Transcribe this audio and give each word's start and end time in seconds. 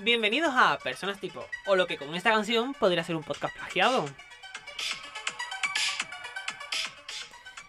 Bienvenidos 0.00 0.54
a 0.54 0.78
Personas 0.78 1.18
Tipo, 1.18 1.44
o 1.66 1.74
lo 1.74 1.88
que 1.88 1.96
con 1.96 2.14
esta 2.14 2.30
canción 2.30 2.72
podría 2.72 3.02
ser 3.02 3.16
un 3.16 3.24
podcast 3.24 3.52
plagiado. 3.56 4.04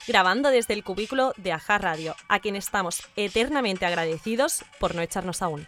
Grabando 0.07 0.51
desde 0.51 0.75
el 0.75 0.83
cubículo 0.83 1.33
de 1.37 1.51
Aja 1.53 1.79
Radio, 1.79 2.15
a 2.27 2.39
quien 2.39 2.55
estamos 2.55 3.01
eternamente 3.15 3.87
agradecidos 3.87 4.63
por 4.79 4.93
no 4.93 5.01
echarnos 5.01 5.41
aún. 5.41 5.65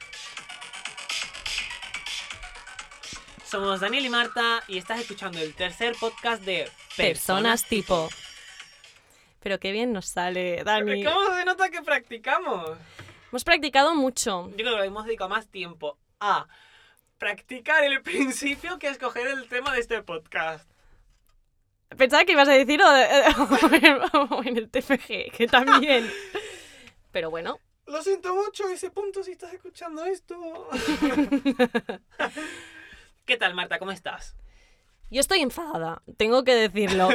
Somos 3.43 3.79
Daniel 3.79 4.05
y 4.05 4.09
Marta 4.09 4.63
y 4.67 4.77
estás 4.77 4.99
escuchando 4.99 5.39
el 5.39 5.55
tercer 5.55 5.95
podcast 5.99 6.43
de 6.43 6.69
Personas 6.95 7.65
tipo. 7.65 8.07
Pero 9.41 9.59
qué 9.59 9.71
bien 9.71 9.93
nos 9.93 10.05
sale, 10.05 10.63
Dani. 10.63 11.03
¿Cómo 11.03 11.35
se 11.35 11.43
nota 11.43 11.69
que 11.71 11.81
practicamos? 11.81 12.77
Hemos 13.31 13.43
practicado 13.43 13.95
mucho. 13.95 14.49
Yo 14.51 14.57
creo 14.57 14.77
que 14.77 14.85
hemos 14.85 15.05
dedicado 15.05 15.29
más 15.29 15.47
tiempo 15.47 15.97
a 16.21 16.47
practicar 17.17 17.83
el 17.83 18.01
principio 18.03 18.79
que 18.79 18.87
escoger 18.87 19.27
el 19.27 19.49
tema 19.49 19.73
de 19.73 19.81
este 19.81 20.01
podcast. 20.01 20.69
Pensaba 21.97 22.23
que 22.23 22.31
ibas 22.31 22.47
a 22.47 22.53
decir 22.53 22.81
o, 22.81 22.85
o 24.35 24.43
en 24.45 24.55
el 24.55 24.69
TFG, 24.69 25.31
que 25.35 25.47
también. 25.51 26.09
Pero 27.11 27.29
bueno, 27.29 27.59
Lo 27.85 28.01
siento 28.01 28.33
mucho, 28.33 28.69
ese 28.69 28.89
punto 28.91 29.21
si 29.23 29.31
estás 29.31 29.51
escuchando 29.53 30.05
esto. 30.05 30.69
¿Qué 33.25 33.35
tal, 33.35 33.53
Marta? 33.53 33.77
¿Cómo 33.77 33.91
estás? 33.91 34.37
yo 35.11 35.19
estoy 35.19 35.41
enfadada, 35.41 36.01
tengo 36.15 36.45
que 36.45 36.55
decirlo. 36.55 37.09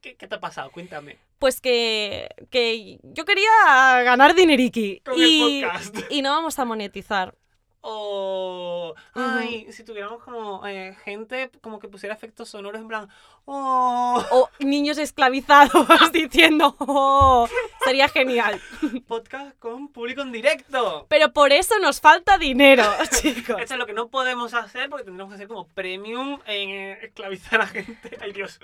¿Qué, 0.00 0.16
qué 0.16 0.26
te 0.26 0.34
ha 0.34 0.40
pasado? 0.40 0.70
Cuéntame. 0.72 1.18
Pues 1.38 1.60
que, 1.60 2.30
que 2.50 2.98
yo 3.02 3.26
quería 3.26 4.02
ganar 4.04 4.34
dineriqui. 4.34 5.02
Con 5.04 5.18
y, 5.18 5.62
el 5.62 5.68
podcast. 5.68 5.96
y 6.08 6.22
no 6.22 6.30
vamos 6.30 6.58
a 6.58 6.64
monetizar. 6.64 7.34
O. 7.82 8.94
Ay, 9.14 9.66
si 9.72 9.84
tuviéramos 9.84 10.22
como 10.22 10.66
eh, 10.66 10.96
gente 11.04 11.50
como 11.62 11.78
que 11.78 11.88
pusiera 11.88 12.14
efectos 12.14 12.48
sonoros 12.50 12.80
en 12.80 12.88
plan. 12.88 13.08
Oh. 13.46 14.22
O 14.30 14.48
niños 14.58 14.98
esclavizados 14.98 15.72
diciendo, 16.12 16.76
"Oh", 16.78 17.48
sería 17.84 18.08
genial. 18.08 18.60
Podcast 19.08 19.58
con 19.58 19.88
público 19.88 20.20
en 20.22 20.32
directo. 20.32 21.06
Pero 21.08 21.32
por 21.32 21.52
eso 21.52 21.78
nos 21.78 22.00
falta 22.00 22.36
dinero, 22.38 22.84
chicos. 23.20 23.56
Eso 23.60 23.74
es 23.74 23.78
lo 23.78 23.86
que 23.86 23.94
no 23.94 24.08
podemos 24.08 24.52
hacer 24.54 24.90
porque 24.90 25.04
tendremos 25.04 25.30
que 25.32 25.36
hacer 25.36 25.48
como 25.48 25.66
premium 25.68 26.38
en 26.46 26.70
eh, 26.70 26.98
esclavizar 27.02 27.60
a 27.62 27.66
gente. 27.66 28.18
Ay, 28.20 28.32
Dios. 28.32 28.60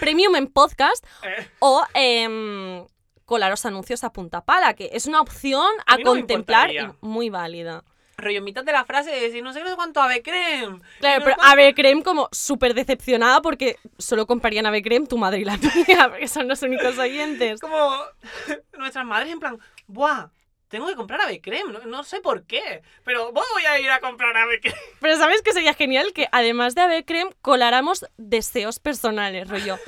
Premium 0.00 0.36
en 0.36 0.46
podcast 0.46 1.04
Eh, 1.22 1.48
o 1.58 1.84
em, 1.94 2.86
colaros 3.26 3.64
anuncios 3.66 4.04
a 4.04 4.12
punta 4.12 4.42
pala, 4.44 4.74
que 4.74 4.90
es 4.92 5.06
una 5.06 5.20
opción 5.20 5.70
A 5.86 5.98
no 5.98 6.04
contemplar 6.04 6.70
y 6.72 6.78
muy 7.00 7.30
válida. 7.30 7.84
Rollo, 8.16 8.42
mitad 8.42 8.64
de 8.64 8.72
la 8.72 8.84
frase 8.84 9.10
de 9.10 9.20
decir 9.20 9.42
no 9.42 9.52
sé 9.52 9.62
cuánto 9.74 10.00
ave 10.00 10.22
creme. 10.22 10.80
Claro, 11.00 11.18
No 11.20 11.24
pero 11.24 11.36
cuánto- 11.36 11.42
Ave 11.52 11.74
Creme 11.74 12.02
como 12.02 12.28
súper 12.32 12.74
decepcionada 12.74 13.40
porque 13.42 13.76
solo 13.98 14.26
comprarían 14.26 14.66
Ave 14.66 14.82
Creme 14.82 15.06
tu 15.06 15.18
madre 15.18 15.40
y 15.40 15.44
la 15.44 15.56
mía, 15.88 16.08
porque 16.10 16.28
son 16.28 16.48
los 16.48 16.62
únicos 16.62 16.96
oyentes. 16.98 17.60
como 17.60 17.96
nuestras 18.78 19.04
madres 19.04 19.32
en 19.32 19.40
plan, 19.40 19.58
¡buah! 19.86 20.28
Tengo 20.68 20.88
que 20.88 20.96
comprar 20.96 21.20
ave 21.20 21.40
creme, 21.40 21.72
no, 21.72 21.78
no 21.80 22.02
sé 22.02 22.20
por 22.20 22.46
qué, 22.46 22.82
pero 23.04 23.30
voy 23.30 23.64
a 23.68 23.78
ir 23.78 23.90
a 23.90 24.00
comprar 24.00 24.36
ave 24.36 24.58
creme. 24.60 24.76
Pero 25.00 25.16
¿sabes 25.16 25.40
qué 25.42 25.52
sería 25.52 25.72
genial? 25.74 26.12
Que 26.12 26.26
además 26.32 26.74
de 26.74 26.80
Ave 26.80 27.04
Creme 27.04 27.30
coláramos 27.42 28.06
deseos 28.16 28.80
personales, 28.80 29.48
rollo. 29.48 29.78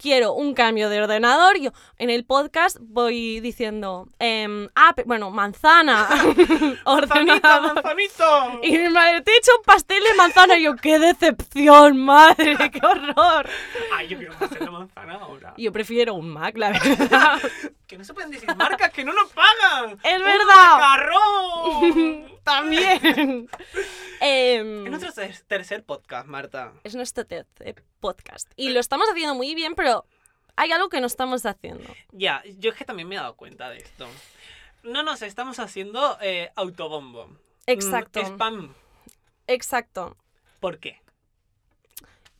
Quiero 0.00 0.32
un 0.32 0.54
cambio 0.54 0.88
de 0.88 1.02
ordenador. 1.02 1.58
Yo 1.60 1.72
en 1.98 2.08
el 2.08 2.24
podcast 2.24 2.78
voy 2.80 3.40
diciendo, 3.40 4.08
em, 4.18 4.68
ah, 4.74 4.94
bueno, 5.04 5.30
manzana, 5.30 6.08
¡Manzanita, 6.10 6.80
ordenador. 6.86 7.74
manzanito! 7.74 8.60
Y 8.62 8.78
mi 8.78 8.88
madre, 8.88 9.20
te 9.20 9.30
he 9.30 9.36
hecho 9.36 9.52
un 9.58 9.64
pastel 9.64 10.02
de 10.02 10.14
manzana. 10.14 10.56
Y 10.56 10.62
yo, 10.62 10.76
qué 10.76 10.98
decepción, 10.98 11.98
madre, 11.98 12.56
qué 12.70 12.80
horror. 12.82 13.46
Ay, 13.94 14.08
yo 14.08 14.16
quiero 14.16 14.32
un 14.32 14.38
pastel 14.38 14.64
de 14.64 14.70
manzana 14.70 15.14
ahora. 15.16 15.54
Yo 15.58 15.70
prefiero 15.70 16.14
un 16.14 16.30
Mac, 16.30 16.56
la 16.56 16.70
verdad. 16.72 17.38
Que 17.90 17.98
no 17.98 18.04
se 18.04 18.14
pueden 18.14 18.30
decir 18.30 18.54
marcas 18.54 18.92
que 18.92 19.02
no 19.04 19.12
nos 19.12 19.32
pagan. 19.32 19.98
Es 20.04 20.16
¡Un 20.18 20.24
verdad. 20.24 20.78
macarrón! 20.78 22.38
También. 22.44 23.50
Em, 24.20 24.84
Es 24.86 24.90
nuestro 24.92 25.12
ter- 25.12 25.40
tercer 25.48 25.82
podcast, 25.82 26.28
Marta. 26.28 26.72
es 26.84 26.94
nuestro 26.94 27.26
tercer 27.26 27.82
podcast. 27.98 28.48
Y 28.54 28.68
lo 28.68 28.78
estamos 28.78 29.08
haciendo 29.10 29.34
muy 29.34 29.54
bien, 29.56 29.74
pero 29.74 30.04
hay 30.56 30.70
algo 30.70 30.88
que 30.88 31.00
no 31.00 31.06
estamos 31.08 31.44
haciendo. 31.46 31.82
Ya, 32.12 32.42
yo 32.58 32.70
es 32.70 32.76
que 32.76 32.84
también 32.84 33.08
me 33.08 33.16
he 33.16 33.18
dado 33.18 33.34
cuenta 33.34 33.68
de 33.70 33.78
esto. 33.78 34.06
No 34.84 35.02
nos 35.02 35.22
estamos 35.22 35.58
haciendo 35.58 36.16
eh, 36.20 36.52
autobombo. 36.54 37.26
Mm, 37.26 37.36
Exacto. 37.66 38.20
spam. 38.20 38.72
Exacto. 39.48 40.16
¿Por 40.60 40.78
qué? 40.78 41.00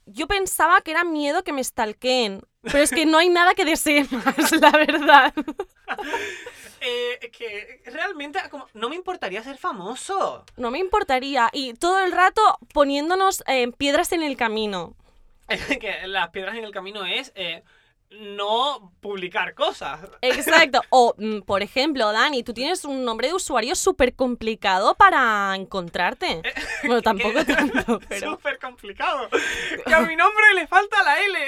Yo 0.07 0.27
pensaba 0.29 0.81
que 0.83 0.91
era 0.93 1.03
miedo 1.03 1.43
que 1.45 1.53
me 1.53 1.65
stalkeen, 1.65 2.43
pero 2.63 2.79
es 2.79 2.91
que 2.91 3.07
no 3.07 3.19
hay 3.19 3.29
nada 3.29 3.55
que 3.55 3.65
desee 3.65 4.07
más, 4.11 4.53
la 4.61 4.71
verdad. 4.71 5.33
Eh, 6.83 7.31
que 7.37 7.83
realmente 7.91 8.39
como, 8.51 8.67
no 8.73 8.89
me 8.89 8.97
importaría 8.97 9.43
ser 9.43 9.59
famoso. 9.59 10.47
No 10.57 10.71
me 10.71 10.79
importaría. 10.79 11.51
Y 11.53 11.75
todo 11.75 12.01
el 12.01 12.11
rato 12.11 12.41
poniéndonos 12.73 13.45
eh, 13.47 13.71
piedras 13.73 14.13
en 14.13 14.23
el 14.23 14.39
camino. 14.39 14.95
que 15.81 16.07
las 16.07 16.31
piedras 16.31 16.57
en 16.57 16.65
el 16.65 16.73
camino 16.73 17.05
es 17.05 17.33
eh, 17.35 17.65
no 18.11 18.93
publicar 19.01 19.55
cosas. 19.55 20.01
Exacto. 20.21 20.81
O, 20.91 21.15
mm, 21.17 21.41
por 21.43 21.63
ejemplo, 21.63 22.11
Dani, 22.13 22.43
tú 22.43 22.53
tienes 22.53 22.85
un 22.85 23.05
nombre 23.05 23.29
de 23.29 23.35
usuario 23.35 23.75
súper 23.77 24.15
complicado 24.15 24.95
para 24.97 25.55
encontrarte. 25.55 26.43
Bueno, 26.83 27.03
tampoco 27.03 27.45
tanto, 27.45 28.01
pero... 28.09 28.31
Súper 28.33 28.59
complicado. 28.59 29.29
Que 29.87 29.95
a 29.95 30.01
mi 30.01 30.17
nombre 30.17 30.45
le 30.55 30.67
falta 30.67 30.97
la 31.03 31.21
L. 31.21 31.39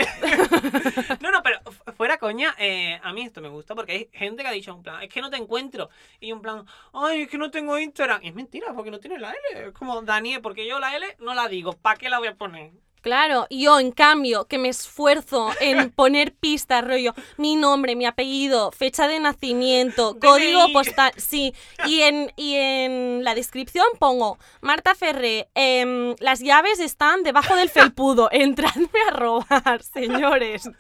no, 1.21 1.31
no, 1.31 1.43
pero 1.43 1.59
fu- 1.65 1.93
fuera 1.95 2.19
coña, 2.19 2.55
eh, 2.59 3.00
a 3.03 3.12
mí 3.15 3.23
esto 3.23 3.41
me 3.41 3.49
gusta 3.49 3.75
porque 3.75 3.93
hay 3.93 4.09
gente 4.12 4.43
que 4.43 4.49
ha 4.49 4.53
dicho 4.53 4.73
en 4.73 4.83
plan, 4.83 5.03
es 5.03 5.09
que 5.09 5.23
no 5.23 5.31
te 5.31 5.39
encuentro. 5.39 5.89
Y 6.21 6.33
un 6.33 6.43
plan, 6.43 6.67
ay, 6.93 7.23
es 7.23 7.29
que 7.29 7.39
no 7.39 7.50
tengo 7.50 7.79
Instagram. 7.79 8.23
Y 8.23 8.29
es 8.29 8.34
mentira, 8.34 8.73
porque 8.75 8.91
no 8.91 9.00
tiene 9.00 9.19
la 9.19 9.31
L. 9.33 9.67
Es 9.69 9.73
como, 9.73 10.00
Daniel, 10.03 10.43
porque 10.43 10.67
yo 10.67 10.79
la 10.79 10.94
L 10.97 11.17
no 11.19 11.33
la 11.34 11.49
digo. 11.49 11.73
¿Para 11.73 11.97
qué 11.97 12.09
la 12.11 12.19
voy 12.19 12.29
a 12.29 12.34
poner? 12.34 12.73
Claro, 13.02 13.46
yo 13.50 13.78
en 13.80 13.90
cambio 13.92 14.46
que 14.46 14.58
me 14.58 14.68
esfuerzo 14.68 15.50
en 15.60 15.90
poner 15.94 16.32
pistas, 16.34 16.84
rollo, 16.84 17.14
mi 17.36 17.56
nombre, 17.56 17.96
mi 17.96 18.06
apellido, 18.06 18.70
fecha 18.72 19.08
de 19.08 19.18
nacimiento, 19.20 20.18
código 20.20 20.62
DNI. 20.62 20.72
postal, 20.72 21.12
sí, 21.16 21.52
y 21.86 22.02
en, 22.02 22.32
y 22.36 22.54
en 22.54 23.24
la 23.24 23.34
descripción 23.34 23.84
pongo, 23.98 24.38
Marta 24.60 24.94
Ferré, 24.94 25.48
em, 25.54 26.14
las 26.20 26.40
llaves 26.40 26.78
están 26.80 27.22
debajo 27.24 27.56
del 27.56 27.68
felpudo, 27.68 28.28
entradme 28.32 28.88
a 29.08 29.10
robar, 29.10 29.82
señores. 29.82 30.70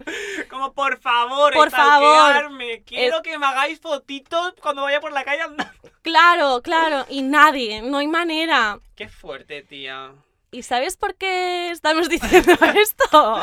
Como, 0.48 0.72
por 0.72 1.00
favor, 1.00 1.52
Por 1.52 1.70
favor. 1.70 2.30
stalkearme. 2.30 2.82
Quiero 2.84 3.22
que 3.22 3.36
me 3.38 3.46
hagáis 3.46 3.80
fotitos 3.80 4.54
cuando 4.62 4.82
vaya 4.82 5.00
por 5.00 5.12
la 5.12 5.24
calle 5.24 5.42
andando. 5.42 5.72
Claro, 6.02 6.62
claro, 6.62 7.04
y 7.08 7.22
nadie, 7.22 7.82
no 7.82 7.98
hay 7.98 8.06
manera. 8.06 8.78
Qué 8.96 9.08
fuerte, 9.08 9.62
tía. 9.62 10.12
¿Y 10.52 10.62
sabes 10.62 10.96
por 10.96 11.14
qué 11.16 11.70
estamos 11.70 12.08
diciendo 12.10 12.52
esto? 12.76 13.40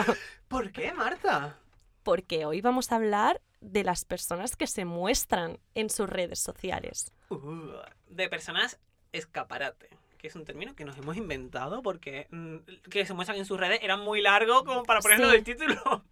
¿Por 0.47 0.71
qué, 0.71 0.93
Marta? 0.93 1.57
Porque 2.03 2.45
hoy 2.45 2.61
vamos 2.61 2.91
a 2.91 2.95
hablar 2.95 3.41
de 3.61 3.83
las 3.83 4.05
personas 4.05 4.55
que 4.55 4.67
se 4.67 4.85
muestran 4.85 5.59
en 5.75 5.89
sus 5.89 6.07
redes 6.07 6.39
sociales. 6.39 7.11
Uh, 7.29 7.71
de 8.07 8.29
personas 8.29 8.79
escaparate. 9.11 9.89
Que 10.17 10.27
es 10.27 10.35
un 10.35 10.45
término 10.45 10.75
que 10.75 10.85
nos 10.85 10.97
hemos 10.97 11.17
inventado 11.17 11.81
porque 11.81 12.27
mm, 12.29 12.57
que 12.89 13.05
se 13.05 13.13
muestran 13.13 13.37
en 13.39 13.45
sus 13.45 13.59
redes 13.59 13.79
era 13.81 13.97
muy 13.97 14.21
largo 14.21 14.63
como 14.65 14.83
para 14.83 14.99
ponerlo 15.01 15.27
Sí. 15.27 15.31
del 15.33 15.43
título. 15.43 16.03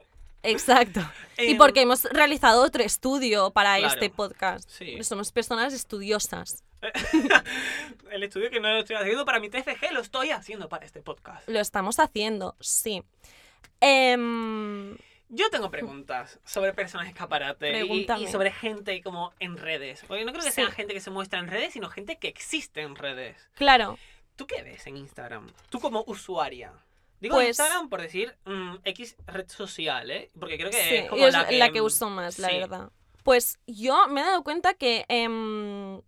Exacto. 0.43 1.01
Y 1.37 1.55
porque 1.55 1.81
hemos 1.81 2.03
realizado 2.05 2.63
otro 2.63 2.83
estudio 2.83 3.51
para 3.51 3.77
Claro. 3.77 3.93
este 3.93 4.09
podcast. 4.09 4.69
Sí. 4.69 5.03
Somos 5.03 5.31
personas 5.31 5.73
estudiosas. 5.73 6.63
El 8.11 8.23
estudio 8.23 8.49
que 8.49 8.59
no 8.59 8.69
lo 8.69 8.79
estoy 8.79 8.95
haciendo 8.95 9.25
para 9.25 9.39
mi 9.39 9.49
TFG 9.49 9.91
lo 9.91 10.01
estoy 10.01 10.31
haciendo 10.31 10.69
para 10.69 10.85
este 10.85 11.01
podcast. 11.01 11.47
Lo 11.49 11.59
estamos 11.59 11.99
haciendo, 11.99 12.55
sí. 12.59 13.03
Em, 13.81 14.97
Yo 15.29 15.49
tengo 15.49 15.69
preguntas 15.69 16.39
sobre 16.45 16.73
personas 16.73 17.07
escaparate 17.07 17.85
y, 17.85 18.27
sobre 18.27 18.51
gente 18.51 19.01
como 19.01 19.33
en 19.39 19.57
redes. 19.57 20.03
Porque 20.07 20.23
no 20.25 20.31
creo 20.31 20.43
que 20.43 20.51
Sí. 20.51 20.61
sean 20.61 20.71
gente 20.71 20.93
que 20.93 21.01
se 21.01 21.09
muestra 21.11 21.39
en 21.39 21.47
redes, 21.47 21.73
sino 21.73 21.89
gente 21.89 22.17
que 22.17 22.27
existe 22.27 22.81
en 22.81 22.95
redes. 22.95 23.49
claro, 23.55 23.97
¿Tú 24.35 24.45
qué 24.45 24.61
ves 24.61 24.85
en 24.85 24.97
Instagram? 24.97 25.51
Tú 25.69 25.79
como 25.79 26.03
usuaria. 26.05 26.71
Digo 27.19 27.33
Pues- 27.35 27.47
Instagram 27.47 27.89
por 27.89 28.01
decir 28.03 28.35
mm, 28.45 28.75
X 28.83 29.15
red 29.25 29.49
social, 29.49 30.11
¿eh? 30.11 30.29
Porque 30.39 30.57
creo 30.59 30.69
que 30.69 30.77
sí, 30.77 30.95
es 30.97 31.09
como 31.09 31.25
es 31.25 31.33
la 31.33 31.47
que, 31.47 31.57
la 31.57 31.71
que 31.71 31.81
uso 31.81 32.07
más, 32.11 32.37
la 32.37 32.49
verdad. 32.49 32.91
Pues 33.23 33.57
yo 33.65 34.07
me 34.07 34.21
he 34.21 34.23
dado 34.23 34.43
cuenta 34.43 34.75
que 34.75 35.05
em, 35.09 35.99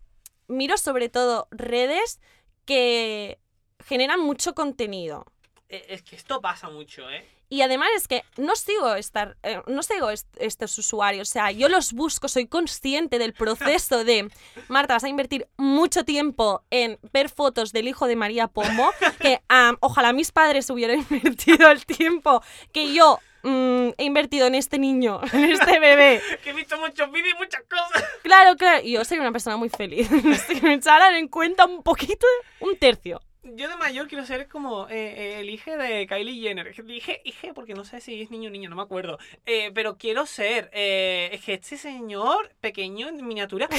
miro 0.50 0.76
sobre 0.76 1.08
todo 1.08 1.48
redes 1.50 2.20
que 2.66 3.38
generan 3.84 4.20
mucho 4.20 4.54
contenido. 4.54 5.24
Eh, 5.68 5.86
Es 5.88 6.02
que 6.02 6.16
esto 6.16 6.40
pasa 6.40 6.68
mucho, 6.68 7.08
¿eh? 7.10 7.26
Y 7.52 7.62
además 7.62 7.88
es 7.96 8.06
que 8.06 8.22
no 8.36 8.54
sigo, 8.54 8.94
estar, 8.94 9.36
eh, 9.42 9.60
no 9.66 9.82
sigo 9.82 10.08
est- 10.10 10.28
estos 10.38 10.78
usuarios, 10.78 11.28
o 11.28 11.32
sea, 11.32 11.50
yo 11.50 11.68
los 11.68 11.92
busco, 11.92 12.28
soy 12.28 12.46
consciente 12.46 13.18
del 13.18 13.32
proceso 13.32 14.04
de, 14.04 14.30
Marta, 14.68 14.94
vas 14.94 15.02
a 15.04 15.08
invertir 15.08 15.48
mucho 15.56 16.04
tiempo 16.04 16.62
en 16.70 16.98
ver 17.12 17.28
fotos 17.28 17.72
del 17.72 17.88
hijo 17.88 18.06
de 18.06 18.14
María 18.14 18.46
Pombo, 18.46 18.90
que 19.20 19.40
ojalá 19.80 20.12
mis 20.12 20.30
padres 20.30 20.70
hubieran 20.70 21.04
invertido 21.10 21.68
el 21.72 21.84
tiempo 21.84 22.40
que 22.72 22.94
yo 22.94 23.18
mm, 23.42 23.88
he 23.98 24.04
invertido 24.04 24.46
en 24.46 24.54
este 24.54 24.78
niño, 24.78 25.20
en 25.32 25.44
este 25.50 25.80
bebé. 25.80 26.22
Que 26.44 26.50
he 26.50 26.52
visto 26.52 26.78
muchos 26.78 27.10
vídeos 27.10 27.34
y 27.34 27.38
muchas 27.38 27.62
cosas. 27.68 28.04
Claro, 28.22 28.54
claro, 28.56 28.80
y 28.84 28.92
yo 28.92 29.04
soy 29.04 29.18
una 29.18 29.32
persona 29.32 29.56
muy 29.56 29.70
feliz. 29.70 30.08
si 30.46 30.60
me 30.60 30.74
echaran 30.74 31.14
en 31.16 31.26
cuenta 31.26 31.64
un 31.66 31.82
poquito, 31.82 32.28
un 32.60 32.76
tercio. 32.78 33.20
Yo 33.42 33.68
de 33.68 33.76
mayor 33.76 34.06
quiero 34.06 34.26
ser 34.26 34.48
como 34.48 34.86
eh, 34.88 34.92
eh, 35.16 35.40
el 35.40 35.48
hijo 35.48 35.70
de 35.76 36.06
Kylie 36.06 36.40
Jenner. 36.42 36.74
Dije 36.84 37.22
hijo 37.24 37.54
porque 37.54 37.74
no 37.74 37.84
sé 37.84 38.00
si 38.00 38.20
es 38.22 38.30
niño 38.30 38.48
o 38.48 38.52
niña, 38.52 38.68
no 38.68 38.76
me 38.76 38.82
acuerdo. 38.82 39.18
Eh, 39.46 39.70
pero 39.74 39.96
quiero 39.96 40.26
ser. 40.26 40.70
es 40.72 41.42
que 41.44 41.54
este 41.54 41.76
señor 41.78 42.52
pequeño 42.60 43.08
en 43.08 43.26
miniatura. 43.26 43.68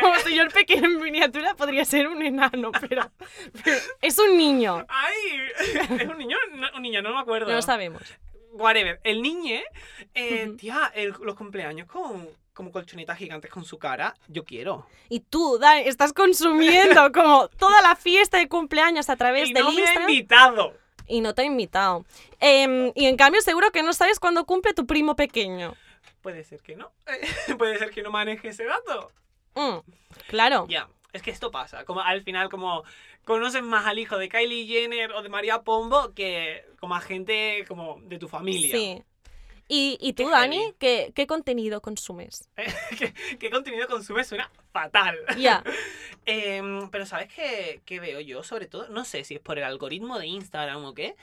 Como 0.00 0.14
señor 0.16 0.52
pequeño 0.52 0.86
en 0.86 1.00
miniatura 1.00 1.54
podría 1.54 1.84
ser 1.84 2.08
un 2.08 2.22
enano, 2.22 2.72
pero, 2.88 3.10
pero 3.64 3.76
es 4.00 4.18
un 4.18 4.36
niño. 4.36 4.84
¡Ay! 4.88 5.16
¿Es 6.00 6.08
un 6.08 6.18
niño? 6.18 6.36
No, 6.54 6.66
un 6.76 6.82
niño, 6.82 7.02
no 7.02 7.14
me 7.14 7.20
acuerdo. 7.20 7.48
No 7.48 7.54
lo 7.56 7.62
sabemos. 7.62 8.02
Whatever. 8.52 9.00
El 9.04 9.22
niñe, 9.22 9.62
eh, 10.14 10.52
tía, 10.58 10.90
el- 10.94 11.14
los 11.22 11.36
cumpleaños 11.36 11.86
con 11.86 12.28
como 12.58 12.72
colchonetas 12.72 13.16
gigantes 13.16 13.52
con 13.52 13.64
su 13.64 13.78
cara, 13.78 14.16
yo 14.26 14.44
quiero. 14.44 14.84
Y 15.08 15.20
tú, 15.20 15.58
Dani, 15.60 15.82
estás 15.82 16.12
consumiendo 16.12 17.12
como 17.12 17.46
toda 17.50 17.80
la 17.82 17.94
fiesta 17.94 18.38
de 18.38 18.48
cumpleaños 18.48 19.08
a 19.08 19.16
través 19.16 19.50
Y 19.50 19.52
del 19.52 19.62
no 19.62 19.70
me 19.70 19.86
ha 19.86 19.94
invitado. 20.00 20.74
y 21.06 21.20
no 21.20 21.36
te 21.36 21.42
ha 21.42 21.44
invitado. 21.44 22.04
Em, 22.40 22.90
y 22.96 23.06
en 23.06 23.16
cambio 23.16 23.40
seguro 23.42 23.70
que 23.70 23.84
no 23.84 23.92
sabes 23.92 24.18
cuándo 24.18 24.44
cumple 24.44 24.74
tu 24.74 24.88
primo 24.88 25.14
pequeño. 25.14 25.74
Puede 26.20 26.42
ser 26.42 26.60
que 26.60 26.74
no. 26.74 26.90
Puede 27.58 27.78
ser 27.78 27.90
que 27.90 28.02
no 28.02 28.10
maneje 28.10 28.48
ese 28.48 28.64
dato. 28.64 29.12
Mm, 29.54 29.78
claro. 30.26 30.66
Ya, 30.68 30.88
es 31.12 31.22
que 31.22 31.30
esto 31.30 31.52
pasa. 31.52 31.84
Como 31.84 32.00
al 32.00 32.24
final, 32.24 32.48
como 32.48 32.82
conoces 33.24 33.62
más 33.62 33.86
al 33.86 34.00
hijo 34.00 34.18
de 34.18 34.28
Kylie 34.28 34.66
Jenner 34.66 35.12
o 35.12 35.22
de 35.22 35.28
María 35.28 35.62
Pombo 35.62 36.12
que 36.12 36.64
como 36.80 36.96
a 36.96 37.00
gente 37.00 37.64
como 37.68 38.00
de 38.02 38.18
tu 38.18 38.26
familia. 38.26 38.76
Sí. 38.76 39.00
Y, 39.68 39.98
y 40.00 40.14
tú, 40.14 40.24
Qué 40.24 40.30
Dani. 40.30 40.74
¿qué, 40.78 41.12
qué 41.14 41.26
contenido 41.26 41.82
consumes? 41.82 42.48
¿Qué, 42.98 43.12
qué 43.38 43.50
contenido 43.50 43.86
consumes? 43.86 44.26
Suena 44.26 44.50
fatal. 44.72 45.16
Ya. 45.38 45.62
Em, 46.30 46.90
pero 46.90 47.06
¿sabes 47.06 47.32
qué, 47.32 47.80
qué 47.86 48.00
veo 48.00 48.20
yo? 48.20 48.42
Sobre 48.42 48.66
todo, 48.66 48.88
no 48.88 49.06
sé 49.06 49.24
si 49.24 49.34
es 49.36 49.40
por 49.40 49.56
el 49.56 49.64
algoritmo 49.64 50.18
de 50.18 50.26
Instagram 50.26 50.84
o 50.84 50.92
qué, 50.92 51.16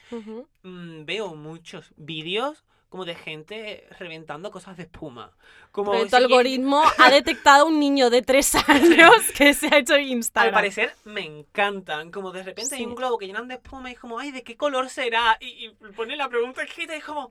mm, 0.63 1.06
veo 1.06 1.36
muchos 1.36 1.92
vídeos 1.95 2.63
como 2.89 3.06
de 3.06 3.13
gente 3.13 3.88
reventando 4.00 4.50
cosas 4.50 4.77
de 4.77 4.83
espuma. 4.83 5.31
Como 5.75 5.92
Pero 5.92 6.07
tu 6.07 6.16
algoritmo 6.16 6.81
ha 6.98 7.12
detectado 7.12 7.66
un 7.66 7.81
niño 7.81 8.10
de 8.10 8.22
tres 8.22 8.56
años 8.69 9.12
que 9.36 9.54
se 9.54 9.68
ha 9.68 9.80
hecho 9.80 9.95
Al 9.95 10.04
Instagram. 10.04 10.54
parecer 10.54 10.94
me 11.04 11.19
encantan. 11.19 12.12
Como 12.12 12.31
de 12.31 12.44
repente 12.44 12.75
hay 12.75 12.86
un 12.86 12.95
globo 12.95 13.18
que 13.18 13.27
llenan 13.27 13.50
de 13.50 13.56
espuma 13.56 13.89
y 13.89 13.94
es 13.95 14.00
como, 14.00 14.18
ay, 14.18 14.31
¿de 14.31 14.42
qué 14.42 14.56
color 14.56 14.89
será? 14.89 15.38
Y, 15.42 15.66
y 15.66 15.69
pone 15.98 16.16
la 16.16 16.30
pregunta 16.30 16.63
escrita 16.63 16.95
y 16.95 17.00
es 17.00 17.04
como, 17.04 17.30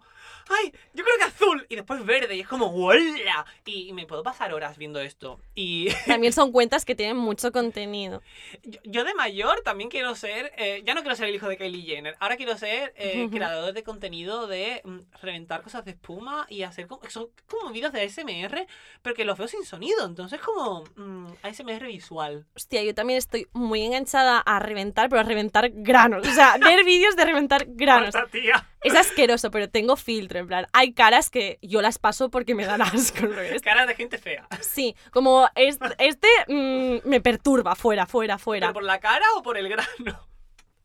ay, 0.50 0.74
yo 0.92 1.04
creo 1.04 1.16
que 1.16 1.24
azul. 1.24 1.66
Y 1.70 1.76
después 1.76 2.04
verde 2.04 2.36
y 2.36 2.40
es 2.40 2.46
como, 2.46 2.66
¡hola! 2.66 3.46
Y, 3.64 3.88
y 3.88 3.92
me 3.94 4.04
puedo 4.04 4.22
pasar 4.22 4.52
horas 4.52 4.76
viendo 4.76 5.00
esto. 5.00 5.40
Y 5.54 5.88
También 6.06 6.34
son 6.34 6.52
cuentas 6.52 6.84
que 6.84 6.94
tienen 6.94 7.16
mucho 7.16 7.50
contenido. 7.50 8.20
yo, 8.62 8.78
yo 8.84 9.04
de 9.04 9.14
mayor 9.14 9.62
también 9.62 9.88
quiero 9.88 10.14
ser, 10.14 10.52
eh, 10.58 10.82
ya 10.84 10.92
no 10.92 11.00
quiero 11.00 11.16
ser 11.16 11.28
el 11.28 11.34
hijo 11.34 11.48
de 11.48 11.56
Kylie 11.56 11.82
Jenner, 11.86 12.14
ahora 12.20 12.36
quiero 12.36 12.58
ser 12.58 12.92
eh, 12.98 13.26
creador 13.32 13.72
de 13.72 13.82
contenido 13.82 14.46
de 14.46 14.82
mm, 14.84 14.98
reventar 15.22 15.62
cosas 15.62 15.86
de 15.86 15.92
espuma 15.92 16.46
y 16.50 16.62
hacer 16.62 16.86
como, 16.88 17.00
son 17.08 17.28
como 17.48 17.70
vídeos 17.72 17.92
de 17.92 18.00
ASMR, 18.42 18.66
pero 19.02 19.14
que 19.14 19.24
los 19.24 19.38
veo 19.38 19.48
sin 19.48 19.64
sonido. 19.64 20.04
Entonces 20.06 20.40
como 20.40 20.84
mm, 20.96 21.26
ASMR 21.42 21.86
visual. 21.86 22.46
Hostia, 22.56 22.82
yo 22.82 22.94
también 22.94 23.18
estoy 23.18 23.46
muy 23.52 23.82
enganchada 23.82 24.38
a 24.40 24.58
reventar, 24.58 25.08
pero 25.08 25.20
a 25.20 25.24
reventar 25.24 25.70
granos. 25.72 26.26
O 26.26 26.30
sea, 26.32 26.56
ver 26.60 26.84
vídeos 26.84 27.16
de 27.16 27.24
reventar 27.24 27.64
granos. 27.68 28.14
Tía. 28.30 28.68
Es 28.82 28.94
asqueroso, 28.94 29.50
pero 29.50 29.68
tengo 29.70 29.96
filtro. 29.96 30.38
En 30.40 30.46
plan, 30.46 30.66
hay 30.72 30.92
caras 30.92 31.30
que 31.30 31.58
yo 31.62 31.80
las 31.82 31.98
paso 31.98 32.30
porque 32.30 32.54
me 32.54 32.66
dan 32.66 32.82
asco. 32.82 33.26
¿no? 33.26 33.40
Es- 33.40 33.62
Cara 33.62 33.86
de 33.86 33.94
gente 33.94 34.18
fea. 34.18 34.46
Sí, 34.60 34.94
como 35.10 35.48
es- 35.54 35.78
este 35.98 36.28
mm, 36.48 37.08
me 37.08 37.20
perturba, 37.20 37.74
fuera, 37.74 38.06
fuera, 38.06 38.38
fuera. 38.38 38.66
¿Pero 38.68 38.74
por 38.74 38.84
la 38.84 39.00
cara 39.00 39.24
o 39.36 39.42
por 39.42 39.56
el 39.56 39.68
grano? 39.68 40.28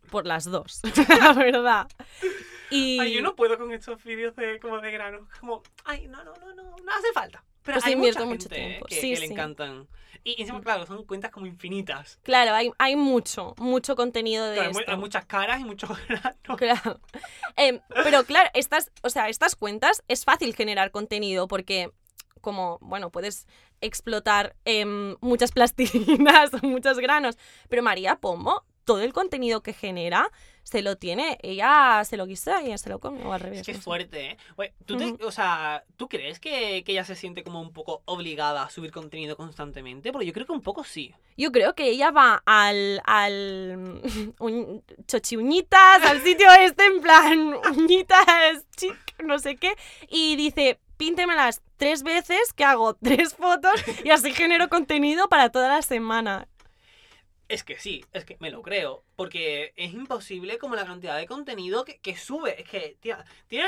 Por 0.10 0.25
las 0.25 0.46
dos, 0.46 0.81
la 1.19 1.34
verdad. 1.34 1.88
Y 2.69 3.00
Ay, 3.00 3.13
yo 3.13 3.21
no 3.21 3.36
puedo 3.36 3.57
con 3.57 3.71
estos 3.71 4.04
vídeos 4.04 4.36
de 4.36 4.60
como 4.60 4.80
de 4.80 4.92
grano. 4.92 5.27
Como, 5.39 5.63
ay, 5.86 6.07
no, 6.07 6.24
no, 6.24 6.33
no, 6.36 6.54
no, 6.54 6.63
no 6.63 6.92
hace 6.92 7.12
falta. 7.13 7.44
Pero 7.63 7.75
Pues 7.75 7.86
hay 7.86 7.94
invierto 7.94 8.25
mucha 8.25 8.30
mucho 8.36 8.50
gente, 8.50 8.62
eh, 8.63 8.68
tiempo. 8.69 8.86
que, 8.88 8.95
Sí, 8.95 9.13
que 9.13 9.19
le 9.19 9.27
sí. 9.27 9.33
encantan. 9.33 9.88
Y 10.24 10.31
y 10.38 10.42
encima, 10.42 10.62
claro, 10.62 10.86
son 10.86 11.06
cuentas 11.06 11.31
como 11.31 11.45
infinitas. 11.45 12.19
Claro, 12.24 12.54
hay, 12.54 12.71
hay 12.77 12.95
mucho, 12.95 13.54
mucho 13.57 13.95
contenido 13.95 14.45
de 14.45 14.56
Claro, 14.56 14.71
esto. 14.71 14.92
hay 14.92 14.98
muchas 14.98 15.25
caras 15.25 15.60
y 15.62 15.63
muchos 15.63 15.89
granos. 16.07 16.57
Claro. 16.57 17.00
Em, 17.56 17.80
pero 18.04 18.24
claro, 18.25 18.50
estas, 18.54 18.92
o 19.04 19.10
sea, 19.10 19.30
estas 19.30 19.56
cuentas 19.56 20.04
es 20.07 20.25
fácil 20.25 20.56
generar 20.56 20.92
contenido 20.92 21.48
porque 21.48 21.92
como, 22.42 22.77
bueno, 22.81 23.10
puedes 23.12 23.48
explotar 23.81 24.56
em, 24.65 25.15
muchas 25.22 25.51
plastilinas, 25.54 26.51
muchos 26.63 26.98
granos. 27.00 27.38
Pero 27.69 27.83
María 27.83 28.15
Pombo, 28.18 28.65
todo 28.86 29.01
el 29.01 29.13
contenido 29.13 29.62
que 29.63 29.74
genera, 29.74 30.30
se 30.69 30.81
lo 30.81 30.98
tiene, 30.98 31.38
ella 31.42 32.04
se 32.06 32.16
lo 32.18 32.25
guisa 32.25 32.62
y 32.62 32.68
ella 32.68 32.77
se 32.77 32.89
lo 32.89 33.00
come, 33.00 33.24
o 33.25 33.33
al 33.33 33.39
revés. 33.39 33.62
Es 33.62 33.66
que 33.66 33.71
es 33.74 33.81
fuerte, 33.83 34.31
¿eh? 34.31 34.38
Oye, 34.56 34.74
¿tú, 34.86 34.98
te- 34.98 35.25
o 35.25 35.31
sea, 35.31 35.83
¿tú 35.98 36.07
crees 36.07 36.39
que, 36.39 36.83
que 36.86 36.92
ella 36.92 37.04
se 37.04 37.16
siente 37.16 37.44
como 37.44 37.60
un 37.62 37.74
poco 37.74 38.01
obligada 38.06 38.63
a 38.63 38.69
subir 38.69 38.92
contenido 38.92 39.36
constantemente? 39.36 40.12
Porque 40.12 40.25
yo 40.27 40.33
creo 40.33 40.45
que 40.45 40.51
un 40.51 40.62
poco 40.62 40.83
sí. 40.83 41.13
Yo 41.38 41.51
creo 41.51 41.74
que 41.74 41.89
ella 41.89 42.12
va 42.12 42.42
al, 42.45 43.01
al 43.06 44.01
un- 44.39 44.83
chochi 45.07 45.38
uñitas, 45.38 46.04
al 46.04 46.21
sitio 46.21 46.48
este 46.60 46.86
en 46.86 47.01
plan 47.01 47.54
uñitas, 47.77 48.65
chic, 48.77 48.95
no 49.24 49.39
sé 49.39 49.56
qué, 49.57 49.74
y 50.10 50.36
dice, 50.36 50.80
píntemelas 50.98 51.62
tres 51.77 52.04
veces, 52.04 52.54
que 52.54 52.63
hago 52.63 52.94
tres 52.95 53.33
fotos 53.33 53.74
y 54.04 54.10
así 54.12 54.33
genero 54.33 54.69
contenido 54.69 55.30
para 55.30 55.50
toda 55.50 55.69
la 55.69 55.81
semana. 55.81 56.48
Es 57.50 57.63
que 57.63 57.80
sí, 57.80 58.06
es 58.13 58.25
que 58.25 58.38
me 58.40 58.51
lo 58.51 58.62
creo. 58.62 59.04
Porque 59.16 59.74
es 59.75 59.92
imposible 59.94 60.57
como 60.60 60.75
la 60.75 60.86
cantidad 60.86 61.18
de 61.18 61.25
contenido 61.25 61.84
que, 61.84 61.98
que 62.00 62.16
sube. 62.16 62.62
Es 62.62 62.69
que, 62.69 62.96
tía, 63.01 63.25
tiene 63.48 63.68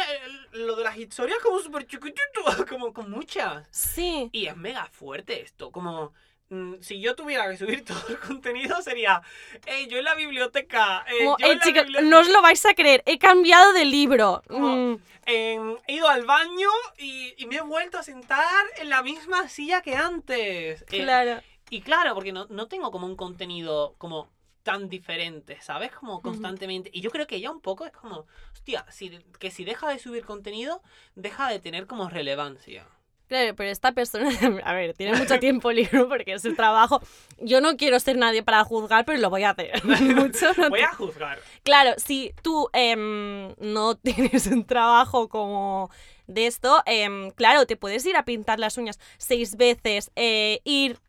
lo 0.53 0.75
de 0.75 0.83
las 0.83 0.97
historias 0.97 1.39
como 1.43 1.59
súper 1.59 1.85
chiquitito, 1.87 2.21
como 2.69 2.93
con 2.93 3.09
muchas. 3.09 3.67
Sí, 3.71 4.29
Y 4.31 4.45
es 4.45 4.55
mega 4.55 4.85
fuerte 4.85 5.41
esto. 5.41 5.71
Como 5.71 6.13
mm, 6.49 6.75
si 6.81 7.01
yo 7.01 7.15
tuviera 7.15 7.49
que 7.49 7.57
subir 7.57 7.83
todo 7.85 8.07
el 8.09 8.19
contenido 8.19 8.81
sería, 8.83 9.21
"Ey, 9.65 9.87
yo 9.87 9.97
en 9.97 10.05
la 10.05 10.13
biblioteca. 10.15 11.03
eh, 11.11 11.25
yo 11.25 11.35
eh, 11.39 11.51
en 11.51 11.57
la 11.57 11.65
biblioteca, 11.65 12.01
no 12.03 12.19
os 12.19 12.29
lo 12.29 12.41
vais 12.43 12.63
a 12.67 12.73
creer, 12.75 13.01
he 13.07 13.17
cambiado 13.17 13.73
de 13.73 13.85
libro. 13.85 14.43
Mm, 14.49 14.95
em, 15.25 15.77
he 15.87 15.93
ido 15.93 16.07
al 16.07 16.25
baño 16.25 16.69
y, 16.99 17.33
y 17.37 17.45
me 17.47 17.55
he 17.57 17.61
vuelto 17.61 17.97
a 17.97 18.03
sentar 18.03 18.63
en 18.77 18.89
la 18.89 19.01
misma 19.01 19.49
silla 19.49 19.81
que 19.81 19.95
antes. 19.95 20.83
Eh, 20.83 20.85
claro. 21.03 21.41
Y 21.71 21.81
claro, 21.81 22.13
porque 22.13 22.33
no, 22.33 22.47
no 22.49 22.67
tengo 22.67 22.91
como 22.91 23.07
un 23.07 23.15
contenido 23.15 23.95
como 23.97 24.29
tan 24.61 24.89
diferente, 24.89 25.57
¿sabes? 25.61 25.93
Como 25.93 26.21
constantemente. 26.21 26.91
Y 26.93 26.99
yo 26.99 27.11
creo 27.11 27.25
que 27.25 27.37
ella 27.37 27.49
un 27.49 27.61
poco 27.61 27.85
es 27.85 27.93
como, 27.93 28.25
hostia, 28.51 28.85
si, 28.89 29.09
que 29.39 29.51
si 29.51 29.63
deja 29.63 29.87
de 29.89 29.97
subir 29.97 30.25
contenido, 30.25 30.81
deja 31.15 31.49
de 31.49 31.59
tener 31.59 31.87
como 31.87 32.09
relevancia. 32.09 32.85
Claro, 33.29 33.55
pero 33.55 33.69
esta 33.69 33.93
persona, 33.93 34.29
a 34.65 34.73
ver, 34.73 34.93
tiene 34.95 35.17
mucho 35.17 35.39
tiempo 35.39 35.71
libre 35.71 36.03
porque 36.03 36.33
es 36.33 36.41
su 36.41 36.53
trabajo. 36.55 37.01
Yo 37.39 37.61
no 37.61 37.77
quiero 37.77 37.97
ser 38.01 38.17
nadie 38.17 38.43
para 38.43 38.65
juzgar, 38.65 39.05
pero 39.05 39.17
lo 39.19 39.29
voy 39.29 39.43
a 39.43 39.51
hacer. 39.51 39.81
Mucho 39.85 40.51
no 40.57 40.69
Voy 40.69 40.81
a 40.81 40.93
juzgar. 40.93 41.39
Claro, 41.63 41.93
si 41.95 42.33
tú 42.43 42.67
em, 42.73 43.55
no 43.59 43.95
tienes 44.03 44.47
un 44.47 44.65
trabajo 44.65 45.29
como 45.29 45.89
de 46.27 46.47
esto, 46.47 46.83
em, 46.85 47.31
claro, 47.31 47.65
te 47.65 47.77
puedes 47.77 48.05
ir 48.05 48.17
a 48.17 48.25
pintar 48.25 48.59
las 48.59 48.77
uñas 48.77 48.99
seis 49.17 49.55
veces, 49.55 50.11
eh, 50.17 50.59
ir 50.65 50.99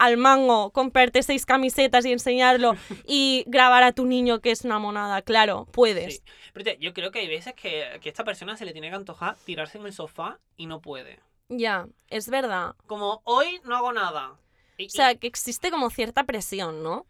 al 0.00 0.16
mango, 0.16 0.70
comprarte 0.70 1.22
seis 1.22 1.46
camisetas 1.46 2.04
y 2.06 2.12
enseñarlo 2.12 2.74
y 3.06 3.44
grabar 3.46 3.82
a 3.82 3.92
tu 3.92 4.06
niño 4.06 4.40
que 4.40 4.50
es 4.50 4.64
una 4.64 4.78
monada, 4.78 5.22
claro, 5.22 5.66
puedes. 5.72 6.16
Sí. 6.16 6.22
Pero 6.52 6.64
tía, 6.64 6.74
yo 6.80 6.92
creo 6.94 7.10
que 7.12 7.20
hay 7.20 7.28
veces 7.28 7.54
que, 7.54 7.98
que 8.00 8.08
a 8.08 8.12
esta 8.12 8.24
persona 8.24 8.56
se 8.56 8.64
le 8.64 8.72
tiene 8.72 8.88
que 8.88 8.96
antojar 8.96 9.36
tirarse 9.44 9.78
en 9.78 9.86
el 9.86 9.92
sofá 9.92 10.38
y 10.56 10.66
no 10.66 10.80
puede. 10.80 11.20
Ya, 11.48 11.86
es 12.08 12.28
verdad. 12.30 12.74
Como 12.86 13.20
hoy 13.24 13.60
no 13.64 13.76
hago 13.76 13.92
nada. 13.92 14.36
Y- 14.78 14.86
O 14.86 14.90
sea, 14.90 15.14
que 15.14 15.26
existe 15.26 15.70
como 15.70 15.90
cierta 15.90 16.24
presión, 16.24 16.82
¿no? 16.82 17.06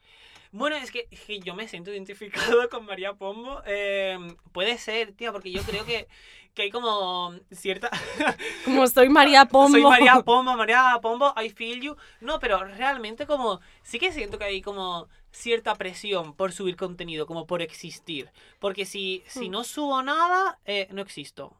Bueno, 0.53 0.77
es 0.77 0.91
que, 0.91 1.07
es 1.11 1.21
que 1.21 1.39
yo 1.41 1.55
me 1.55 1.69
siento 1.69 1.93
identificado 1.93 2.69
con 2.69 2.85
María 2.85 3.15
Pombo. 3.15 3.63
Eh, 3.67 4.19
puede 4.53 4.79
ser, 4.79 5.13
tía, 5.13 5.33
porque 5.33 5.53
yo 5.53 5.63
creo 5.63 5.85
que, 5.85 6.09
que 6.55 6.63
hay 6.63 6.71
como 6.71 7.33
cierta... 7.53 7.89
Como 8.65 8.87
soy 8.89 9.09
María 9.09 9.45
Pombo. 9.51 9.71
Soy 9.71 9.83
María 9.83 10.21
Pombo, 10.23 10.57
María 10.57 10.99
Pombo, 11.01 11.33
I 11.41 11.51
feel 11.51 11.81
you. 11.81 11.97
No, 12.21 12.41
pero 12.41 12.65
realmente 12.65 13.27
como... 13.27 13.61
Sí 13.83 13.99
que 14.01 14.13
siento 14.13 14.39
que 14.39 14.45
hay 14.45 14.61
como 14.63 15.09
cierta 15.31 15.77
presión 15.77 16.35
por 16.35 16.51
subir 16.53 16.75
contenido, 16.77 17.27
como 17.27 17.47
por 17.47 17.63
existir. 17.63 18.31
Porque 18.59 18.85
si, 18.87 19.23
si 19.29 19.49
Hmm. 19.49 19.53
no 19.53 19.65
subo 19.65 20.03
nada, 20.03 20.59
eh, 20.65 20.89
no 20.91 21.01
existo. 21.03 21.57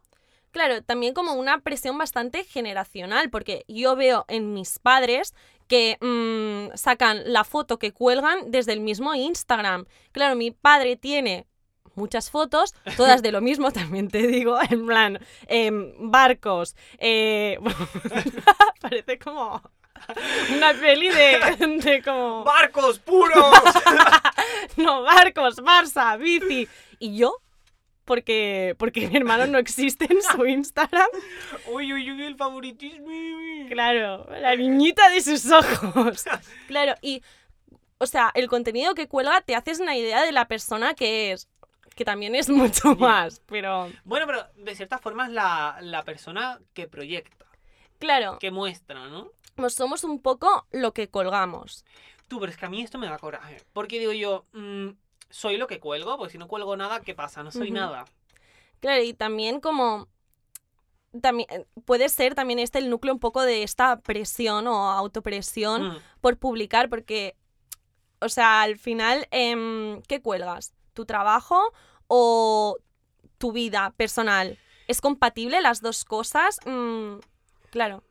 Claro, 0.51 0.83
también 0.83 1.15
como 1.15 1.35
una 1.35 1.61
presión 1.61 1.97
bastante 1.97 2.43
generacional, 2.43 3.31
porque 3.31 3.65
yo 3.69 3.95
veo 3.95 4.25
en 4.27 4.53
mis 4.53 4.81
padres 4.81 5.33
que 5.71 5.99
mm, 6.01 6.77
sacan 6.77 7.23
la 7.33 7.45
foto 7.45 7.79
que 7.79 7.93
cuelgan 7.93 8.51
desde 8.51 8.73
el 8.73 8.81
mismo 8.81 9.15
Instagram. 9.15 9.87
Claro, 10.11 10.35
mi 10.35 10.51
padre 10.51 10.97
tiene 10.97 11.47
muchas 11.95 12.29
fotos, 12.29 12.75
todas 12.97 13.23
de 13.23 13.31
lo 13.31 13.41
mismo, 13.41 13.71
también 13.81 14.09
te 14.09 14.27
digo, 14.27 14.59
en 14.69 14.85
plan, 14.85 15.21
em, 15.47 15.93
barcos, 16.11 16.75
eh, 16.99 17.59
parece 18.81 19.19
como 19.21 19.63
una 20.57 20.75
peli 20.75 21.09
de, 21.09 21.79
de 21.85 22.03
como... 22.03 22.43
¡Barcos 22.45 22.99
puros! 22.99 23.55
No, 24.77 25.03
barcos, 25.03 25.57
Barça, 25.57 26.19
bici. 26.19 26.69
Y 26.99 27.17
yo, 27.17 27.37
porque, 28.11 28.75
porque 28.77 29.07
mi 29.07 29.19
hermano 29.19 29.47
no 29.47 29.59
existe 29.59 30.05
en 30.11 30.21
su 30.21 30.45
Instagram. 30.45 31.07
uy, 31.69 31.93
uy, 31.93 32.11
uy, 32.11 32.25
el 32.25 32.35
favoritismo. 32.35 33.07
Claro, 33.69 34.27
la 34.33 34.57
niñita 34.57 35.09
de 35.11 35.21
sus 35.21 35.49
ojos. 35.53 36.25
Claro, 36.67 36.97
y, 37.03 37.23
o 37.99 38.07
sea, 38.07 38.33
el 38.35 38.49
contenido 38.49 38.97
que 38.97 39.07
cuelga 39.07 39.43
te 39.43 39.55
haces 39.55 39.79
una 39.79 39.97
idea 39.97 40.25
de 40.25 40.33
la 40.33 40.49
persona 40.49 40.95
que 40.95 41.31
es. 41.31 41.49
Que 41.95 42.05
también 42.05 42.35
es 42.35 42.49
mucho 42.49 42.97
más, 42.97 43.43
pero. 43.47 43.89
Bueno, 44.03 44.27
pero 44.27 44.45
de 44.57 44.75
cierta 44.75 44.99
forma 44.99 45.27
es 45.27 45.33
la, 45.33 45.79
la 45.81 46.03
persona 46.03 46.59
que 46.75 46.89
proyecta, 46.89 47.47
Claro, 48.01 48.41
que 48.41 48.51
muestra, 48.51 49.07
¿no? 49.07 49.31
pues 49.55 49.75
somos 49.75 50.03
un 50.03 50.21
poco 50.21 50.67
lo 50.73 50.93
que 50.95 51.09
colgamos. 51.09 51.85
Tú, 52.27 52.41
pero 52.41 52.51
es 52.51 52.59
que 52.59 52.67
a 52.67 52.71
mí 52.71 52.83
esto 52.83 52.99
me 52.99 53.07
da 53.07 53.19
coraje. 53.19 53.59
Porque 53.73 54.01
digo 54.01 54.13
yo, 54.13 54.47
mm, 54.53 54.89
soy 55.31 55.57
lo 55.57 55.67
que 55.67 55.81
cuelgo, 55.81 56.17
porque 56.19 56.33
si 56.33 56.39
no 56.39 56.49
cuelgo 56.49 56.77
nada, 56.77 57.01
¿qué 57.01 57.15
pasa? 57.15 57.43
No 57.43 57.51
soy 57.51 57.71
nada. 57.71 58.05
Claro, 58.81 59.03
y 59.03 59.13
también 59.15 59.61
como. 59.61 60.09
También, 61.21 61.49
puede 61.85 62.09
ser 62.09 62.35
también 62.37 62.61
este 62.61 62.79
el 62.79 62.89
núcleo 62.89 63.13
un 63.13 63.19
poco 63.21 63.43
de 63.43 63.65
esta 63.65 63.99
presión 64.01 64.69
o 64.69 64.91
autopresión 64.91 65.89
Mm. 65.89 65.97
por 66.21 66.37
publicar, 66.39 66.89
porque, 66.89 67.37
o 68.21 68.29
sea, 68.29 68.63
al 68.63 68.79
final, 68.79 69.27
em, 69.33 70.03
¿qué 70.03 70.23
cuelgas? 70.23 70.73
¿Tu 70.95 71.07
trabajo 71.07 71.73
o 72.07 72.77
tu 73.39 73.51
vida 73.51 73.93
personal? 73.97 74.57
¿Es 74.87 75.01
compatible 75.01 75.61
las 75.61 75.81
dos 75.83 76.05
cosas? 76.05 76.59
Mm, 76.65 77.17
claro, 77.71 78.05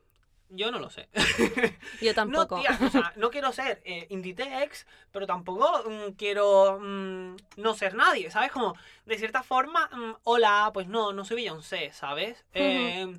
Yo 0.50 0.72
no 0.72 0.80
lo 0.80 0.90
sé. 0.90 1.10
yo 2.02 2.14
tampoco. 2.16 2.58
No, 2.58 2.62
tía, 2.62 2.80
o 2.82 2.90
sea, 2.90 3.14
no 3.16 3.30
quiero 3.30 3.52
ser 3.52 3.82
eh, 3.86 4.08
Inditex, 4.10 4.88
pero 5.12 5.28
tampoco 5.28 5.84
mm, 5.88 6.14
quiero 6.14 6.80
mm, 6.80 7.36
no 7.58 7.74
ser 7.76 7.94
nadie, 7.94 8.32
¿sabes? 8.32 8.52
Como, 8.52 8.76
de 9.06 9.18
cierta 9.18 9.44
forma, 9.44 9.88
mm, 9.94 10.16
hola, 10.24 10.72
pues 10.74 10.88
no, 10.88 11.14
no 11.14 11.24
soy 11.24 11.38
Beyoncé, 11.38 11.92
¿sabes? 11.94 12.46
Eh, 12.54 13.16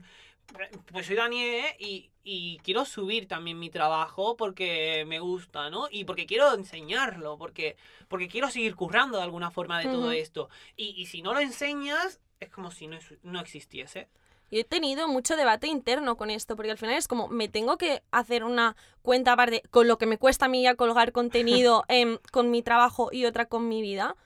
pues 0.91 1.07
soy 1.07 1.17
Daniel 1.17 1.65
y, 1.79 2.11
y 2.25 2.59
quiero 2.59 2.85
subir 2.85 3.29
también 3.29 3.59
mi 3.59 3.71
trabajo 3.71 4.37
porque 4.37 5.05
me 5.07 5.21
gusta, 5.21 5.71
¿no? 5.71 5.87
Y 5.91 6.05
porque 6.05 6.27
quiero 6.27 6.53
enseñarlo, 6.55 7.39
porque, 7.39 7.77
porque 8.09 8.29
quiero 8.29 8.51
seguir 8.51 8.75
currando 8.75 9.19
de 9.19 9.25
alguna 9.25 9.51
forma 9.51 9.79
de 9.79 9.85
todo 9.85 10.11
esto. 10.13 10.49
Y, 10.77 11.01
y 11.01 11.07
si 11.07 11.23
no 11.23 11.33
lo 11.33 11.41
enseñas, 11.41 12.21
es 12.41 12.51
como 12.51 12.71
si 12.71 12.89
no, 12.89 12.99
no 13.23 13.41
existiese. 13.41 14.09
Yo 14.51 14.61
he 14.61 14.65
tenido 14.65 15.07
mucho 15.07 15.37
debate 15.37 15.69
interno 15.69 16.17
con 16.17 16.31
esto, 16.31 16.57
porque 16.57 16.73
al 16.73 16.79
final 16.79 16.97
es 16.97 17.07
como, 17.07 17.29
me 17.29 17.49
tengo 17.49 17.77
que 17.79 18.03
hacer 18.11 18.43
una 18.43 18.77
cuenta 19.03 19.33
aparte 19.33 19.63
con 19.71 19.87
lo 19.87 19.97
que 19.97 20.07
me 20.07 20.19
cuesta 20.19 20.47
a 20.47 20.49
mí 20.49 20.63
ya 20.63 20.75
colgar 20.75 21.13
contenido 21.13 21.85
con 22.33 22.51
mi 22.51 22.63
trabajo 22.63 23.11
y 23.13 23.27
otra 23.27 23.47
con 23.47 23.69
mi 23.69 23.81
vida. 23.81 24.17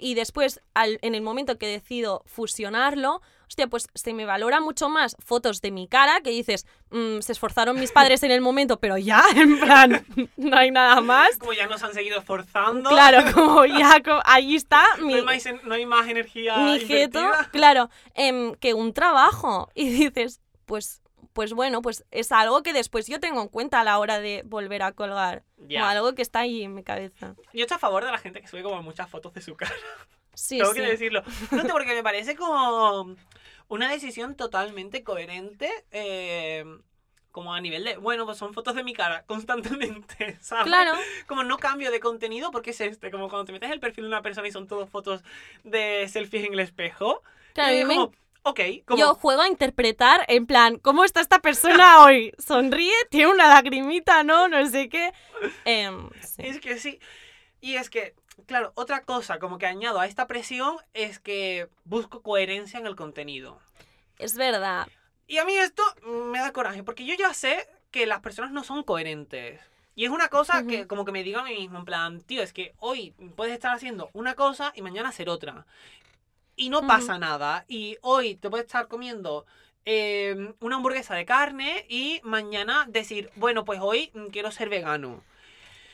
Y 0.00 0.14
después, 0.14 0.60
al- 0.74 0.98
en 1.02 1.14
el 1.14 1.22
momento 1.22 1.58
que 1.58 1.66
decido 1.66 2.22
fusionarlo, 2.26 3.20
hostia, 3.48 3.66
pues 3.66 3.88
se 3.94 4.12
me 4.14 4.24
valora 4.26 4.60
mucho 4.60 4.88
más 4.88 5.16
fotos 5.18 5.60
de 5.60 5.70
mi 5.72 5.88
cara, 5.88 6.20
que 6.22 6.30
dices, 6.30 6.66
"Mm, 6.90 7.20
se 7.20 7.32
esforzaron 7.32 7.80
mis 7.80 7.90
padres 7.90 8.22
en 8.22 8.30
el 8.30 8.40
momento, 8.40 8.78
pero 8.78 8.96
ya, 8.98 9.22
en 9.36 9.58
plan, 9.60 10.06
no 10.36 10.56
hay 10.56 10.70
nada 10.70 11.00
más. 11.00 11.36
Como 11.38 11.52
ya 11.52 11.66
nos 11.66 11.82
han 11.82 11.92
seguido 11.94 12.18
esforzando. 12.20 12.90
Claro, 12.90 13.32
como 13.32 13.64
ya, 13.66 14.00
ahí 14.24 14.54
está 14.56 14.84
mi, 15.02 15.14
No 15.14 15.18
hay 15.18 15.24
más, 15.24 15.46
en- 15.46 15.60
no 15.64 15.74
hay 15.74 15.86
más 15.86 16.08
energía. 16.08 16.56
mi 16.58 16.78
jeto, 16.80 17.18
invertida. 17.20 17.50
claro, 17.50 17.90
em, 18.14 18.54
que 18.54 18.74
un 18.74 18.92
trabajo. 18.92 19.68
Y 19.74 19.88
dices, 19.90 20.40
pues, 20.66 20.99
pues 21.32 21.52
bueno, 21.52 21.80
pues 21.82 22.04
es 22.10 22.32
algo 22.32 22.62
que 22.62 22.72
después 22.72 23.06
yo 23.06 23.20
tengo 23.20 23.40
en 23.42 23.48
cuenta 23.48 23.80
a 23.80 23.84
la 23.84 23.98
hora 23.98 24.18
de 24.20 24.42
volver 24.44 24.82
a 24.82 24.92
colgar. 24.92 25.44
Ya. 25.58 25.82
O 25.84 25.86
algo 25.86 26.14
que 26.14 26.22
está 26.22 26.40
ahí 26.40 26.62
en 26.64 26.74
mi 26.74 26.82
cabeza. 26.82 27.34
Yo 27.52 27.62
estoy 27.62 27.76
a 27.76 27.78
favor 27.78 28.04
de 28.04 28.10
la 28.12 28.18
gente 28.18 28.40
que 28.40 28.48
sube 28.48 28.62
como 28.62 28.82
muchas 28.82 29.08
fotos 29.08 29.32
de 29.34 29.40
su 29.42 29.56
cara. 29.56 29.72
Sí, 30.34 30.58
Tengo 30.58 30.72
sí. 30.72 30.80
que 30.80 30.86
decirlo. 30.86 31.22
No, 31.50 31.62
te- 31.62 31.68
porque 31.70 31.94
me 31.94 32.02
parece 32.02 32.34
como 32.36 33.14
una 33.68 33.90
decisión 33.90 34.34
totalmente 34.36 35.02
coherente. 35.04 35.70
eh, 35.90 36.64
como 37.32 37.54
a 37.54 37.60
nivel 37.60 37.84
de, 37.84 37.96
bueno, 37.96 38.26
pues 38.26 38.38
son 38.38 38.52
fotos 38.54 38.74
de 38.74 38.82
mi 38.82 38.92
cara 38.92 39.22
constantemente, 39.24 40.36
¿sabes? 40.40 40.64
Claro, 40.64 40.94
Como 41.28 41.44
no 41.44 41.58
cambio 41.58 41.92
de 41.92 42.00
contenido 42.00 42.50
porque 42.50 42.70
es 42.70 42.80
este, 42.80 43.12
como 43.12 43.28
cuando 43.28 43.44
te 43.44 43.52
metes 43.52 43.68
en 43.68 43.74
el 43.74 43.78
perfil 43.80 44.02
de 44.04 44.08
una 44.08 44.20
persona 44.22 44.48
y 44.48 44.50
son 44.50 44.66
todas 44.66 44.90
fotos 44.90 45.22
de 45.62 46.08
selfies 46.08 46.44
en 46.46 46.54
el 46.54 46.58
espejo. 46.60 47.22
claro, 47.54 47.72
y 47.76 47.84
me 47.84 47.94
como, 47.94 48.12
ok, 48.42 48.60
como, 48.86 48.98
Yo 48.98 49.14
juego 49.14 49.42
a 49.42 49.48
interpretar 49.48 50.24
en 50.28 50.46
plan, 50.46 50.78
¿cómo 50.78 51.04
está 51.04 51.20
esta 51.20 51.38
persona 51.40 52.02
hoy? 52.04 52.32
¿Sonríe? 52.38 52.92
¿Tiene 53.10 53.32
una 53.32 53.48
lagrimita? 53.48 54.22
¿No? 54.22 54.48
No 54.48 54.64
sé 54.68 54.88
qué. 54.88 55.12
Em, 55.64 56.08
sí. 56.22 56.42
Es 56.44 56.60
que 56.60 56.78
sí. 56.78 56.98
Y 57.60 57.76
es 57.76 57.90
que, 57.90 58.14
claro, 58.46 58.72
otra 58.74 59.02
cosa 59.04 59.38
como 59.38 59.58
que 59.58 59.66
añado 59.66 60.00
a 60.00 60.06
esta 60.06 60.26
presión 60.26 60.76
es 60.94 61.18
que 61.18 61.68
busco 61.84 62.22
coherencia 62.22 62.78
en 62.80 62.86
el 62.86 62.96
contenido. 62.96 63.58
Es 64.18 64.36
verdad. 64.36 64.88
Y 65.26 65.38
a 65.38 65.44
mí 65.44 65.54
esto 65.56 65.82
me 66.06 66.38
da 66.40 66.52
coraje, 66.52 66.82
porque 66.82 67.04
yo 67.06 67.14
ya 67.14 67.32
sé 67.34 67.68
que 67.90 68.06
las 68.06 68.20
personas 68.20 68.50
no 68.50 68.64
son 68.64 68.82
coherentes. 68.82 69.60
Y 69.94 70.04
es 70.04 70.10
una 70.10 70.28
cosa 70.28 70.64
que 70.66 70.80
Ujú. 70.80 70.88
como 70.88 71.04
que 71.04 71.12
me 71.12 71.22
digo 71.22 71.40
a 71.40 71.44
mí 71.44 71.54
mismo, 71.54 71.78
en 71.78 71.84
plan, 71.84 72.20
tío, 72.22 72.42
es 72.42 72.52
que 72.52 72.74
hoy 72.78 73.12
puedes 73.36 73.52
estar 73.54 73.74
haciendo 73.74 74.08
una 74.12 74.34
cosa 74.34 74.72
y 74.74 74.82
mañana 74.82 75.10
hacer 75.10 75.28
otra. 75.28 75.66
Y 76.60 76.68
no 76.68 76.86
pasa 76.86 77.18
nada. 77.18 77.64
Y 77.68 77.96
hoy 78.02 78.34
te 78.34 78.50
puedes 78.50 78.66
estar 78.66 78.86
comiendo 78.86 79.46
eh, 79.86 80.52
una 80.60 80.76
hamburguesa 80.76 81.14
de 81.14 81.24
carne 81.24 81.86
y 81.88 82.20
mañana 82.22 82.84
decir, 82.86 83.30
bueno, 83.34 83.64
pues 83.64 83.80
hoy 83.82 84.10
mm, 84.12 84.26
quiero 84.26 84.50
ser 84.50 84.68
vegano. 84.68 85.24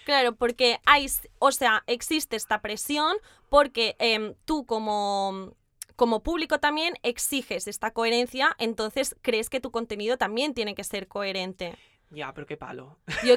Claro, 0.04 0.34
porque 0.34 0.80
hay, 0.84 1.06
o 1.38 1.52
sea, 1.52 1.84
existe 1.86 2.34
esta 2.34 2.62
presión 2.62 3.16
porque 3.48 3.94
em, 4.00 4.34
tú 4.44 4.66
como, 4.66 5.54
como 5.94 6.24
público 6.24 6.58
también 6.58 6.94
exiges 7.04 7.68
esta 7.68 7.92
coherencia, 7.92 8.56
entonces 8.58 9.14
crees 9.22 9.48
que 9.48 9.60
tu 9.60 9.70
contenido 9.70 10.16
también 10.16 10.52
tiene 10.52 10.74
que 10.74 10.82
ser 10.82 11.06
coherente. 11.06 11.76
Ya, 12.10 12.32
pero 12.32 12.46
qué 12.46 12.56
palo. 12.56 12.98
Yo, 13.24 13.34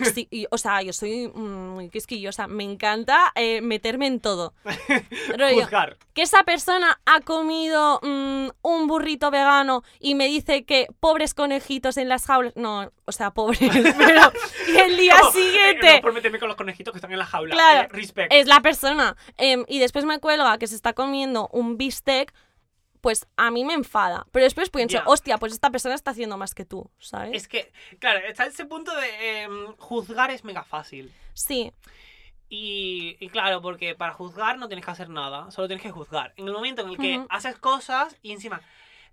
o 0.51 0.57
sea, 0.57 0.81
yo 0.83 0.93
soy 0.93 1.27
mm, 1.27 1.69
muy 1.73 1.89
quisquillosa, 1.89 2.47
me 2.47 2.63
encanta 2.63 3.31
eh, 3.35 3.61
meterme 3.61 4.05
en 4.07 4.19
todo. 4.19 4.53
Rollo, 5.37 5.61
Juzgar. 5.63 5.97
que 6.13 6.21
esa 6.21 6.43
persona 6.43 6.99
ha 7.05 7.21
comido 7.21 7.99
mm, 8.03 8.49
un 8.61 8.87
burrito 8.87 9.31
vegano 9.31 9.83
y 9.99 10.13
me 10.15 10.27
dice 10.27 10.65
que 10.65 10.87
pobres 10.99 11.33
conejitos 11.33 11.97
en 11.97 12.09
las 12.09 12.25
jaulas. 12.25 12.55
No, 12.55 12.91
o 13.05 13.11
sea, 13.11 13.31
pobres, 13.31 13.59
pero. 13.97 14.31
Y 14.67 14.77
el 14.77 14.97
día 14.97 15.15
Como, 15.19 15.29
eh, 15.29 15.33
siguiente. 15.33 15.95
no 15.95 16.01
por 16.01 16.13
meterme 16.13 16.39
con 16.39 16.47
los 16.47 16.57
conejitos 16.57 16.91
que 16.91 16.97
están 16.99 17.11
en 17.11 17.19
la 17.19 17.25
jaula. 17.25 17.55
Claro. 17.55 17.87
Eh, 17.87 17.89
respect. 17.91 18.31
es 18.31 18.47
la 18.47 18.61
persona. 18.61 19.17
em, 19.37 19.65
y 19.67 19.79
después 19.79 20.05
me 20.05 20.19
cuelga 20.19 20.57
que 20.59 20.67
se 20.67 20.75
está 20.75 20.93
comiendo 20.93 21.49
un 21.51 21.77
bistec, 21.77 22.33
pues 23.01 23.27
a 23.37 23.49
mí 23.51 23.63
me 23.65 23.73
enfada. 23.73 24.25
Pero 24.31 24.43
después 24.43 24.69
pienso, 24.69 24.97
Ya. 24.97 25.03
hostia, 25.05 25.37
pues 25.37 25.53
esta 25.53 25.69
persona 25.69 25.95
está 25.95 26.11
haciendo 26.11 26.37
más 26.37 26.53
que 26.53 26.65
tú, 26.65 26.89
¿sabes? 26.99 27.31
Es 27.33 27.47
que, 27.47 27.71
claro, 27.99 28.19
está 28.27 28.45
ese 28.45 28.65
punto 28.65 28.93
de 28.95 29.41
em, 29.43 29.67
juzgar 29.77 30.31
es 30.31 30.43
mega 30.43 30.63
fácil. 30.63 31.13
Sí, 31.33 31.71
Y, 32.51 33.15
y 33.19 33.29
claro, 33.29 33.61
porque 33.61 33.93
para 33.93 34.13
juzgar 34.13 34.57
no 34.57 34.67
tienes 34.67 34.83
que 34.83 34.89
hacer 34.91 35.07
nada, 35.09 35.51
solo 35.51 35.67
tienes 35.67 35.83
que 35.83 35.91
juzgar. 35.91 36.33
En 36.35 36.47
el 36.47 36.53
momento 36.53 36.81
en 36.81 36.89
el 36.89 36.97
que 36.97 37.23
haces 37.29 37.57
cosas 37.59 38.15
y 38.23 38.31
encima 38.31 38.59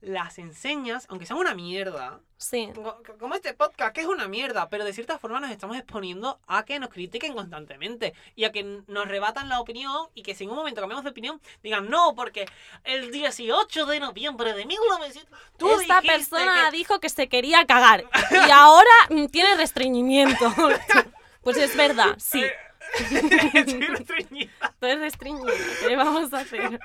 las 0.06 0.38
enseñas, 0.38 1.06
aunque 1.08 1.26
sean 1.26 1.38
una 1.40 1.54
mierda, 1.54 2.20
sí. 2.36 2.70
co- 2.74 3.02
como 3.18 3.34
este 3.34 3.54
podcast, 3.54 3.92
que 3.94 4.02
es 4.02 4.06
una 4.06 4.28
mierda, 4.28 4.68
pero 4.68 4.84
de 4.84 4.92
cierta 4.92 5.18
forma 5.18 5.40
nos 5.40 5.50
estamos 5.50 5.76
exponiendo 5.76 6.38
a 6.46 6.64
que 6.64 6.78
nos 6.78 6.90
critiquen 6.90 7.34
constantemente 7.34 8.14
y 8.36 8.44
a 8.44 8.52
que 8.52 8.62
nos 8.86 9.08
rebatan 9.08 9.48
la 9.48 9.58
opinión 9.60 10.08
y 10.14 10.22
que 10.22 10.34
si 10.36 10.44
en 10.44 10.50
un 10.50 10.56
momento 10.56 10.80
cambiamos 10.80 11.02
de 11.04 11.10
opinión 11.10 11.40
digan 11.62 11.90
no, 11.90 12.14
porque 12.14 12.46
el 12.84 13.10
18 13.10 13.86
de 13.86 13.98
noviembre 14.00 14.52
de 14.54 14.64
1900 14.64 15.38
tú 15.58 15.68
Esta 15.80 16.00
persona 16.02 16.66
que- 16.70 16.76
dijo 16.76 17.00
que 17.00 17.08
se 17.08 17.28
quería 17.28 17.66
cagar 17.66 18.04
y 18.30 18.50
ahora 18.52 18.90
mm, 19.10 19.26
tiene 19.26 19.56
restreñimiento. 19.56 20.54
pues 21.42 21.56
es 21.56 21.76
verdad, 21.76 22.14
sí. 22.18 22.44
Eh, 22.44 22.52
Estoy 23.54 23.80
restreñida. 23.80 24.52
Eres 24.80 25.00
restringida. 25.00 25.52
¿Qué 25.88 25.96
vamos 25.96 26.32
a 26.32 26.38
hacer? 26.38 26.78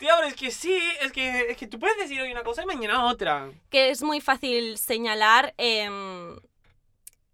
Tío, 0.00 0.08
pero 0.16 0.26
es 0.28 0.34
que 0.34 0.50
sí, 0.50 0.76
es 1.02 1.12
que, 1.12 1.50
es 1.50 1.56
que 1.58 1.66
tú 1.68 1.78
puedes 1.78 1.96
decir 1.98 2.20
hoy 2.20 2.32
una 2.32 2.42
cosa 2.42 2.62
y 2.62 2.66
mañana 2.66 3.04
otra. 3.04 3.50
Que 3.68 3.90
es 3.90 4.02
muy 4.02 4.20
fácil 4.22 4.78
señalar 4.78 5.52
em, 5.58 6.36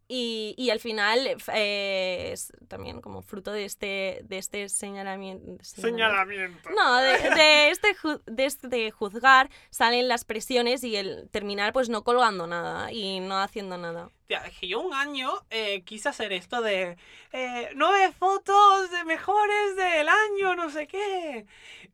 y, 0.08 0.54
y 0.58 0.70
al 0.70 0.80
final 0.80 1.36
eh, 1.54 2.30
es 2.32 2.52
también 2.68 3.00
como 3.00 3.22
fruto 3.22 3.52
de 3.52 3.64
este, 3.64 4.20
de 4.24 4.38
este 4.38 4.68
señalamiento. 4.68 5.62
Señalamiento. 5.64 6.68
No, 6.70 6.96
de, 6.98 7.18
de 7.30 7.70
este, 7.70 7.94
ju- 7.96 8.22
de 8.26 8.44
este 8.46 8.90
juzgar 8.90 9.48
salen 9.70 10.08
las 10.08 10.24
presiones 10.24 10.82
y 10.82 10.96
el 10.96 11.28
terminar 11.30 11.72
pues 11.72 11.88
no 11.88 12.02
colgando 12.02 12.46
nada 12.48 12.90
y 12.92 13.20
no 13.20 13.38
haciendo 13.40 13.78
nada. 13.78 14.10
Que 14.28 14.66
yo 14.68 14.80
un 14.80 14.92
año 14.92 15.30
eh, 15.50 15.82
quise 15.82 16.08
hacer 16.08 16.32
esto 16.32 16.60
de 16.60 16.96
eh, 17.32 17.70
nueve 17.76 18.12
fotos 18.12 18.90
de 18.90 19.04
mejores 19.04 19.76
del 19.76 20.08
año, 20.08 20.56
no 20.56 20.68
sé 20.70 20.86
qué. 20.88 21.46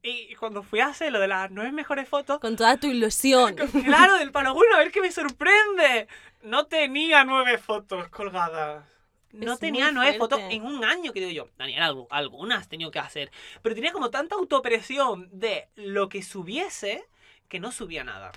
Y 0.03 0.35
cuando 0.37 0.63
fui 0.63 0.81
a 0.81 0.87
hacer 0.87 1.13
lo 1.13 1.21
de 1.21 1.29
las 1.29 1.51
nueve 1.51 1.73
mejores 1.73 2.09
fotos, 2.09 2.41
Con 2.41 2.57
toda 2.57 2.77
tu 2.79 2.87
ilusión. 2.87 3.55
claro, 3.85 4.17
del 4.17 4.33
palo 4.33 4.55
bueno, 4.55 4.77
a 4.77 4.79
ver 4.79 4.91
qué 4.91 5.01
me 5.03 5.13
sorprende. 5.13 6.09
No 6.43 6.67
tenía 6.67 7.23
nueve 7.25 7.59
fotos 7.59 8.09
colgadas. 8.09 8.85
No 9.33 9.55
Es 9.55 9.61
tenía 9.61 9.93
nueve 9.93 10.19
fotos 10.19 10.41
en 10.51 10.65
un 10.65 10.85
año 10.85 11.13
que 11.13 11.21
digo 11.21 11.33
yo. 11.33 11.49
Daniel, 11.57 11.83
algu- 11.83 12.07
algunas 12.11 12.69
tenido 12.69 12.91
que 12.91 12.99
hacer. 12.99 13.31
Pero 13.63 13.75
tenía 13.75 13.93
como 13.93 14.11
tanta 14.11 14.35
autopresión 14.35 15.29
de 15.33 15.69
lo 15.77 16.09
que 16.09 16.23
subiese 16.23 17.05
que 17.49 17.61
no 17.61 17.73
subía 17.73 18.05
nada. 18.05 18.33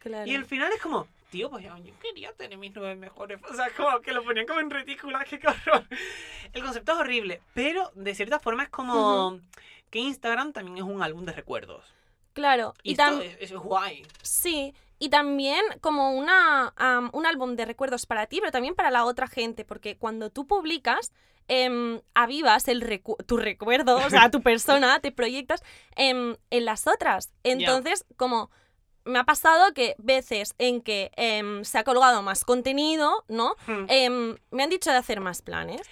Claro. 0.00 0.30
Y 0.30 0.34
al 0.34 0.44
final 0.44 0.72
es 0.72 0.80
como, 0.80 1.08
tío, 1.30 1.48
pues 1.50 1.64
yo 1.64 1.76
yo 1.78 1.92
quería 2.00 2.32
tener 2.32 2.58
mis 2.58 2.74
nueve 2.74 2.96
mejores. 2.96 3.38
O 3.50 3.54
sea, 3.54 3.70
como 3.76 4.00
que 4.00 4.12
lo 4.12 4.22
ponían 4.24 4.46
como 4.46 4.60
en 4.60 4.70
ridícula, 4.70 5.24
qué 5.24 5.38
cabrón. 5.38 5.86
El 6.52 6.62
concepto 6.62 6.92
es 6.92 6.98
horrible, 6.98 7.40
pero 7.54 7.90
de 7.94 8.14
cierta 8.14 8.38
forma 8.40 8.64
es 8.64 8.68
como 8.68 9.38
que 9.90 9.98
Instagram 10.00 10.52
también 10.52 10.76
es 10.78 10.82
un 10.84 11.02
álbum 11.02 11.24
de 11.24 11.32
recuerdos. 11.32 11.84
Claro. 12.32 12.74
Y, 12.82 12.90
Y, 12.90 12.92
esto 12.92 13.04
tam- 13.04 13.22
es, 13.22 13.36
es 13.40 13.52
guay. 13.52 14.06
Sí, 14.22 14.74
y 14.98 15.08
también 15.08 15.64
como 15.80 16.12
una, 16.12 16.72
un 17.12 17.26
álbum 17.26 17.56
de 17.56 17.64
recuerdos 17.64 18.06
para 18.06 18.26
ti, 18.26 18.38
pero 18.40 18.52
también 18.52 18.74
para 18.74 18.90
la 18.90 19.04
otra 19.04 19.26
gente, 19.26 19.64
porque 19.64 19.96
cuando 19.96 20.30
tú 20.30 20.46
publicas, 20.46 21.12
em, 21.48 22.00
avivas 22.14 22.68
el 22.68 22.82
recu- 22.82 23.16
tu 23.26 23.36
recuerdo, 23.36 23.96
o 23.96 24.10
sea, 24.10 24.30
tu 24.30 24.40
persona, 24.42 25.00
te 25.00 25.10
proyectas 25.10 25.62
em, 25.96 26.36
en 26.50 26.64
las 26.64 26.86
otras. 26.86 27.32
Entonces, 27.42 28.04
como 28.16 28.50
me 29.10 29.18
ha 29.18 29.24
pasado 29.24 29.72
que 29.74 29.94
veces 29.98 30.54
en 30.58 30.80
que 30.80 31.10
em, 31.16 31.64
se 31.64 31.78
ha 31.78 31.84
colgado 31.84 32.22
más 32.22 32.44
contenido, 32.44 33.24
¿no? 33.28 33.56
Hmm. 33.66 33.84
Em, 33.88 34.38
me 34.50 34.62
han 34.62 34.70
dicho 34.70 34.90
de 34.90 34.96
hacer 34.96 35.20
más 35.20 35.42
planes. 35.42 35.82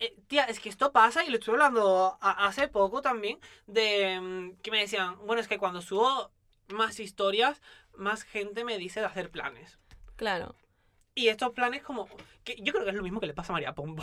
Eh, 0.00 0.14
tía, 0.26 0.44
es 0.44 0.58
que 0.60 0.68
esto 0.68 0.92
pasa 0.92 1.24
y 1.24 1.30
lo 1.30 1.38
estuve 1.38 1.54
hablando 1.54 2.18
a- 2.20 2.46
hace 2.46 2.68
poco 2.68 3.00
también 3.00 3.38
de 3.66 4.20
mm, 4.20 4.56
que 4.62 4.70
me 4.70 4.80
decían, 4.80 5.16
bueno, 5.26 5.40
es 5.40 5.48
que 5.48 5.58
cuando 5.58 5.80
subo 5.80 6.30
más 6.68 6.98
historias, 7.00 7.62
más 7.96 8.22
gente 8.24 8.64
me 8.64 8.76
dice 8.76 9.00
de 9.00 9.06
hacer 9.06 9.30
planes. 9.30 9.78
Claro. 10.16 10.54
Y 11.14 11.28
estos 11.28 11.52
planes 11.52 11.82
como... 11.82 12.08
que 12.42 12.56
yo 12.60 12.72
creo 12.72 12.84
que 12.84 12.90
es 12.90 12.96
lo 12.96 13.02
mismo 13.04 13.20
que 13.20 13.26
le 13.28 13.34
pasa 13.34 13.52
a 13.52 13.54
María 13.54 13.74
Pombo. 13.74 14.02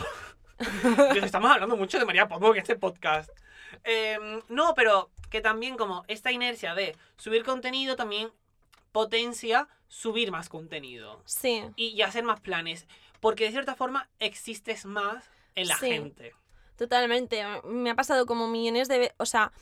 Estamos 1.22 1.50
hablando 1.50 1.76
mucho 1.76 1.98
de 1.98 2.04
María 2.06 2.28
Pombo 2.28 2.52
en 2.54 2.60
este 2.60 2.76
podcast. 2.76 3.30
Em, 3.84 4.40
no, 4.48 4.74
pero 4.74 5.10
que 5.30 5.40
también 5.40 5.76
como 5.76 6.04
esta 6.08 6.30
inercia 6.32 6.74
de 6.74 6.96
subir 7.16 7.42
contenido 7.44 7.96
también 7.96 8.30
potencia 8.92 9.68
subir 9.88 10.30
más 10.30 10.48
contenido. 10.48 11.22
Sí. 11.24 11.62
Y, 11.76 11.88
y 11.88 12.02
hacer 12.02 12.24
más 12.24 12.40
planes. 12.40 12.86
Porque 13.20 13.44
de 13.44 13.50
cierta 13.50 13.74
forma 13.74 14.08
existes 14.20 14.84
más 14.84 15.24
en 15.54 15.68
la 15.68 15.76
Sí. 15.78 15.86
gente. 15.88 16.32
Totalmente. 16.76 17.42
Me 17.64 17.90
ha 17.90 17.94
pasado 17.94 18.26
como 18.26 18.48
millones 18.48 18.88
de... 18.88 18.98
ve- 18.98 19.14
O 19.18 19.26
sea, 19.26 19.52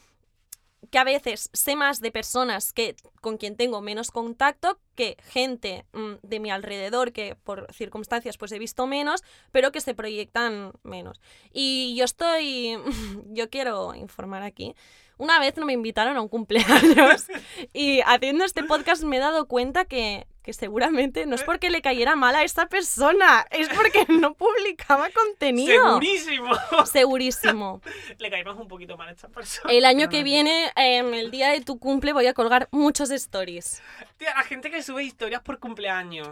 que 0.91 0.99
a 0.99 1.05
veces 1.05 1.51
sé 1.53 1.77
más 1.77 2.01
de 2.01 2.11
personas 2.11 2.73
que 2.73 2.97
con 3.21 3.37
quien 3.37 3.55
tengo 3.57 3.83
menos 3.83 4.11
contacto 4.11 4.81
que 4.95 5.17
gente 5.23 5.85
mm, 5.93 6.15
de 6.23 6.41
mi 6.41 6.51
alrededor 6.51 7.13
que 7.13 7.37
por 7.37 7.67
circunstancias 7.73 8.39
pues 8.39 8.51
he 8.53 8.59
visto 8.59 8.87
menos, 8.87 9.23
pero 9.53 9.73
que 9.73 9.83
se 9.83 9.95
proyectan 9.95 10.73
menos. 10.83 11.21
Y 11.53 11.95
yo 11.97 12.05
estoy... 12.05 12.79
Yo 13.27 13.51
quiero 13.51 13.95
informar 13.95 14.43
aquí. 14.43 14.75
Una 15.21 15.39
vez 15.39 15.55
no 15.59 15.67
me 15.67 15.75
invitaron 15.75 16.17
a 16.17 16.23
un 16.23 16.29
cumpleaños 16.29 17.27
y 17.75 18.01
haciendo 18.07 18.43
este 18.43 18.65
podcast 18.65 19.03
me 19.03 19.19
he 19.19 19.21
dado 19.21 19.47
cuenta 19.49 19.85
que, 19.85 20.27
que 20.43 20.55
seguramente 20.55 21.27
no 21.27 21.35
es 21.35 21.43
porque 21.43 21.69
le 21.69 21.83
cayera 21.83 22.17
mal 22.17 22.35
a 22.37 22.43
esa 22.43 22.69
persona, 22.69 23.47
es 23.51 23.69
porque 23.69 24.07
no 24.09 24.33
publicaba 24.33 25.11
contenido. 25.11 26.01
¡Segurísimo! 26.01 26.55
Segurísimo. 26.87 27.83
Le 28.19 28.31
caemos 28.31 28.59
un 28.59 28.67
poquito 28.67 28.97
mal 28.97 29.09
a 29.09 29.13
esta 29.13 29.29
persona. 29.29 29.71
El 29.71 29.85
año 29.85 30.09
que 30.09 30.23
viene, 30.23 30.73
em, 30.75 31.13
el 31.13 31.31
día 31.31 31.51
de 31.51 31.61
tu 31.61 31.79
cumple, 31.79 32.15
voy 32.15 32.27
a 32.27 32.33
colgar 32.33 32.71
muchos 32.71 33.11
stories. 33.11 33.83
Tía, 34.17 34.33
la 34.35 34.43
gente 34.45 34.71
que 34.71 34.83
sube 34.83 35.05
historias 35.05 35.43
por 35.43 35.59
cumpleaños. 35.59 36.29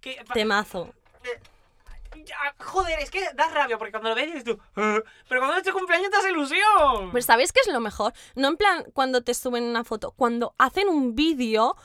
Que, 0.00 0.20
Temazo. 0.34 0.92
Joder, 2.58 2.98
es 3.00 3.10
que 3.10 3.20
da 3.34 3.48
rabia 3.48 3.78
porque 3.78 3.92
cuando 3.92 4.10
lo 4.10 4.14
ves 4.14 4.26
dices 4.26 4.44
tú. 4.44 4.58
"Ah", 4.76 4.98
Pero 5.28 5.40
cuando 5.40 5.56
es 5.58 5.62
tu 5.62 5.72
cumpleaños 5.72 6.10
te 6.10 6.16
hace 6.16 6.30
ilusión. 6.30 7.10
Pues 7.10 7.24
¿sabes 7.26 7.52
qué 7.52 7.60
es 7.60 7.72
lo 7.72 7.80
mejor? 7.80 8.12
No 8.34 8.48
en 8.48 8.56
plan 8.56 8.84
cuando 8.92 9.22
te 9.22 9.34
suben 9.34 9.64
una 9.64 9.84
foto, 9.84 10.12
cuando 10.16 10.54
hacen 10.58 10.88
un 10.88 11.14
vídeo 11.14 11.76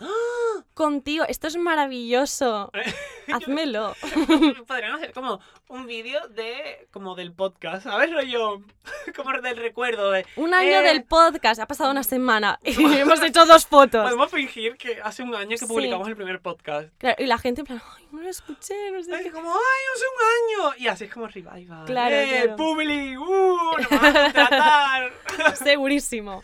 contigo. 0.74 1.26
Esto 1.28 1.48
es 1.48 1.58
maravilloso. 1.58 2.72
Házmelo. 3.34 3.94
Podrían 4.68 4.94
hacer 4.96 5.14
como 5.14 5.40
un 5.68 5.88
vídeo 5.88 6.28
de. 6.30 6.88
como 6.92 7.16
del 7.16 7.34
podcast, 7.34 7.84
¿sabes? 7.84 8.12
Rollo. 8.12 8.62
como 9.16 9.32
del 9.42 9.58
recuerdo 9.58 10.12
de. 10.12 10.26
Un 10.36 10.54
año 10.54 10.78
Eh, 10.80 10.82
del 10.84 11.04
podcast, 11.04 11.60
ha 11.60 11.68
pasado 11.68 11.90
una 11.92 12.04
semana 12.04 12.60
y 12.64 12.76
hemos 13.00 13.22
hecho 13.24 13.46
dos 13.46 13.66
fotos. 13.66 14.04
Podemos 14.04 14.30
fingir 14.32 14.78
que 14.78 15.02
hace 15.02 15.24
un 15.24 15.34
año 15.36 15.50
que 15.50 15.58
Sí. 15.58 15.66
publicamos 15.66 16.08
el 16.08 16.16
primer 16.16 16.40
podcast. 16.42 16.90
Claro, 16.98 17.16
y 17.22 17.26
la 17.26 17.38
gente 17.40 17.62
en 17.62 17.66
plan, 17.68 17.82
ay, 17.98 18.08
no 18.12 18.22
lo 18.22 18.30
escuché, 18.30 18.92
no 18.92 19.02
sé 19.04 19.12
Es 19.16 19.22
qué. 19.24 19.32
como, 19.32 19.52
¡ay, 19.52 19.84
hace 19.96 20.06
un 20.14 20.68
año! 20.70 20.76
Y 20.78 20.88
así 20.88 21.04
es 21.06 21.14
como 21.14 21.28
revival. 21.28 21.86
Claro, 21.86 22.16
¡Eh, 22.16 22.28
claro. 22.44 22.56
Publi! 22.58 23.18
¡Uh! 23.18 23.78
¡Nos 23.78 23.90
van 23.90 24.18
a 24.18 24.24
contratar! 24.24 25.14
Segurísimo. 25.56 26.42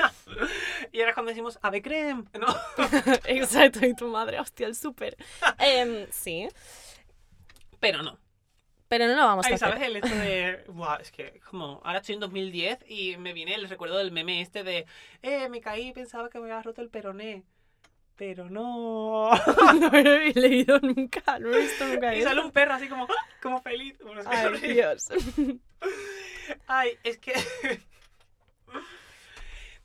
y 0.91 0.99
ahora 0.99 1.10
es 1.12 1.13
cuando 1.15 1.29
decimos, 1.29 1.60
¡Ave 1.62 1.81
creme! 1.81 2.23
¿No? 2.39 2.47
Exacto, 3.25 3.86
y 3.86 3.93
tu 3.95 4.07
madre, 4.07 4.39
hostia, 4.39 4.67
el 4.67 4.75
súper. 4.75 5.15
Em, 5.60 6.07
sí, 6.12 6.47
Pero 7.79 8.01
no. 8.01 8.17
Pero 8.91 9.08
no 9.08 9.15
lo 9.15 9.21
vamos 9.25 9.45
a 9.45 9.47
Ay, 9.47 9.54
hacer. 9.54 9.69
¿sabes? 9.69 9.84
El 9.88 9.95
hecho 9.95 10.13
de. 10.13 10.65
Buah, 10.67 10.97
es 10.97 11.12
que 11.13 11.39
como 11.49 11.80
ahora 11.86 11.99
estoy 11.99 12.15
en 12.15 12.19
2010 12.19 12.80
y 12.89 13.15
me 13.15 13.32
viene 13.32 13.56
el 13.56 13.69
recuerdo 13.69 13.97
del 13.97 14.12
meme 14.12 14.41
este 14.41 14.65
de. 14.65 14.86
Eh, 15.21 15.47
me 15.47 15.62
caí 15.62 15.88
y 15.88 15.93
pensaba 15.93 16.30
que 16.30 16.39
me 16.39 16.51
había 16.51 16.62
roto 16.62 16.82
el 16.82 16.89
peroné. 16.89 17.45
Pero 18.17 18.49
no. 18.49 19.32
No 19.80 19.89
lo 19.91 20.12
he 20.12 20.34
leído 20.34 20.77
nunca, 20.82 21.39
no 21.39 21.54
he 21.54 21.62
visto 21.62 21.88
nunca 21.88 22.13
y 22.13 22.19
eso. 22.19 22.27
sale 22.27 22.41
un 22.41 22.51
perro 22.51 22.73
así 22.73 22.89
como. 22.89 23.08
como 23.41 23.62
feliz. 23.62 23.97
Bueno, 24.04 24.19
es 24.19 24.27
que 24.27 24.36
Ay. 24.36 24.73
Dios. 24.73 25.08
Ay, 26.67 26.89
es 27.06 27.17
que. 27.17 27.32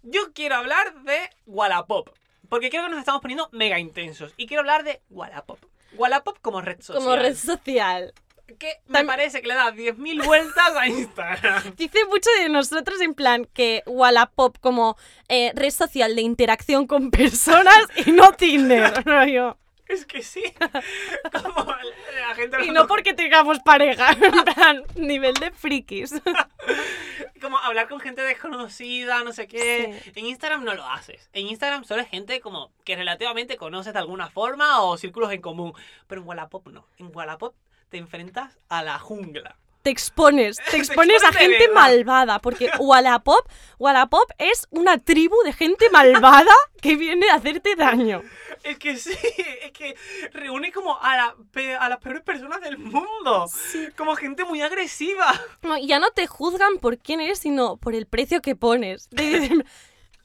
Yo 0.03 0.33
quiero 0.35 0.57
hablar 0.57 1.05
de 1.05 1.31
Wallapop. 1.47 2.09
Porque 2.49 2.71
creo 2.71 2.83
que 2.83 2.91
nos 2.91 2.99
estamos 2.99 3.21
poniendo 3.21 3.49
mega 3.53 3.79
intensos. 3.79 4.35
Y 4.37 4.49
quiero 4.49 4.63
hablar 4.63 4.83
de 4.83 5.01
Wallapop. 5.11 5.61
Wallapop 5.93 6.41
como 6.41 6.61
red 6.61 6.81
social. 6.81 7.05
Como 7.05 7.15
red 7.15 7.37
social. 7.37 8.13
Que 8.59 8.81
me 8.87 9.05
parece 9.05 9.43
que 9.43 9.49
le 9.49 9.55
da 9.55 9.73
10.000 9.73 10.25
vueltas 10.25 10.77
a 10.77 10.87
Instagram. 10.87 11.75
Dice 11.77 12.05
mucho 12.07 12.31
de 12.41 12.49
nosotros 12.49 13.01
en 13.01 13.15
plan 13.15 13.45
que 13.45 13.83
Wallapop 13.87 14.59
como 14.61 14.97
eh, 15.29 15.53
red 15.55 15.71
social 15.71 16.15
de 16.15 16.23
interacción 16.23 16.87
con 16.87 17.11
personas 17.11 17.77
y 18.07 18.13
no 18.13 18.33
Tinder, 18.33 19.03
rollo. 19.05 19.59
Es 19.89 20.05
que 20.05 20.23
sí. 20.23 20.43
Como 21.33 21.65
la 21.65 22.35
gente 22.35 22.65
Y 22.65 22.71
no 22.71 22.89
porque 22.89 23.15
tengamos 23.15 23.61
pareja, 23.61 24.11
en 24.11 24.45
plan, 24.45 24.83
nivel 24.97 25.35
de 25.35 25.53
frikis. 25.53 26.13
Como 27.41 27.57
hablar 27.59 27.89
con 27.89 28.01
gente 28.01 28.23
desconocida, 28.23 29.23
no 29.23 29.33
sé 29.33 29.47
qué. 29.47 30.01
Sí. 30.03 30.13
En 30.17 30.27
Instagram 30.27 30.65
no 30.65 30.75
lo 30.75 30.85
haces. 30.85 31.31
En 31.33 31.47
Instagram 31.47 31.85
solo 31.85 32.03
es 32.03 32.09
gente 32.09 32.41
como 32.41 32.73
que 32.85 32.97
relativamente 32.97 33.57
conoces 33.57 33.93
de 33.93 34.01
alguna 34.01 34.29
forma 34.29 34.83
o 34.83 34.97
círculos 34.99 35.31
en 35.31 35.41
común. 35.41 35.73
Pero 36.09 36.21
en 36.21 36.27
Wallapop 36.27 36.67
no. 36.67 36.85
En 36.99 37.15
Wallapop 37.15 37.55
te 37.89 37.99
enfrentas 37.99 38.59
a 38.69 38.83
la 38.83 38.99
jungla. 38.99 39.57
Te 39.83 39.91
expones, 39.91 40.57
te 40.71 40.77
expones 40.79 41.23
a 41.23 41.33
gente 41.33 41.69
malvada, 41.69 42.41
porque 42.41 42.71
Wallapop, 42.79 43.49
Wallapop 43.79 44.29
es 44.39 44.67
una 44.71 44.99
tribu 44.99 45.37
de 45.45 45.53
gente 45.53 45.89
malvada 45.91 46.53
que 46.83 46.97
viene 46.97 47.31
a 47.31 47.37
hacerte 47.37 47.77
daño. 47.77 48.23
Es 48.65 48.79
que 48.79 48.97
sí, 48.97 49.13
es 49.63 49.71
que 49.71 49.95
reúne 50.33 50.73
como 50.73 51.01
a, 51.01 51.17
la 51.17 51.37
pe- 51.53 51.77
a 51.77 51.89
las 51.89 51.99
peores 51.99 52.23
personas 52.23 52.61
del 52.63 52.79
mundo. 52.79 53.47
Como 53.97 54.17
gente 54.17 54.45
muy 54.45 54.61
agresiva. 54.61 55.33
No, 55.63 55.79
y 55.79 55.87
ya 55.87 56.01
no 56.01 56.11
te 56.11 56.27
juzgan 56.27 56.79
por 56.79 56.99
quién 56.99 57.21
eres, 57.21 57.39
sino 57.39 57.77
por 57.77 57.95
el 57.95 58.07
precio 58.07 58.43
que 58.43 58.57
pones. 58.57 59.09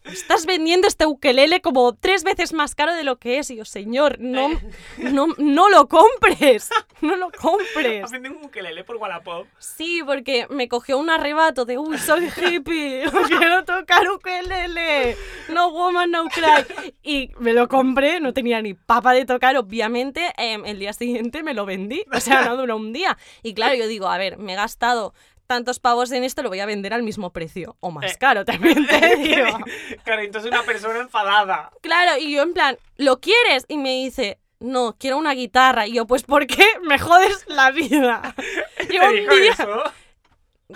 Estás 0.03 0.45
vendiendo 0.45 0.87
este 0.87 1.05
ukelele 1.05 1.61
como 1.61 1.93
tres 1.93 2.23
veces 2.23 2.53
más 2.53 2.73
caro 2.73 2.93
de 2.95 3.03
lo 3.03 3.17
que 3.17 3.37
es. 3.37 3.51
Y 3.51 3.57
yo, 3.57 3.65
señor, 3.65 4.17
no, 4.19 4.49
no, 4.97 5.27
no 5.37 5.69
lo 5.69 5.87
compres. 5.87 6.69
No 7.01 7.15
lo 7.15 7.31
compres. 7.31 8.11
Venden 8.11 8.37
un 8.37 8.45
ukelele 8.45 8.83
por 8.83 8.97
Wallapop. 8.97 9.47
Sí, 9.57 10.01
porque 10.05 10.45
me 10.51 10.67
cogió 10.67 10.99
un 10.99 11.09
arrebato 11.09 11.65
de, 11.65 11.79
uy, 11.79 11.97
soy 11.97 12.25
hippie, 12.27 13.05
quiero 13.27 13.65
tocar 13.65 14.07
ukelele. 14.09 15.17
No 15.49 15.71
woman, 15.71 16.11
no 16.11 16.25
cry. 16.25 16.93
Y 17.03 17.31
me 17.39 17.53
lo 17.53 17.67
compré, 17.67 18.19
no 18.19 18.33
tenía 18.33 18.61
ni 18.61 18.75
papa 18.75 19.13
de 19.13 19.25
tocar, 19.25 19.57
obviamente. 19.57 20.31
em, 20.37 20.63
el 20.65 20.77
día 20.79 20.93
siguiente 20.93 21.41
me 21.41 21.53
lo 21.55 21.65
vendí. 21.65 22.03
O 22.13 22.19
sea, 22.19 22.43
no 22.43 22.55
duró 22.55 22.75
un 22.75 22.93
día. 22.93 23.17
Y 23.41 23.53
claro, 23.55 23.73
yo 23.75 23.87
digo, 23.87 24.07
a 24.07 24.17
ver, 24.17 24.37
me 24.37 24.53
he 24.53 24.55
gastado 24.55 25.13
tantos 25.51 25.81
pavos 25.81 26.13
en 26.13 26.23
esto, 26.23 26.41
lo 26.43 26.47
voy 26.47 26.61
a 26.61 26.65
vender 26.65 26.93
al 26.93 27.03
mismo 27.03 27.33
precio. 27.33 27.75
O 27.81 27.91
más 27.91 28.13
Eh. 28.13 28.17
caro, 28.17 28.45
también 28.45 28.87
te 28.87 29.15
digo. 29.17 29.59
claro, 30.05 30.21
entonces 30.21 30.49
una 30.49 30.63
persona 30.63 30.99
enfadada. 30.99 31.71
Claro, 31.81 32.17
y 32.17 32.31
yo 32.31 32.41
en 32.43 32.53
plan, 32.53 32.77
¿lo 32.95 33.19
quieres? 33.19 33.65
Y 33.67 33.77
me 33.77 33.89
dice, 34.03 34.39
no, 34.61 34.95
quiero 34.97 35.17
una 35.17 35.33
guitarra. 35.33 35.87
Y 35.87 35.93
yo, 35.95 36.05
pues, 36.07 36.23
¿por 36.23 36.47
qué 36.47 36.63
me 36.83 36.97
jodes 36.99 37.43
la 37.47 37.71
vida? 37.71 38.33
Yo 38.89 39.01
¿Te 39.01 39.27
un 39.29 39.41
día... 39.41 39.51
eso? 39.51 39.83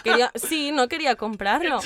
Quería, 0.03 0.31
sí, 0.35 0.73
no 0.73 0.89
quería 0.89 1.15
comprarlo. 1.15 1.79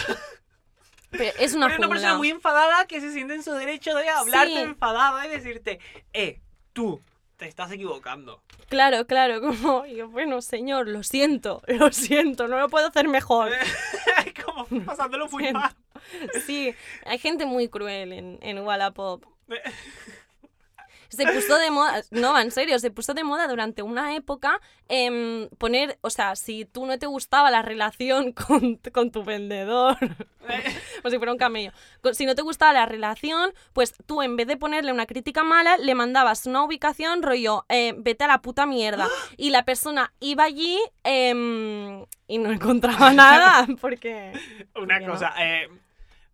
Pero 1.12 1.32
es 1.40 1.54
una 1.54 1.68
Pero 1.68 1.74
es 1.74 1.80
una 1.80 1.90
persona 1.90 2.18
muy 2.18 2.30
enfadada 2.32 2.88
que 2.88 3.02
se 3.02 3.12
siente 3.14 3.36
en 3.36 3.44
su 3.44 3.52
derecho 3.54 3.94
de 3.96 4.10
hablarte 4.10 4.54
Sí. 4.54 4.58
enfadada 4.60 5.26
y 5.28 5.30
decirte, 5.30 5.80
eh, 6.14 6.40
tú 6.74 7.02
te 7.40 7.48
estás 7.48 7.72
equivocando. 7.72 8.44
Claro, 8.68 9.08
claro, 9.08 9.42
como, 9.42 9.86
y 9.86 9.96
yo, 9.96 10.10
bueno, 10.10 10.42
señor, 10.42 10.88
lo 10.88 11.02
siento, 11.02 11.64
lo 11.68 11.92
siento, 11.92 12.48
no 12.48 12.60
lo 12.60 12.70
puedo 12.70 12.88
hacer 12.90 13.08
mejor. 13.08 13.52
como 14.46 14.86
pasándolo 14.86 15.28
muy 15.30 15.52
mal. 15.52 15.74
Sí, 16.46 16.76
hay 17.06 17.18
gente 17.18 17.46
muy 17.46 17.70
cruel 17.70 18.14
en, 18.14 18.40
en 18.42 18.60
Wallapop. 18.60 19.26
Se 21.10 21.26
puso 21.26 21.58
de 21.58 21.72
moda, 21.72 22.02
no, 22.12 22.40
en 22.40 22.52
serio, 22.52 22.78
se 22.80 22.92
puso 22.92 23.14
de 23.14 23.24
moda 23.24 23.48
durante 23.48 23.82
una 23.82 24.16
época 24.16 24.62
em, 24.88 25.50
poner, 25.58 25.98
o 26.02 26.10
sea, 26.10 26.36
si 26.36 26.66
tú 26.66 26.86
no 26.86 26.98
te 27.00 27.08
gustaba 27.08 27.50
la 27.50 27.62
relación 27.62 28.32
con, 28.48 28.80
con 28.94 29.12
tu 29.12 29.24
vendedor, 29.24 29.98
como 31.02 31.10
si 31.10 31.18
fuera 31.18 31.32
un 31.32 31.38
camello, 31.38 31.72
si 32.14 32.26
no 32.26 32.36
te 32.36 32.42
gustaba 32.42 32.74
la 32.74 32.86
relación, 32.86 33.54
pues 33.74 33.94
tú 34.06 34.22
en 34.22 34.36
vez 34.36 34.48
de 34.48 34.58
ponerle 34.58 34.92
una 34.92 35.06
crítica 35.06 35.44
mala, 35.44 35.78
le 35.78 35.96
mandabas 35.96 36.46
una 36.46 36.64
ubicación 36.64 37.24
rollo, 37.24 37.66
eh, 37.70 37.94
vete 37.98 38.26
a 38.26 38.28
la 38.28 38.42
puta 38.42 38.66
mierda. 38.66 39.08
Y 39.38 39.52
la 39.52 39.64
persona 39.64 40.12
iba 40.20 40.44
allí 40.44 40.78
em, 41.04 42.06
y 42.28 42.38
no 42.38 42.52
encontraba 42.52 43.14
nada, 43.14 43.68
porque... 43.82 44.32
Una 44.76 44.96
porque 44.96 45.06
no. 45.06 45.12
cosa, 45.12 45.34
eh, 45.40 45.70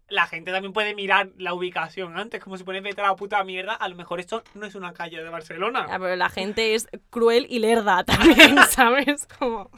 la 0.07 0.27
gente 0.27 0.51
también 0.51 0.73
puede 0.73 0.93
mirar 0.93 1.29
la 1.37 1.53
ubicación 1.53 2.17
antes, 2.17 2.43
como 2.43 2.57
si 2.57 2.63
pones 2.63 2.83
vete 2.83 3.01
a 3.01 3.07
la 3.07 3.15
puta 3.15 3.43
mierda, 3.43 3.73
a 3.73 3.87
lo 3.87 3.95
mejor 3.95 4.19
esto 4.19 4.43
no 4.53 4.65
es 4.65 4.75
una 4.75 4.93
calle 4.93 5.23
de 5.23 5.29
Barcelona. 5.29 5.87
Pero 5.87 6.15
la 6.15 6.29
gente 6.29 6.75
es 6.75 6.87
cruel 7.09 7.47
y 7.49 7.59
lerda 7.59 8.03
también, 8.05 8.57
¿sabes? 8.69 9.27
Como... 9.39 9.69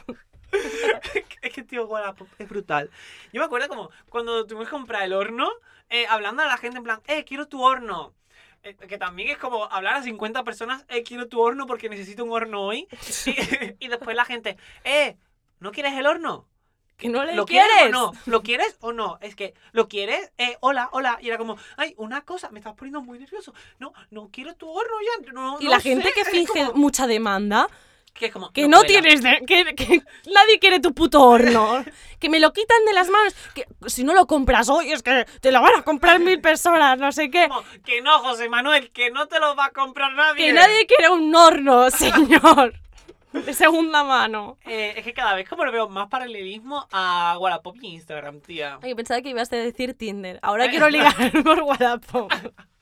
es 1.42 1.52
que, 1.52 1.62
tío, 1.62 1.86
Wallapop 1.86 2.28
es 2.38 2.48
brutal. 2.48 2.90
Yo 3.32 3.40
me 3.40 3.46
acuerdo 3.46 3.68
como 3.68 3.90
cuando 4.08 4.46
tuvimos 4.46 4.68
que 4.68 4.72
comprar 4.72 5.02
el 5.02 5.12
horno, 5.12 5.50
eh, 5.90 6.06
hablando 6.08 6.42
a 6.42 6.46
la 6.46 6.56
gente 6.56 6.78
en 6.78 6.84
plan, 6.84 7.00
eh, 7.06 7.24
quiero 7.24 7.48
tu 7.48 7.62
horno. 7.62 8.14
Eh, 8.64 8.74
que 8.74 8.98
también 8.98 9.28
es 9.30 9.38
como 9.38 9.64
hablar 9.64 9.96
a 9.96 10.02
50 10.02 10.42
personas, 10.42 10.84
eh, 10.88 11.02
quiero 11.04 11.28
tu 11.28 11.40
horno 11.40 11.66
porque 11.66 11.88
necesito 11.88 12.24
un 12.24 12.32
horno 12.32 12.62
hoy. 12.62 12.88
Y, 13.26 13.86
y 13.86 13.88
después 13.88 14.16
la 14.16 14.24
gente, 14.24 14.56
eh, 14.84 15.16
¿no 15.60 15.72
quieres 15.72 15.94
el 15.94 16.06
horno? 16.06 16.46
Que 16.98 17.08
no 17.08 17.24
le 17.24 17.34
¿Lo 17.36 17.46
quieres. 17.46 17.68
quieres 17.72 17.94
o 17.94 17.98
no? 17.98 18.12
¿Lo 18.26 18.42
quieres 18.42 18.76
o 18.80 18.92
no? 18.92 19.18
Es 19.20 19.36
que, 19.36 19.54
¿lo 19.70 19.88
quieres? 19.88 20.32
Eh, 20.36 20.56
hola, 20.60 20.88
hola. 20.92 21.16
Y 21.22 21.28
era 21.28 21.38
como, 21.38 21.56
ay, 21.76 21.94
una 21.96 22.22
cosa, 22.22 22.50
me 22.50 22.58
estás 22.58 22.74
poniendo 22.74 23.00
muy 23.00 23.20
nervioso. 23.20 23.54
No, 23.78 23.92
no 24.10 24.28
quiero 24.32 24.54
tu 24.56 24.68
horno 24.68 24.96
ya. 25.24 25.32
No, 25.32 25.58
Y 25.60 25.64
no 25.66 25.70
la 25.70 25.80
gente 25.80 26.08
sé". 26.08 26.12
que 26.14 26.24
finge 26.24 26.66
como- 26.66 26.72
mucha 26.74 27.06
demanda, 27.06 27.68
que 28.14 28.26
es 28.26 28.32
como, 28.32 28.52
que 28.52 28.66
no, 28.66 28.82
tienes, 28.82 29.22
de- 29.22 29.44
que, 29.46 29.76
que 29.76 30.02
nadie 30.34 30.58
quiere 30.58 30.80
tu 30.80 30.92
puto 30.92 31.22
horno, 31.22 31.84
que 32.18 32.28
me 32.28 32.40
lo 32.40 32.52
quitan 32.52 32.84
de 32.84 32.92
las 32.92 33.08
manos, 33.08 33.32
que 33.54 33.64
si 33.86 34.02
no 34.02 34.12
lo 34.12 34.26
compras 34.26 34.68
hoy 34.68 34.90
es 34.90 35.04
que 35.04 35.24
te 35.40 35.52
lo 35.52 35.62
van 35.62 35.76
a 35.78 35.82
comprar 35.84 36.18
mil 36.18 36.40
personas, 36.40 36.98
no 36.98 37.12
sé 37.12 37.30
qué. 37.30 37.46
Como, 37.48 37.62
que 37.84 38.00
no, 38.02 38.18
José 38.18 38.48
Manuel, 38.48 38.90
que 38.90 39.12
no 39.12 39.28
te 39.28 39.38
lo 39.38 39.54
va 39.54 39.66
a 39.66 39.70
comprar 39.70 40.14
nadie. 40.14 40.46
Que 40.48 40.52
nadie 40.52 40.84
quiere 40.86 41.10
un 41.10 41.32
horno, 41.32 41.90
señor, 41.92 42.74
de 43.32 43.54
segunda 43.54 44.04
mano. 44.04 44.58
Eh, 44.66 44.94
es 44.96 45.04
que 45.04 45.12
cada 45.12 45.34
vez 45.34 45.48
como 45.48 45.64
lo 45.64 45.72
veo 45.72 45.88
más 45.88 46.08
paralelismo 46.08 46.86
a 46.90 47.36
Wallapop 47.38 47.76
y 47.82 47.94
Instagram, 47.94 48.40
tía. 48.40 48.78
Ay, 48.82 48.94
pensaba 48.94 49.20
que 49.20 49.30
ibas 49.30 49.52
a 49.52 49.56
decir 49.56 49.94
Tinder. 49.94 50.38
Ahora 50.42 50.68
quiero 50.68 50.88
ligar 50.88 51.14
por 51.44 51.62
Wallapop. 51.62 52.32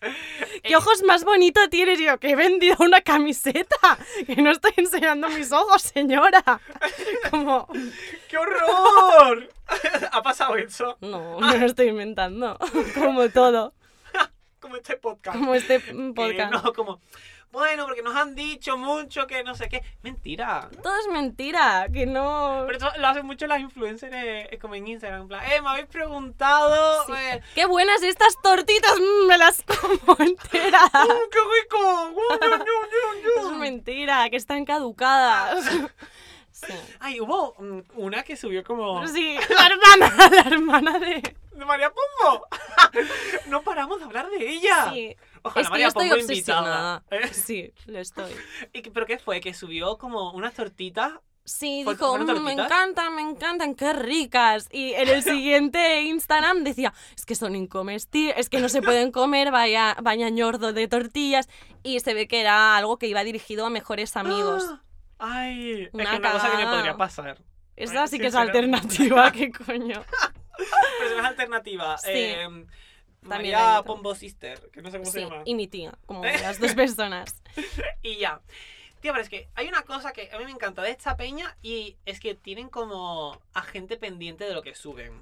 ¿Qué 0.63 0.77
ojos 0.77 1.03
más 1.03 1.25
bonitos 1.25 1.69
tienes? 1.71 1.99
Yo, 1.99 2.19
que 2.19 2.31
he 2.31 2.37
vendido 2.37 2.77
una 2.81 3.01
camiseta. 3.01 3.77
Que 4.27 4.37
no 4.37 4.51
estoy 4.51 4.73
enseñando 4.77 5.29
mis 5.29 5.53
ojos, 5.53 5.83
señora. 5.83 6.43
Como, 7.31 7.69
¡Qué 8.29 8.39
horror! 8.39 9.49
¿Ha 10.13 10.23
pasado 10.23 10.57
eso? 10.57 10.97
no, 11.01 11.41
no 11.41 11.57
lo 11.57 11.67
estoy 11.67 11.89
inventando. 11.89 12.59
Como 12.95 13.29
todo. 13.31 13.75
Como 14.61 14.77
este 14.77 14.97
podcast. 14.97 15.39
Como 15.39 15.55
este 15.55 15.79
podcast. 15.81 16.53
no, 16.53 16.73
como, 16.73 17.01
bueno, 17.53 17.87
porque 17.87 18.03
nos 18.03 18.15
han 18.15 18.35
dicho 18.35 18.77
mucho 18.77 19.27
que 19.27 19.43
no 19.43 19.55
sé 19.55 19.69
qué. 19.69 19.83
Mentira. 20.03 20.69
Todo 20.83 20.95
es 20.99 21.09
mentira. 21.09 21.87
Que 21.93 22.05
no. 22.05 22.65
Pero 22.67 22.79
eso 22.79 22.91
lo 22.99 23.07
hacen 23.09 23.25
mucho 23.25 23.47
las 23.47 23.61
influencers 23.61 24.13
eh, 24.15 24.59
como 24.61 24.75
en 24.75 24.87
Instagram. 24.89 25.23
En 25.23 25.29
plan, 25.29 25.45
eh, 25.51 25.63
me 25.63 25.69
habéis 25.71 25.87
preguntado. 25.87 27.05
Sí. 27.07 27.13
eh, 27.17 27.41
¡Qué 27.55 27.65
buenas 27.67 28.03
estas 28.03 28.37
tortitas! 28.43 28.93
mm, 28.99 29.27
Me 29.27 29.39
las 29.39 29.63
como 29.63 30.17
enteras. 30.21 30.91
¡Uh, 30.93 31.31
qué 31.31 31.39
rico! 31.63 32.11
¡Uh, 32.11 32.45
ñu, 32.45 32.57
ñu, 32.59 33.43
ñu! 33.43 33.53
Es 33.53 33.59
mentira, 33.59 34.29
que 34.29 34.37
están 34.37 34.65
caducadas. 34.65 35.65
Sí. 36.57 36.73
Ay, 37.01 37.21
hubo 37.21 37.55
una 37.97 38.23
que 38.23 38.35
subió 38.37 38.65
como. 38.65 39.07
Sí, 39.09 39.37
la 39.51 39.67
hermana, 39.67 40.29
la 40.31 40.41
hermana 40.43 40.99
de. 40.99 41.37
¡De 41.53 41.65
María 41.65 41.91
Pombo! 41.91 42.47
no 43.49 43.63
paramos 43.63 43.99
de 43.99 44.05
hablar 44.05 44.29
de 44.31 44.49
ella. 44.51 44.91
Sí. 44.93 45.17
Ojalá 45.43 45.61
Es 45.63 45.67
que 45.67 45.71
María 45.71 45.85
yo 45.85 45.89
estoy 45.89 46.09
Pombo 46.09 46.23
obsesionada. 46.23 47.03
¿Eh? 47.11 47.29
Sí, 47.33 47.73
lo 47.87 47.99
estoy. 47.99 48.33
¿Y 48.73 48.83
qué- 48.83 48.91
¿Pero 48.91 49.07
qué 49.07 49.19
fue? 49.19 49.41
¿Que 49.41 49.53
subió 49.55 49.99
como 49.99 50.33
unas 50.33 50.55
tortitas? 50.55 51.13
Sí, 51.45 51.83
¿Fue- 51.85 51.95
dijo, 51.95 52.19
"Mm, 52.19 52.43
me 52.43 52.53
encantan, 52.55 53.15
me 53.15 53.23
encantan, 53.23 53.75
qué 53.77 53.93
ricas. 53.93 54.67
Y 54.73 54.95
en 54.95 55.09
el 55.09 55.23
siguiente 55.23 56.03
Instagram 56.03 56.65
decía, 56.65 56.93
es 57.17 57.25
que 57.25 57.37
son 57.37 57.55
incomestibles, 57.55 58.35
es 58.39 58.49
que 58.51 58.59
no 58.59 58.69
se 58.69 58.83
pueden 58.83 59.13
comer, 59.13 59.53
vaya, 59.53 59.97
vaya 60.03 60.29
ñordo 60.31 60.73
de 60.73 60.89
tortillas. 60.89 61.49
Y 61.85 62.01
se 62.01 62.15
ve 62.15 62.27
que 62.27 62.41
era 62.41 62.77
algo 62.77 62.99
que 62.99 63.07
iba 63.07 63.23
dirigido 63.23 63.65
a 63.67 63.71
mejores 63.71 64.17
amigos. 64.17 64.65
Ay, 65.19 65.83
es 65.85 65.91
que 65.91 65.97
una 65.97 66.33
cosa 66.33 66.51
que 66.51 66.57
me 66.59 66.67
podría 66.67 66.97
pasar. 66.97 67.39
Esa 67.77 68.07
sí 68.07 68.19
que 68.19 68.27
es 68.29 68.35
alternativa, 68.35 69.31
qué 69.33 69.51
coño. 69.51 70.03
Personas 70.99 71.27
alternativas. 71.27 72.03
Sí. 72.03 72.11
Eh, 72.13 72.43
También 73.29 73.55
María. 73.55 73.83
Pombo 73.85 74.15
Sister, 74.15 74.71
que 74.73 74.81
no 74.83 74.91
sé 74.91 74.99
cómo 74.99 75.11
se 75.11 75.19
Sí, 75.19 75.25
llama. 75.25 75.43
y 75.45 75.55
mi 75.55 75.67
tía, 75.69 75.93
como 76.07 76.25
las 76.25 76.61
dos 76.61 76.75
personas. 76.75 77.43
Y 78.03 78.17
ya. 78.19 78.41
Tío, 79.01 79.13
pero 79.13 79.23
es 79.23 79.29
que 79.29 79.49
hay 79.55 79.69
una 79.69 79.83
cosa 79.83 80.13
que 80.13 80.31
a 80.33 80.39
mí 80.39 80.45
me 80.45 80.51
encanta 80.51 80.83
de 80.83 80.91
esta 80.91 81.17
peña 81.17 81.57
y 81.63 81.97
es 82.07 82.19
que 82.19 82.35
tienen 82.35 82.69
como 82.69 83.39
a 83.53 83.63
gente 83.63 83.97
pendiente 83.99 84.45
de 84.45 84.55
lo 84.55 84.63
que 84.63 84.75
suben. 84.75 85.13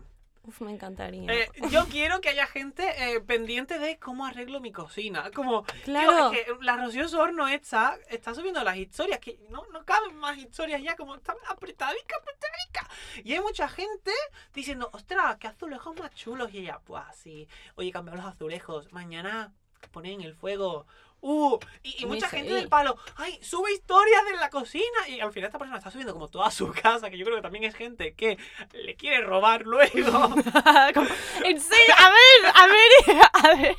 Uf, 0.46 0.60
me 0.60 0.72
encantaría. 0.72 1.32
Eh, 1.32 1.50
yo 1.70 1.86
quiero 1.86 2.20
que 2.20 2.28
haya 2.28 2.46
gente 2.46 2.84
eh, 2.98 3.20
pendiente 3.20 3.78
de 3.78 3.98
cómo 3.98 4.26
arreglo 4.26 4.60
mi 4.60 4.72
cocina. 4.72 5.30
Como, 5.30 5.64
Claro. 5.84 6.30
tío, 6.30 6.32
es 6.32 6.46
que 6.46 6.64
la 6.64 6.76
Rocío 6.76 7.08
Sorno 7.08 7.48
está, 7.48 7.98
está 8.10 8.34
subiendo 8.34 8.62
las 8.62 8.76
historias, 8.76 9.20
que 9.20 9.38
no, 9.48 9.62
no 9.72 9.84
caben 9.86 10.14
más 10.16 10.36
historias 10.36 10.82
ya, 10.82 10.96
como 10.96 11.14
están 11.14 11.36
apretadica, 11.48 12.16
apretadica. 12.18 12.90
Y 13.24 13.32
hay 13.32 13.40
mucha 13.40 13.68
gente 13.68 14.10
diciendo, 14.52 14.90
ostras, 14.92 15.36
qué 15.38 15.46
azulejos 15.46 15.96
más 15.98 16.14
chulos. 16.14 16.52
Y 16.52 16.58
ella, 16.58 16.78
pues 16.84 17.02
sí, 17.16 17.48
oye, 17.76 17.90
cambiar 17.90 18.16
los 18.18 18.26
azulejos, 18.26 18.92
mañana 18.92 19.52
ponen 19.92 20.20
el 20.20 20.34
fuego. 20.34 20.86
Uh, 21.26 21.58
y, 21.82 22.04
mucha 22.04 22.28
gente 22.28 22.52
del 22.52 22.68
palo, 22.68 22.98
ay, 23.16 23.38
sube 23.40 23.72
historias 23.72 24.26
de 24.26 24.36
la 24.36 24.50
cocina. 24.50 25.08
Y 25.08 25.20
al 25.20 25.32
final 25.32 25.46
esta 25.46 25.58
persona 25.58 25.78
está 25.78 25.90
subiendo 25.90 26.12
como 26.12 26.28
toda 26.28 26.50
su 26.50 26.70
casa, 26.82 27.08
que 27.08 27.16
yo 27.16 27.24
creo 27.24 27.38
que 27.38 27.42
también 27.42 27.64
es 27.64 27.74
gente 27.74 28.12
que 28.12 28.36
le 28.74 28.94
quiere 28.94 29.22
robar 29.22 29.62
luego. 29.62 29.94
Como, 30.94 31.08
en 31.44 31.60
serio, 31.62 31.94
a 31.96 32.10
ver, 32.10 32.52
a 32.54 32.66
ver, 32.66 33.30
a 33.32 33.56
ver. 33.56 33.76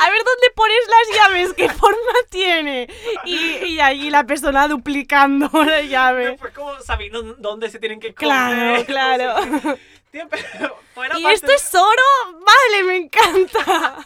A 0.00 0.10
ver 0.10 0.24
dónde 0.24 0.50
pones 0.56 0.78
las 0.88 1.18
llaves, 1.18 1.52
qué 1.52 1.68
forma 1.68 2.12
tiene. 2.30 2.88
Y, 3.26 3.36
y 3.66 3.80
allí 3.80 4.08
la 4.08 4.24
persona 4.24 4.66
duplicando 4.66 5.50
la 5.62 5.82
llave. 5.82 6.30
Después 6.30 6.54
como 6.54 6.80
sabiendo 6.80 7.22
dónde 7.34 7.68
se 7.68 7.78
tienen 7.78 8.00
que 8.00 8.14
comer. 8.14 8.86
Claro, 8.86 9.36
claro. 9.36 9.78
Tío, 10.10 10.28
pero 10.28 10.76
fuera 10.94 11.18
¿Y 11.18 11.22
parte 11.22 11.34
esto 11.36 11.52
es 11.52 11.74
oro? 11.74 12.02
Vale, 12.40 12.82
me 12.84 12.96
encanta. 12.96 13.96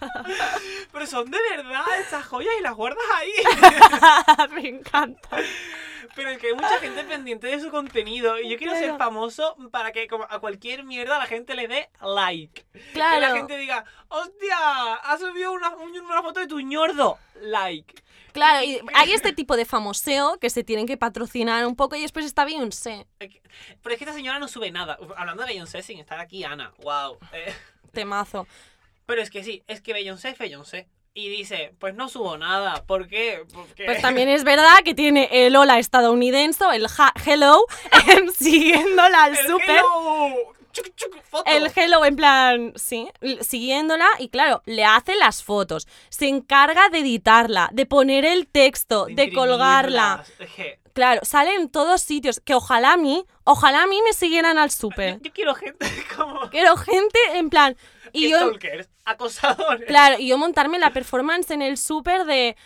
Pero 0.92 1.06
son 1.06 1.30
de 1.30 1.38
verdad 1.50 1.84
estas 2.00 2.24
joyas 2.26 2.52
y 2.58 2.62
las 2.62 2.74
guardas 2.74 3.04
ahí. 3.16 3.32
Me 4.50 4.68
encanta. 4.68 5.28
Pero 6.16 6.30
es 6.30 6.38
que 6.38 6.48
hay 6.48 6.54
mucha 6.54 6.78
gente 6.80 7.04
pendiente 7.04 7.46
de 7.46 7.60
su 7.60 7.70
contenido. 7.70 8.38
Y 8.40 8.48
yo 8.50 8.58
quiero 8.58 8.74
ser 8.74 8.96
famoso 8.96 9.56
para 9.70 9.92
que 9.92 10.08
como 10.08 10.24
a 10.28 10.38
cualquier 10.40 10.82
mierda 10.84 11.18
la 11.18 11.26
gente 11.26 11.54
le 11.54 11.68
dé 11.68 11.90
like. 12.00 12.64
Claro. 12.92 13.14
Que 13.14 13.20
la 13.20 13.30
gente 13.36 13.56
diga, 13.58 13.84
hostia, 14.08 14.94
has 14.94 15.20
subido 15.20 15.52
una, 15.52 15.70
un- 15.76 15.96
una 16.00 16.22
foto 16.22 16.40
de 16.40 16.46
tu 16.46 16.60
ñordo. 16.60 17.18
Like. 17.40 17.94
Claro, 18.32 18.64
y 18.64 18.80
hay 18.94 19.12
este 19.12 19.32
tipo 19.32 19.56
de 19.56 19.64
famoseo 19.64 20.38
que 20.38 20.50
se 20.50 20.64
tienen 20.64 20.86
que 20.86 20.96
patrocinar 20.96 21.66
un 21.66 21.76
poco 21.76 21.96
y 21.96 22.02
después 22.02 22.24
está 22.24 22.44
Beyoncé. 22.44 23.06
Pero 23.18 23.92
es 23.92 23.98
que 23.98 24.04
esta 24.04 24.12
señora 24.14 24.38
no 24.38 24.48
sube 24.48 24.70
nada. 24.70 24.98
Hablando 25.16 25.42
de 25.42 25.48
Beyoncé 25.48 25.82
sin 25.82 25.98
estar 25.98 26.18
aquí, 26.20 26.44
Ana. 26.44 26.72
Wow. 26.82 27.18
Eh, 27.32 27.52
Temazo. 27.92 28.46
pero 29.06 29.20
es 29.22 29.30
que 29.30 29.42
sí, 29.42 29.62
es 29.66 29.80
que 29.80 29.92
Beyoncé 29.92 30.30
es 30.30 30.38
Beyoncé. 30.38 30.88
Y 31.12 31.28
dice, 31.28 31.74
pues 31.80 31.92
no 31.96 32.08
subo 32.08 32.38
nada. 32.38 32.84
¿Por 32.84 33.08
qué? 33.08 33.42
Porque... 33.52 33.84
Pues 33.84 34.00
también 34.00 34.28
es 34.28 34.44
verdad 34.44 34.78
que 34.84 34.94
tiene 34.94 35.28
el 35.32 35.56
hola 35.56 35.80
estadounidense, 35.80 36.64
el 36.72 36.86
ja- 36.86 37.12
hello, 37.26 37.66
em, 38.16 38.28
siguiéndola 38.28 39.24
al 39.24 39.36
súper. 39.36 39.80
Hello. 40.70 40.84
Chuc, 40.84 40.94
chuc, 40.94 41.22
foto. 41.24 41.50
El 41.50 41.70
hello 41.74 42.04
en 42.04 42.16
plan, 42.16 42.72
sí, 42.76 43.08
siguiéndola 43.40 44.08
y 44.18 44.28
claro, 44.28 44.62
le 44.66 44.84
hace 44.84 45.16
las 45.16 45.42
fotos, 45.42 45.86
se 46.08 46.28
encarga 46.28 46.88
de 46.90 46.98
editarla, 46.98 47.70
de 47.72 47.86
poner 47.86 48.24
el 48.24 48.46
texto, 48.46 49.06
de, 49.06 49.32
colgarla. 49.32 50.24
Claro, 50.92 51.20
sale 51.24 51.54
en 51.54 51.70
todos 51.70 52.00
sitios, 52.00 52.40
que 52.40 52.54
ojalá 52.54 52.94
a 52.94 52.96
mí, 52.96 53.24
ojalá 53.44 53.84
a 53.84 53.86
mí 53.86 54.00
me 54.04 54.12
siguieran 54.12 54.58
al 54.58 54.70
yo, 54.70 54.76
súper. 54.76 55.20
yo 55.22 55.32
quiero 55.32 55.54
gente 55.54 55.86
como... 56.16 56.50
Quiero 56.50 56.76
gente 56.76 57.18
en 57.34 57.48
plan, 57.48 57.76
y 58.12 58.28
yo, 58.28 58.38
stalkers, 58.38 58.88
acosadores. 59.10 59.86
claro, 59.86 60.16
y 60.18 60.28
yo 60.28 60.38
montarme 60.38 60.78
la 60.78 60.90
performance 60.90 61.50
en 61.50 61.62
el 61.62 61.76
súper 61.76 62.24
de, 62.24 62.56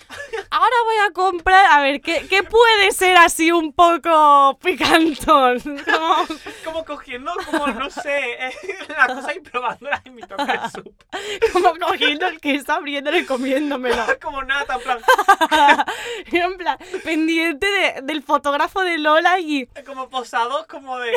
ahora 0.50 0.76
voy 0.85 0.96
a 1.09 1.12
comprar, 1.12 1.66
a 1.72 1.80
ver, 1.80 2.00
¿qué, 2.00 2.26
qué 2.28 2.42
puede 2.42 2.92
ser 2.92 3.16
así 3.16 3.50
un 3.52 3.72
poco 3.72 4.59
picantón? 4.62 5.61
Como- 5.85 6.26
Como 6.64 6.85
cogiendo, 6.85 7.33
como 7.50 7.66
no 7.68 7.90
sé, 7.90 8.18
eh, 8.46 8.52
la 8.88 9.07
cosa 9.14 9.35
y 9.35 9.40
probándola 9.40 10.00
en 10.04 10.14
mi 10.14 10.22
toque 10.22 10.44
de 10.44 10.70
soup. 10.72 10.94
como 11.52 11.74
cogiendo 11.78 12.26
el 12.26 12.40
queso, 12.40 12.72
abriéndolo 12.72 13.18
y 13.18 13.24
comiéndomelo. 13.26 14.04
Como 14.22 14.42
nada, 14.42 14.74
en 14.74 14.80
plan, 14.83 15.85
Y 16.30 16.37
en 16.38 16.57
plan, 16.57 16.78
pendiente 17.04 17.66
de- 17.66 18.00
del 18.02 18.22
fotógrafo 18.22 18.83
de 18.83 18.98
Lola 18.98 19.38
y 19.40 19.66
como 19.87 20.09
posados, 20.09 20.66
como 20.66 20.98
de. 20.98 21.12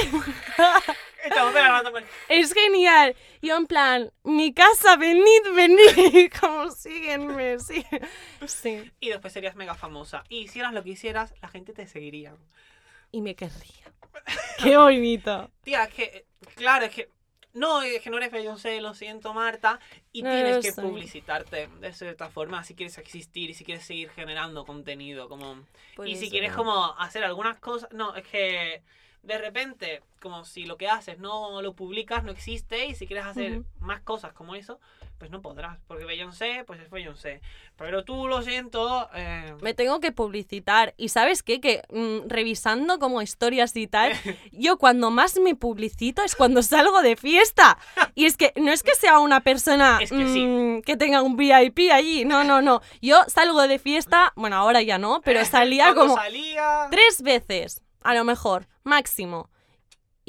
Estamos 1.24 1.56
en 1.56 1.92
plan, 1.94 2.06
es 2.30 2.54
genial. 2.54 3.16
Yo 3.42 3.58
en 3.58 3.68
plan, 3.68 4.12
mi 4.24 4.54
casa, 4.54 4.96
venid, 4.96 5.42
venid. 5.56 6.32
Como 6.40 6.72
síguenme, 6.72 7.60
sí. 7.60 7.84
Sí. 8.46 8.92
Y 9.00 9.10
después 9.10 9.34
serías 9.34 9.56
mega 9.56 9.76
famosa. 9.76 10.24
Y 10.30 10.40
hicieras 10.40 10.74
lo 10.74 10.84
que 10.84 10.92
hicieras, 10.92 11.34
la 11.42 11.48
gente 11.48 11.74
te 11.74 11.88
seguiría. 11.88 12.36
Y 13.12 13.22
me 13.22 13.36
querría. 13.36 13.92
Qué 14.62 14.78
bonito. 14.78 15.50
Tía, 15.64 15.86
es 15.86 15.94
que, 15.94 16.26
claro, 16.56 16.86
es 16.86 16.92
que. 16.94 17.10
No, 17.54 17.82
es 17.82 18.02
que 18.04 18.12
no 18.12 18.18
eres 18.18 18.32
Beyoncé, 18.32 18.80
lo 18.82 18.94
siento, 18.94 19.34
Marta. 19.34 19.80
Y 20.12 20.22
No 20.22 20.30
tienes 20.30 20.64
que 20.64 20.72
soy. 20.72 20.84
publicitarte 20.84 21.68
de 21.80 21.94
cierta 21.94 22.30
forma 22.30 22.64
si 22.64 22.76
quieres 22.76 23.00
existir 23.00 23.50
y 23.50 23.56
si 23.56 23.66
quieres 23.66 23.84
seguir 23.84 24.12
generando 24.12 24.64
contenido. 24.64 25.28
Como... 25.28 25.66
Por 25.96 26.08
y 26.08 26.16
si 26.16 26.30
quieres 26.30 26.54
como 26.54 26.96
hacer 27.00 27.24
algunas 27.24 27.58
cosas, 27.58 27.92
no, 27.94 28.16
es 28.16 28.28
que 28.28 28.84
de 29.24 29.38
repente, 29.38 30.02
como 30.22 30.46
si 30.46 30.66
lo 30.66 30.78
que 30.78 30.88
haces 30.88 31.20
no 31.20 31.62
lo 31.62 31.74
publicas, 31.74 32.24
no 32.24 32.32
existe, 32.32 32.86
y 32.86 32.96
si 32.96 33.08
quieres 33.08 33.26
hacer 33.26 33.62
más 33.80 34.02
cosas 34.02 34.34
como 34.34 34.56
eso, 34.56 34.80
pues 35.18 35.32
no 35.32 35.42
podrás, 35.42 35.80
porque 35.88 36.06
Beyoncé, 36.06 36.64
pues 36.66 36.80
es 36.80 36.90
Beyoncé. 36.90 37.42
Pero 37.76 38.04
tú, 38.04 38.28
lo 38.28 38.42
siento, 38.42 39.10
eh, 39.16 39.56
Me 39.62 39.74
tengo 39.74 40.00
que 40.00 40.12
publicitar. 40.12 40.94
Y 40.98 41.10
sabes 41.10 41.44
qué? 41.44 41.60
Que 41.60 41.82
mm, 41.90 42.30
revisando 42.30 43.00
como 43.00 43.22
historias 43.22 43.76
y 43.76 43.88
tal, 43.88 44.14
yo 44.52 44.78
cuando 44.78 45.10
más 45.12 45.40
me 45.40 45.56
publicito 45.56 46.24
es 46.24 46.36
cuando 46.36 46.62
salgo 46.62 47.02
de 47.02 47.16
fiesta. 47.16 47.78
Y 48.16 48.26
es 48.26 48.38
que 48.38 48.54
no 48.56 48.72
es 48.72 48.84
que 48.84 48.96
sea 48.96 49.20
una 49.20 49.42
persona 49.42 50.00
Es 50.02 50.12
que 50.12 50.28
sí. 50.28 50.46
mm, 50.46 50.82
que 50.82 50.98
tenga 50.98 51.22
un 51.22 51.36
VIP 51.36 51.92
allí. 51.92 52.26
No, 52.26 52.44
no, 52.44 52.62
no. 52.62 52.82
Yo 53.02 53.24
salgo 53.28 53.68
de 53.68 53.80
fiesta, 53.80 54.34
bueno, 54.36 54.56
ahora 54.56 54.82
ya 54.82 54.98
no, 54.98 55.22
pero 55.22 55.44
salía 55.46 55.94
como 55.96 56.16
salía... 56.16 56.88
tres 56.92 57.22
veces, 57.22 57.82
a 58.04 58.14
lo 58.14 58.24
mejor, 58.24 58.68
máximo. 58.84 59.50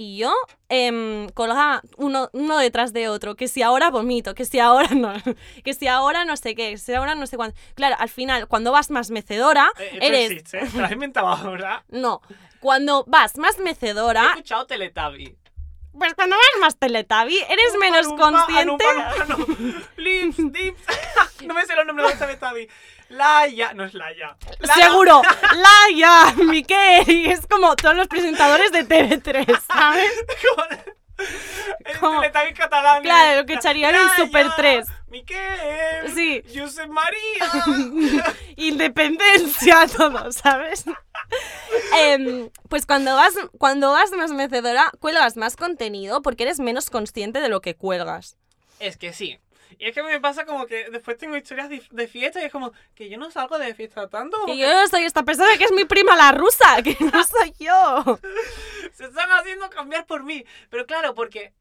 Y 0.01 0.17
yo 0.17 0.33
em, 0.69 1.29
colgaba 1.31 1.83
uno, 1.97 2.31
uno 2.33 2.57
detrás 2.59 2.93
de 2.93 3.09
otro, 3.09 3.35
que 3.35 3.49
si 3.49 3.63
ahora 3.63 3.91
vomito, 3.91 4.33
que 4.35 4.45
si 4.45 4.61
ahora 4.61 4.91
no, 4.95 5.13
que 5.65 5.75
si 5.75 5.89
ahora 5.89 6.25
no 6.25 6.37
sé 6.37 6.55
qué, 6.55 6.71
que 6.71 6.79
si 6.79 6.95
ahora 6.95 7.17
no 7.17 7.27
sé 7.27 7.37
cuánto. 7.37 7.59
Claro, 7.75 7.97
al 7.99 8.09
final, 8.09 8.47
cuando 8.47 8.71
vas 8.71 8.91
más 8.91 9.11
mecedora, 9.11 9.73
Eh, 9.79 9.91
esto 9.95 10.07
eres... 10.07 10.31
¿eh? 10.55 10.71
Te 10.73 10.83
has 10.85 10.93
inventado 10.93 11.27
ahora. 11.27 11.85
No, 11.89 12.21
cuando 12.61 13.05
vas 13.09 13.39
más 13.39 13.59
He 13.59 13.63
mecedora, 13.63 14.25
escuchado 14.31 14.67
Teletubby. 14.67 15.37
pues 15.93 16.15
cuando 16.15 16.37
vas 16.37 16.61
más 16.61 16.79
teletabi, 16.79 17.37
eres 17.49 17.77
menos 17.81 18.07
consciente. 18.09 18.85
no. 19.29 19.37
Me 21.55 21.67
sé 21.67 21.75
los 21.75 21.87
nombres 21.87 22.19
de 22.19 22.27
Teletubby. 22.27 22.69
Laia, 23.09 23.73
no 23.75 23.85
es 23.85 23.95
Laia. 23.95 24.37
La- 24.59 24.75
Seguro, 24.75 25.23
Laia, 25.89 26.33
Miquel, 26.37 27.09
y 27.11 27.31
es 27.31 27.47
como 27.47 27.75
todos 27.77 27.97
los 27.97 28.07
presentadores 28.09 28.71
de 28.73 28.87
TV3, 28.87 29.61
¿sabes? 29.67 30.13
Como- 30.57 30.83
El 31.85 31.99
Como- 31.99 32.21
Teletubby 32.21 32.55
catalán. 32.55 33.03
Claro, 33.03 33.41
lo 33.41 33.47
que 33.47 33.55
echarían 33.55 33.95
en 33.95 34.09
Super 34.25 34.47
3. 34.57 34.87
Miquel. 35.09 36.15
Sí. 36.15 36.43
Josep 36.55 36.89
María. 36.89 38.25
Independencia, 38.57 39.87
todo, 39.97 40.31
¿sabes? 40.33 40.85
Em, 41.97 42.51
pues 42.69 42.87
cuando 42.87 43.17
vas, 43.17 43.35
cuando 43.59 43.91
vas 43.93 44.11
más 44.13 44.31
mecedora, 44.31 44.93
cuelgas 45.01 45.37
más 45.37 45.57
contenido 45.57 46.23
porque 46.23 46.45
eres 46.45 46.61
menos 46.61 46.91
consciente 46.91 47.41
de 47.41 47.49
lo 47.49 47.61
que 47.61 47.75
cuelgas. 47.75 48.37
es 48.79 48.97
que 48.97 49.13
sí. 49.13 49.39
Y 49.79 49.87
es 49.87 49.95
que 49.95 50.03
me 50.03 50.21
pasa 50.21 50.45
como 50.45 50.67
que 50.67 50.91
después 50.91 51.17
tengo 51.19 51.37
historias 51.37 51.69
de, 51.69 52.09
fiesta 52.09 52.41
y 52.41 52.45
es 52.47 52.53
como 52.53 52.73
que 52.95 53.09
yo 53.09 53.17
no 53.17 53.31
salgo 53.31 53.59
de 53.59 53.75
fiesta 53.75 54.09
tanto. 54.09 54.37
Que 54.47 54.57
yo 54.57 54.87
soy 54.89 55.05
esta 55.05 55.23
persona 55.23 55.57
que 55.57 55.65
es 55.65 55.73
mi 55.73 55.85
prima 55.85 56.17
la 56.17 56.33
rusa, 56.33 56.83
que 56.83 56.97
no 57.01 57.23
soy 57.25 57.55
yo. 57.59 58.19
Se 58.93 59.05
están 59.05 59.31
haciendo 59.31 59.71
cambiar 59.71 60.05
por 60.07 60.25
mí. 60.25 60.45
Pero 60.69 60.85
claro, 60.85 61.15
porque 61.15 61.53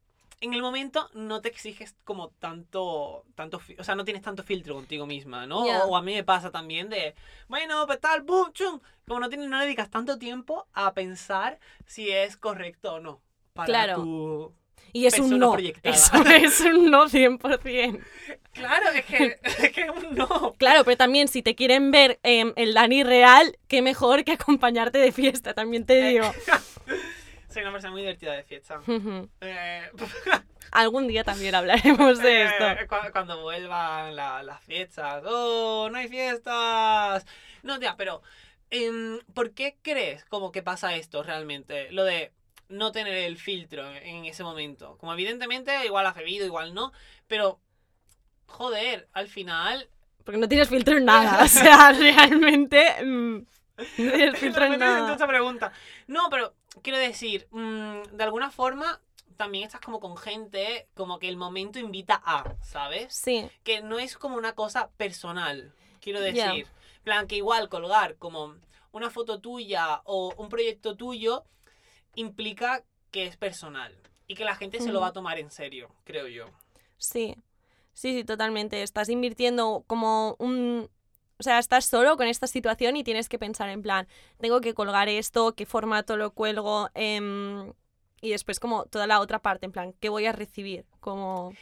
en 0.41 0.53
el 0.53 0.61
momento 0.61 1.09
no 1.13 1.41
te 1.41 1.49
exiges 1.49 1.95
como 2.03 2.29
tanto, 2.29 3.23
tanto, 3.35 3.59
o 3.77 3.83
sea, 3.83 3.95
no 3.95 4.05
tienes 4.05 4.23
tanto 4.23 4.43
filtro 4.43 4.75
contigo 4.75 5.05
misma, 5.05 5.45
¿no? 5.45 5.59
O 5.59 5.95
a 5.95 6.01
mí 6.01 6.13
me 6.13 6.23
pasa 6.23 6.51
también 6.51 6.89
de, 6.89 7.15
bueno, 7.47 7.85
pues 7.85 7.99
tal, 7.99 8.21
boom, 8.21 8.51
chum. 8.53 8.79
Como 9.07 9.19
no, 9.19 9.29
tienes, 9.29 9.47
no 9.47 9.59
dedicas 9.59 9.89
tanto 9.89 10.17
tiempo 10.17 10.67
a 10.73 10.93
pensar 10.93 11.59
si 11.85 12.09
es 12.09 12.35
correcto 12.35 12.95
o 12.95 12.99
no. 12.99 13.21
Para 13.53 13.67
Claro. 13.67 13.95
tu... 13.95 14.53
Y 14.97 15.05
es 15.05 15.19
un 15.19 15.37
no. 15.37 15.55
Eso 15.83 16.23
es 16.25 16.59
un 16.61 16.89
no 16.89 17.07
100%. 17.07 17.99
Claro, 18.53 18.89
es 18.89 19.05
que 19.05 19.37
es 19.43 19.71
que 19.71 19.89
un 19.91 20.15
no. 20.15 20.55
Claro, 20.57 20.83
pero 20.83 20.97
también 20.97 21.27
si 21.27 21.43
te 21.43 21.53
quieren 21.53 21.91
ver 21.91 22.19
em, 22.23 22.53
el 22.55 22.73
Dani 22.73 23.03
real, 23.03 23.57
qué 23.67 23.81
mejor 23.83 24.23
que 24.23 24.31
acompañarte 24.31 24.97
de 24.97 25.11
fiesta, 25.11 25.53
también 25.53 25.85
te 25.85 26.01
digo. 26.01 26.25
Soy 27.49 27.61
una 27.61 27.71
persona 27.71 27.91
muy 27.91 28.01
divertida 28.01 28.33
de 28.33 28.43
fiesta. 28.43 28.81
Eh, 29.41 29.83
Algún 30.71 31.07
día 31.07 31.23
también 31.23 31.53
hablaremos 31.55 32.17
de 32.19 32.43
esto. 32.43 32.67
Eh, 32.67 32.87
cu- 32.87 33.11
cuando 33.11 33.41
vuelvan 33.41 34.15
la- 34.15 34.41
las 34.43 34.61
fiestas. 34.63 35.23
¡Oh, 35.25 35.87
no 35.91 35.97
hay 35.97 36.07
fiestas! 36.07 37.25
No, 37.63 37.79
tía, 37.79 37.95
pero 37.97 38.21
em, 38.71 39.19
¿por 39.33 39.51
qué 39.51 39.77
crees 39.81 40.25
como 40.25 40.51
que 40.51 40.61
pasa 40.63 40.95
esto 40.95 41.21
realmente? 41.23 41.89
Lo 41.91 42.03
de 42.03 42.31
no 42.69 42.91
tener 42.91 43.13
el 43.13 43.37
filtro 43.37 43.89
en 43.95 44.25
ese 44.25 44.43
momento. 44.43 44.97
Como 44.97 45.13
evidentemente 45.13 45.85
igual 45.85 46.05
has 46.05 46.15
bebido, 46.15 46.45
igual 46.45 46.73
no, 46.73 46.91
pero 47.27 47.59
joder, 48.47 49.07
al 49.13 49.27
final... 49.27 49.89
Porque 50.23 50.39
no 50.39 50.49
tienes 50.49 50.69
filtro 50.69 50.97
en 50.97 51.05
nada. 51.05 51.43
O 51.43 51.47
sea, 51.47 51.91
realmente. 51.91 53.03
mm, 53.03 53.35
no 53.97 54.11
tienes 54.11 54.39
filtro 54.39 54.65
en 54.65 54.79
nada. 54.79 55.11
esta 55.11 55.27
pregunta. 55.27 55.71
No, 56.07 56.29
pero 56.29 56.53
quiero 56.81 56.97
decir, 56.97 57.47
mm, 57.51 58.03
de 58.11 58.23
alguna 58.23 58.51
forma 58.51 58.99
también 59.37 59.65
estás 59.65 59.81
como 59.81 59.99
con 59.99 60.17
gente, 60.17 60.87
como 60.95 61.19
que 61.19 61.29
el 61.29 61.37
momento 61.37 61.79
invita 61.79 62.21
a, 62.25 62.55
¿sabes? 62.63 63.13
Sí, 63.13 63.47
que 63.63 63.81
no 63.81 63.99
es 63.99 64.17
como 64.17 64.35
una 64.35 64.53
cosa 64.53 64.89
personal, 64.97 65.71
quiero 66.01 66.19
decir. 66.19 66.67
plan, 67.03 67.27
que 67.27 67.37
igual 67.37 67.69
colgar 67.69 68.15
como 68.17 68.55
una 68.91 69.09
foto 69.09 69.39
tuya 69.39 70.01
o 70.03 70.33
un 70.37 70.49
proyecto 70.49 70.97
tuyo 70.97 71.45
implica 72.17 72.83
que 73.11 73.25
es 73.25 73.37
personal 73.37 73.95
y 74.27 74.35
que 74.35 74.43
la 74.43 74.55
gente 74.55 74.81
se 74.81 74.91
lo 74.91 74.99
va 74.99 75.07
a 75.07 75.13
tomar 75.13 75.39
en 75.39 75.49
serio, 75.49 75.95
creo 76.03 76.27
yo. 76.27 76.45
sí. 76.97 77.35
Sí, 77.97 78.13
sí, 78.13 78.23
totalmente. 78.23 78.83
Estás 78.83 79.09
invirtiendo 79.09 79.83
como 79.87 80.35
un. 80.37 80.87
O 81.39 81.43
sea, 81.43 81.57
estás 81.57 81.85
solo 81.85 82.15
con 82.15 82.27
esta 82.27 82.45
situación 82.45 82.95
y 82.95 83.03
tienes 83.03 83.27
que 83.27 83.39
pensar 83.39 83.69
en 83.69 83.81
plan, 83.81 84.07
tengo 84.39 84.61
que 84.61 84.75
colgar 84.75 85.09
esto, 85.09 85.55
qué 85.55 85.65
formato 85.65 86.15
lo 86.15 86.29
cuelgo, 86.31 86.91
em, 86.93 87.73
y 88.21 88.29
después 88.29 88.59
como 88.59 88.85
toda 88.85 89.07
la 89.07 89.19
otra 89.19 89.39
parte, 89.39 89.65
en 89.65 89.71
plan, 89.71 89.93
¿qué 89.93 90.09
voy 90.09 90.27
a 90.27 90.31
recibir? 90.31 90.85
Como... 90.99 91.55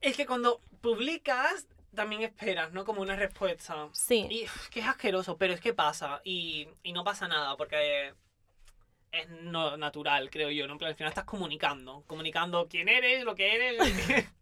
Es 0.00 0.16
que 0.16 0.26
cuando 0.26 0.60
publicas, 0.80 1.66
también 1.92 2.22
esperas, 2.22 2.72
¿no? 2.72 2.84
Como 2.84 3.02
una 3.02 3.16
respuesta. 3.16 3.88
Sí. 3.92 4.28
Y 4.30 4.46
que 4.70 4.78
es 4.78 4.86
asqueroso, 4.86 5.36
pero 5.38 5.54
es 5.54 5.60
que 5.60 5.74
pasa. 5.74 6.20
Y, 6.22 6.68
y 6.84 6.92
no 6.92 7.02
pasa 7.02 7.26
nada, 7.26 7.56
porque 7.56 8.14
es 9.20 9.28
no 9.42 9.76
natural, 9.76 10.30
creo 10.30 10.50
yo, 10.50 10.66
¿no? 10.66 10.76
Plan, 10.78 10.90
al 10.90 10.96
final 10.96 11.10
estás 11.10 11.24
comunicando. 11.24 12.02
Comunicando 12.06 12.66
quién 12.68 12.88
eres, 12.88 13.24
lo 13.24 13.34
que 13.34 13.54
eres. 13.54 13.78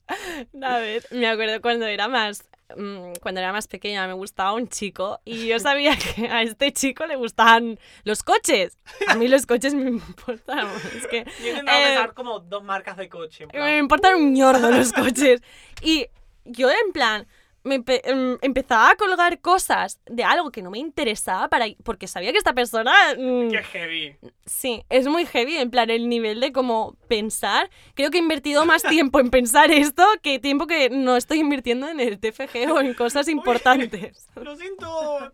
Ver, 0.52 1.06
me 1.10 1.28
acuerdo 1.28 1.60
cuando 1.62 1.86
era 1.86 2.08
más 2.08 2.48
mm, 2.76 3.12
cuando 3.22 3.40
era 3.40 3.52
más 3.52 3.66
pequeña 3.66 4.06
me 4.06 4.12
gustaba 4.12 4.52
un 4.52 4.68
chico 4.68 5.20
y 5.24 5.46
yo 5.46 5.58
sabía 5.58 5.96
que 5.96 6.26
a 6.28 6.42
este 6.42 6.72
chico 6.72 7.06
le 7.06 7.16
gustaban 7.16 7.78
los 8.04 8.22
coches. 8.22 8.76
A 9.08 9.14
mí 9.14 9.28
los 9.28 9.46
coches 9.46 9.74
me 9.74 9.88
importan, 9.90 10.68
es 10.96 11.06
que 11.06 11.24
Yo 11.42 11.48
intentaba 11.50 11.80
Eh, 11.80 11.84
pensar 11.94 12.14
como 12.14 12.40
dos 12.40 12.62
marcas 12.62 12.96
de 12.96 13.08
coche. 13.08 13.46
me 13.52 13.78
importan 13.78 14.16
un 14.16 14.34
ñordo 14.34 14.70
los 14.70 14.92
coches. 14.92 15.40
Y 15.80 16.06
yo 16.44 16.70
en 16.70 16.92
plan 16.92 17.26
me 17.64 17.80
empe- 17.80 18.00
em, 18.04 18.38
empezaba 18.42 18.90
a 18.90 18.96
colgar 18.96 19.40
cosas 19.40 20.00
de 20.06 20.24
algo 20.24 20.50
que 20.50 20.62
no 20.62 20.70
me 20.70 20.78
interesaba 20.78 21.48
para 21.48 21.66
porque 21.84 22.06
sabía 22.08 22.32
que 22.32 22.38
esta 22.38 22.52
persona 22.54 22.92
mm, 23.18 23.50
Qué 23.50 23.62
heavy. 23.62 24.16
Sí, 24.46 24.84
es 24.88 25.06
muy 25.06 25.24
heavy, 25.26 25.56
en 25.56 25.70
plan, 25.70 25.88
el 25.90 26.08
nivel 26.08 26.40
de 26.40 26.52
como 26.52 26.96
pensar. 27.08 27.70
Creo 27.94 28.10
que 28.10 28.18
he 28.18 28.20
invertido 28.20 28.64
más 28.66 28.82
tiempo 28.82 29.20
en 29.20 29.30
pensar 29.30 29.70
esto 29.70 30.04
que 30.22 30.38
tiempo 30.38 30.66
que 30.66 30.90
no 30.90 31.16
estoy 31.16 31.38
invirtiendo 31.40 31.88
en 31.88 32.00
el 32.00 32.18
TFG 32.18 32.70
o 32.72 32.80
en 32.80 32.94
cosas 32.94 33.28
importantes. 33.28 34.28
Lo 34.34 34.56
siento. 34.56 35.32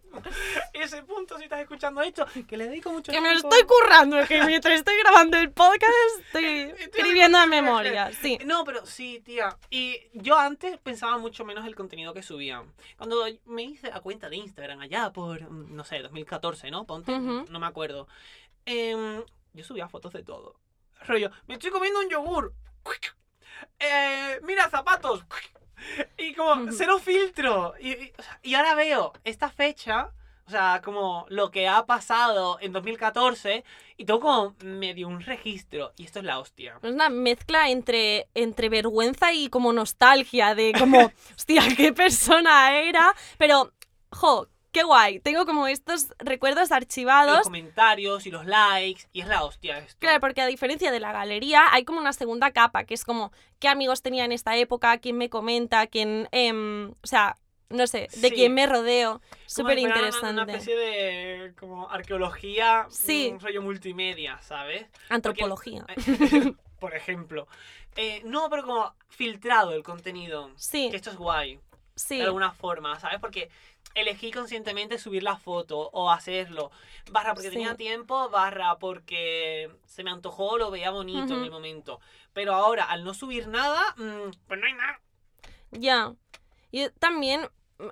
Ese 0.72 1.02
punto, 1.02 1.38
si 1.38 1.44
estás 1.44 1.60
escuchando 1.60 2.02
esto, 2.02 2.26
que 2.48 2.56
le 2.56 2.68
dedico 2.68 2.90
mucho 2.92 3.10
Que 3.12 3.20
me 3.20 3.30
tiempo. 3.30 3.48
estoy 3.48 3.66
currando, 3.66 4.16
que 4.26 4.42
mientras 4.44 4.74
estoy 4.74 4.94
grabando 4.98 5.36
el 5.38 5.50
podcast 5.50 5.92
estoy 6.26 6.72
escribiendo 6.78 7.38
TFG. 7.38 7.48
memoria. 7.48 8.10
Sí. 8.20 8.38
No, 8.44 8.64
pero 8.64 8.84
sí, 8.86 9.20
tía. 9.24 9.56
Y 9.70 9.96
yo 10.12 10.38
antes 10.38 10.76
pensaba 10.78 11.18
mucho 11.18 11.44
menos 11.44 11.66
el 11.66 11.74
contenido 11.74 12.12
que 12.14 12.17
subía. 12.22 12.64
Cuando 12.96 13.24
me 13.46 13.62
hice 13.62 13.90
la 13.90 14.00
cuenta 14.00 14.28
de 14.28 14.36
Instagram 14.36 14.80
allá 14.80 15.12
por, 15.12 15.42
mm, 15.50 15.74
no 15.74 15.84
sé, 15.84 16.00
2014, 16.00 16.70
¿no? 16.70 16.86
Ponte, 16.86 17.18
no 17.18 17.58
me 17.58 17.66
acuerdo. 17.66 18.08
Em, 18.64 19.22
yo 19.52 19.64
subía 19.64 19.88
fotos 19.88 20.12
de 20.12 20.22
todo. 20.22 20.60
Rollo, 21.06 21.30
me 21.46 21.54
estoy 21.54 21.70
comiendo 21.70 22.00
un 22.00 22.08
yogur. 22.08 22.54
Eh, 23.78 24.40
mira, 24.42 24.68
zapatos. 24.70 25.24
Y 26.16 26.34
como, 26.34 26.72
cero 26.72 26.98
filtro. 26.98 27.74
Y, 27.80 28.12
y 28.42 28.54
ahora 28.54 28.74
veo 28.74 29.12
esta 29.24 29.48
fecha, 29.48 30.12
o 30.48 30.50
sea, 30.50 30.80
como 30.82 31.26
lo 31.28 31.50
que 31.50 31.68
ha 31.68 31.84
pasado 31.84 32.56
en 32.62 32.72
2014, 32.72 33.64
y 33.98 34.06
tengo 34.06 34.20
como 34.20 34.54
medio 34.64 35.06
un 35.06 35.20
registro. 35.20 35.92
Y 35.98 36.04
esto 36.04 36.20
es 36.20 36.24
la 36.24 36.38
hostia. 36.38 36.78
Es 36.82 36.90
una 36.90 37.10
mezcla 37.10 37.68
entre, 37.68 38.28
entre 38.34 38.70
vergüenza 38.70 39.34
y 39.34 39.50
como 39.50 39.74
nostalgia 39.74 40.54
de 40.54 40.72
como, 40.78 41.12
hostia, 41.36 41.62
qué 41.76 41.92
persona 41.92 42.80
era. 42.80 43.14
Pero, 43.36 43.74
jo, 44.10 44.48
qué 44.72 44.84
guay. 44.84 45.20
Tengo 45.20 45.44
como 45.44 45.66
estos 45.66 46.14
recuerdos 46.18 46.70
los 46.70 46.72
archivados. 46.72 47.42
comentarios 47.42 48.26
y 48.26 48.30
los 48.30 48.46
likes, 48.46 49.02
y 49.12 49.20
es 49.20 49.28
la 49.28 49.44
hostia 49.44 49.76
esto. 49.80 49.98
Claro, 49.98 50.18
porque 50.18 50.40
a 50.40 50.46
diferencia 50.46 50.90
de 50.90 51.00
la 51.00 51.12
galería, 51.12 51.64
hay 51.70 51.84
como 51.84 52.00
una 52.00 52.14
segunda 52.14 52.52
capa, 52.52 52.84
que 52.84 52.94
es 52.94 53.04
como 53.04 53.32
qué 53.58 53.68
amigos 53.68 54.00
tenía 54.00 54.24
en 54.24 54.32
esta 54.32 54.56
época, 54.56 54.96
quién 54.96 55.18
me 55.18 55.28
comenta, 55.28 55.88
quién, 55.88 56.26
em, 56.32 56.92
o 57.02 57.06
sea, 57.06 57.36
no 57.70 57.86
sé, 57.86 58.08
de 58.16 58.28
Sí. 58.28 58.34
quién 58.34 58.54
me 58.54 58.66
rodeo. 58.66 59.20
Súper 59.46 59.76
fuera 59.78 59.80
una- 59.80 59.96
interesante. 59.98 60.42
Una, 60.42 60.52
especie 60.52 60.76
de 60.76 61.54
como 61.58 61.90
arqueología, 61.90 62.86
Sí. 62.90 63.30
un 63.32 63.40
rollo 63.40 63.62
multimedia, 63.62 64.38
¿sabes? 64.42 64.86
Antropología. 65.08 65.84
Por 66.80 66.94
ejemplo. 66.94 67.46
Eh, 67.96 68.22
no, 68.24 68.48
pero 68.50 68.62
como 68.64 68.94
filtrado 69.08 69.72
el 69.72 69.82
contenido. 69.82 70.50
Sí, 70.56 70.88
Que 70.90 70.96
esto 70.96 71.10
es 71.10 71.16
guay, 71.16 71.58
sí. 71.96 72.18
de 72.18 72.24
alguna 72.24 72.52
forma, 72.52 72.98
¿sabes? 73.00 73.18
Porque 73.20 73.50
elegí 73.94 74.30
conscientemente 74.30 74.98
subir 74.98 75.22
la 75.24 75.36
foto 75.36 75.78
o 75.92 76.10
hacerlo. 76.10 76.70
Barra 77.10 77.34
porque 77.34 77.48
Sí. 77.48 77.54
tenía 77.56 77.74
tiempo, 77.74 78.28
barra 78.28 78.76
porque 78.78 79.70
se 79.86 80.04
me 80.04 80.10
antojó, 80.10 80.56
lo 80.58 80.70
veía 80.70 80.90
bonito 80.90 81.34
en 81.34 81.42
el 81.42 81.50
momento. 81.50 82.00
Pero 82.32 82.54
ahora, 82.54 82.84
al 82.84 83.02
no 83.02 83.14
subir 83.14 83.48
nada, 83.48 83.82
mm, 83.96 84.30
pues 84.46 84.60
no 84.60 84.66
hay 84.66 84.74
nada. 84.74 85.00
Ya. 85.72 86.14
Yo 86.70 86.92
también, 86.92 87.48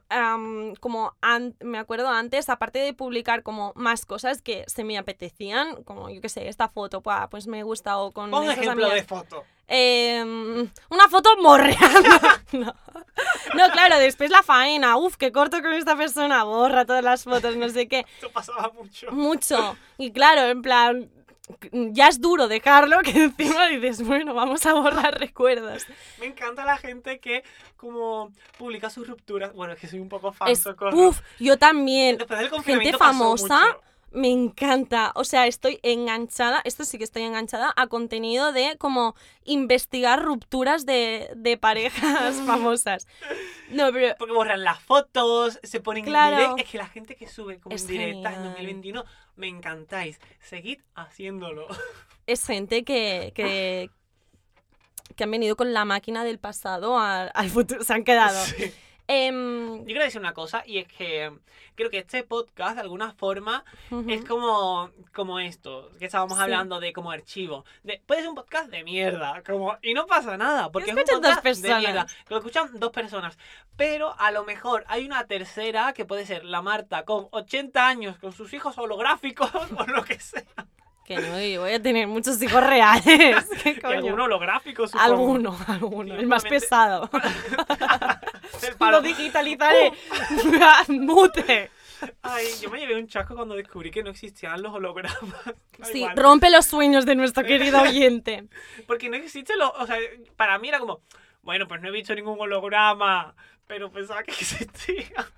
am, 0.09 0.75
como 0.81 1.14
me 1.61 1.79
acuerdo 1.79 2.09
antes, 2.09 2.49
aparte 2.49 2.79
de 2.79 2.92
publicar 2.92 3.42
como 3.42 3.72
más 3.77 4.05
cosas 4.07 4.42
que 4.42 4.64
se 4.66 4.85
me 4.85 4.99
apetecían, 4.99 5.83
como 5.85 6.11
yo 6.11 6.20
qué 6.20 6.29
sé, 6.29 6.49
esta 6.49 6.68
foto, 6.68 7.03
pues 7.31 7.46
me 7.46 7.62
gusta 7.62 7.99
o 7.99 8.12
con 8.12 8.33
esas 8.35 8.59
ejemplo 8.59 8.87
amigas. 8.87 8.94
de 8.94 9.03
foto. 9.05 9.44
Em, 9.68 10.70
una 10.90 11.09
foto 11.09 11.31
morreando. 11.42 12.09
no. 12.53 12.75
No, 13.55 13.70
claro, 13.72 13.99
después 13.99 14.31
la 14.31 14.42
faena. 14.42 14.96
Uf, 14.96 15.16
qué 15.16 15.33
corto 15.33 15.61
con 15.62 15.72
esta 15.72 15.96
persona. 15.96 16.44
Borra 16.44 16.85
todas 16.85 17.03
las 17.03 17.25
fotos, 17.25 17.57
no 17.57 17.68
sé 17.68 17.88
qué. 17.88 18.05
Esto 18.14 18.31
pasaba 18.31 18.70
mucho. 18.75 19.11
Mucho. 19.11 19.77
Y 19.99 20.12
claro, 20.12 20.42
en 20.42 20.62
plan, 20.62 21.11
ya 21.72 22.09
es 22.09 22.20
duro 22.20 22.48
dejarlo 22.48 23.00
que 23.04 23.24
encima 23.24 23.66
dices, 23.68 24.02
bueno, 24.04 24.35
vamos 24.35 24.64
a 24.66 24.74
borrar 24.74 25.18
recuerdos. 25.20 25.87
Me 26.18 26.26
encanta 26.26 26.64
la 26.64 26.76
gente 26.76 27.18
que 27.20 27.44
como 27.76 28.32
publica 28.59 28.90
sus 28.90 29.06
rupturas. 29.06 29.52
Bueno, 29.52 29.74
es 29.74 29.80
que 29.80 29.88
soy 29.88 30.00
un 30.00 30.09
poco 30.09 30.32
fan, 30.32 30.48
Es, 30.48 30.64
uf, 30.92 31.20
yo 31.38 31.59
también. 31.59 32.18
Después 32.18 32.38
del 32.38 32.62
gente 32.62 32.92
pasó 32.92 33.04
famosa, 33.04 33.61
mucho. 33.66 33.80
Me 34.12 34.28
encanta. 34.30 35.12
O 35.14 35.24
sea, 35.24 35.46
estoy 35.46 35.78
enganchada, 35.82 36.62
esto 36.64 36.84
sí 36.84 36.96
que 36.96 37.04
estoy 37.04 37.22
enganchada 37.24 37.72
a 37.76 37.86
contenido 37.88 38.52
de 38.52 38.76
como 38.78 39.14
investigar 39.44 40.22
rupturas 40.22 40.86
de, 40.86 41.30
de 41.36 41.56
parejas 41.58 42.36
famosas. 42.46 43.06
No, 43.70 43.92
pero 43.92 44.14
Porque 44.18 44.32
borran 44.32 44.62
las 44.64 44.80
fotos, 44.80 45.58
se 45.62 45.80
ponen 45.80 46.04
Claro. 46.04 46.36
en 46.36 46.40
direct. 46.50 46.58
Es 46.66 46.70
que 46.72 46.78
la 46.78 46.86
gente 46.86 47.16
que 47.16 47.26
sube 47.26 47.58
como 47.58 47.76
en 47.76 47.86
directas 47.86 48.32
en 48.34 48.38
genial. 48.38 48.52
2021, 48.54 49.04
me 49.36 49.48
encantáis. 49.48 50.18
Seguid 50.40 50.80
haciéndolo. 50.94 51.66
es 52.26 52.46
gente 52.46 52.84
que, 52.84 53.32
que, 53.34 53.90
que 55.14 55.24
han 55.24 55.30
venido 55.30 55.56
con 55.56 55.74
la 55.74 55.84
máquina 55.84 56.24
del 56.24 56.38
pasado 56.38 56.98
al, 56.98 57.30
al 57.34 57.50
futuro, 57.50 57.82
se 57.84 57.92
han 57.92 58.04
quedado. 58.04 58.42
Sí. 58.46 58.72
Em, 59.08 59.78
Yo 59.80 59.84
quiero 59.84 60.02
decir 60.02 60.20
una 60.20 60.32
cosa, 60.34 60.62
y 60.66 60.78
es 60.78 60.88
que 60.88 61.32
creo 61.76 61.90
que 61.90 61.98
este 61.98 62.22
podcast, 62.24 62.74
de 62.74 62.80
alguna 62.80 63.12
forma, 63.12 63.64
ujú. 63.90 64.04
es 64.10 64.24
como, 64.24 64.90
como 65.14 65.38
esto, 65.38 65.90
que 65.98 66.06
estábamos 66.06 66.36
Sí. 66.38 66.42
hablando 66.42 66.80
de 66.80 66.92
como 66.92 67.10
archivo. 67.12 67.64
De, 67.84 68.02
puede 68.06 68.22
ser 68.22 68.30
un 68.30 68.34
podcast 68.34 68.68
de 68.70 68.82
mierda, 68.82 69.42
como, 69.46 69.76
y 69.82 69.94
no 69.94 70.06
pasa 70.06 70.36
nada, 70.36 70.72
porque 70.72 70.90
es 70.90 70.94
un 70.94 71.00
escuchan 71.00 71.22
dos 71.22 71.34
podcast 71.36 71.60
de 71.62 71.68
personas. 71.68 71.80
mierda. 71.82 72.06
Lo 72.28 72.36
escuchan 72.38 72.70
dos 72.80 72.90
personas. 72.90 73.38
Pero 73.76 74.14
a 74.18 74.30
lo 74.32 74.44
mejor 74.44 74.84
hay 74.88 75.04
una 75.06 75.24
tercera 75.26 75.92
que 75.92 76.04
puede 76.04 76.26
ser 76.26 76.44
la 76.44 76.62
Marta 76.62 77.04
con 77.04 77.28
80 77.30 77.86
años, 77.86 78.18
con 78.18 78.32
sus 78.32 78.52
hijos 78.54 78.76
holográficos 78.78 79.50
o 79.78 79.84
lo 79.86 80.02
que 80.04 80.18
sea. 80.18 80.42
Que 81.04 81.18
no, 81.18 81.40
yo 81.40 81.60
voy 81.60 81.72
a 81.72 81.80
tener 81.80 82.08
muchos 82.08 82.42
hijos 82.42 82.60
reales. 82.66 83.04
¿Qué 83.62 83.70
Y 83.70 83.80
coño? 83.80 83.98
algún 83.98 84.18
holográfico, 84.22 84.88
supongo. 84.88 85.04
Alguno, 85.04 85.56
alguno. 85.68 86.14
El 86.16 86.26
más 86.26 86.42
pesado. 86.42 87.08
El 88.62 88.90
Lo 88.90 89.02
digitalizaré. 89.02 89.92
Mute. 90.88 91.70
Ay, 92.22 92.46
yo 92.61 92.70
me 92.70 92.78
llevé 92.78 92.96
un 92.96 93.06
chasco 93.09 93.35
cuando 93.35 93.54
descubrí 93.54 93.90
que 93.90 94.02
no 94.02 94.11
existían 94.11 94.62
los 94.62 94.72
hologramas. 94.72 95.14
Sí, 95.92 96.06
rompe 96.16 96.48
los 96.48 96.64
sueños 96.64 97.04
de 97.04 97.14
nuestro 97.16 97.44
querido 97.44 97.82
oyente. 97.82 98.48
Porque 98.87 99.11
no 99.11 99.16
existe 99.16 99.56
lo. 99.56 99.70
O 99.72 99.87
sea, 99.87 99.98
para 100.37 100.59
mí 100.59 100.68
era 100.68 100.78
como. 100.78 101.02
Bueno, 101.42 101.68
pues 101.68 101.82
no 101.82 101.88
he 101.88 101.92
visto 101.92 102.14
ningún 102.14 102.40
holograma. 102.40 103.35
Pero 103.66 103.90
pensaba 103.90 104.22
que 104.22 104.30
existía. 104.30 105.30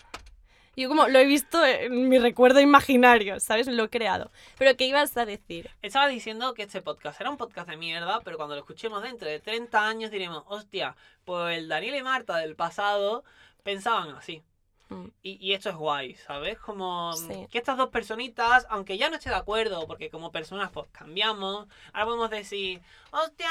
Yo 0.79 0.88
como 0.88 1.09
lo 1.09 1.19
he 1.19 1.25
visto 1.27 1.64
en 1.64 2.09
mi 2.09 2.19
recuerdo 2.19 2.61
imaginario, 2.61 3.41
¿sabes? 3.41 3.67
Lo 3.67 3.85
he 3.85 3.88
creado. 3.91 4.31
Pero 4.59 4.77
¿qué 4.77 4.87
ibas 4.87 5.17
a 5.17 5.25
decir? 5.27 5.71
Estaba 5.83 6.07
diciendo 6.09 6.55
que 6.55 6.62
este 6.62 6.83
podcast 6.83 7.21
era 7.21 7.31
un 7.31 7.37
podcast 7.37 7.69
de 7.69 7.77
mierda, 7.77 8.21
pero 8.25 8.37
cuando 8.37 8.55
lo 8.55 8.61
escuchemos 8.61 9.03
dentro 9.03 9.29
de 9.29 9.41
30 9.41 9.87
años 9.88 10.11
diremos, 10.11 10.45
hostia, 10.47 10.97
pues 11.25 11.59
el 11.59 11.69
Daniel 11.69 11.97
y 11.97 12.03
Marta 12.03 12.37
del 12.37 12.55
pasado 12.57 13.25
pensaban 13.62 14.11
así. 14.11 14.43
Mm. 14.91 15.07
Y, 15.23 15.47
y 15.49 15.53
esto 15.53 15.69
es 15.69 15.77
guay, 15.77 16.14
¿sabes? 16.14 16.59
Como 16.59 17.12
Sí. 17.12 17.47
que 17.51 17.59
estas 17.59 17.77
dos 17.77 17.91
personitas, 17.91 18.67
aunque 18.71 18.97
ya 18.97 19.11
no 19.11 19.17
esté 19.17 19.29
de 19.31 19.37
acuerdo, 19.37 19.87
porque 19.87 20.09
como 20.11 20.33
personas 20.33 20.71
pues 20.71 20.87
cambiamos, 20.93 21.67
ahora 21.93 22.07
podemos 22.07 22.31
decir, 22.31 22.81
hostia, 23.11 23.49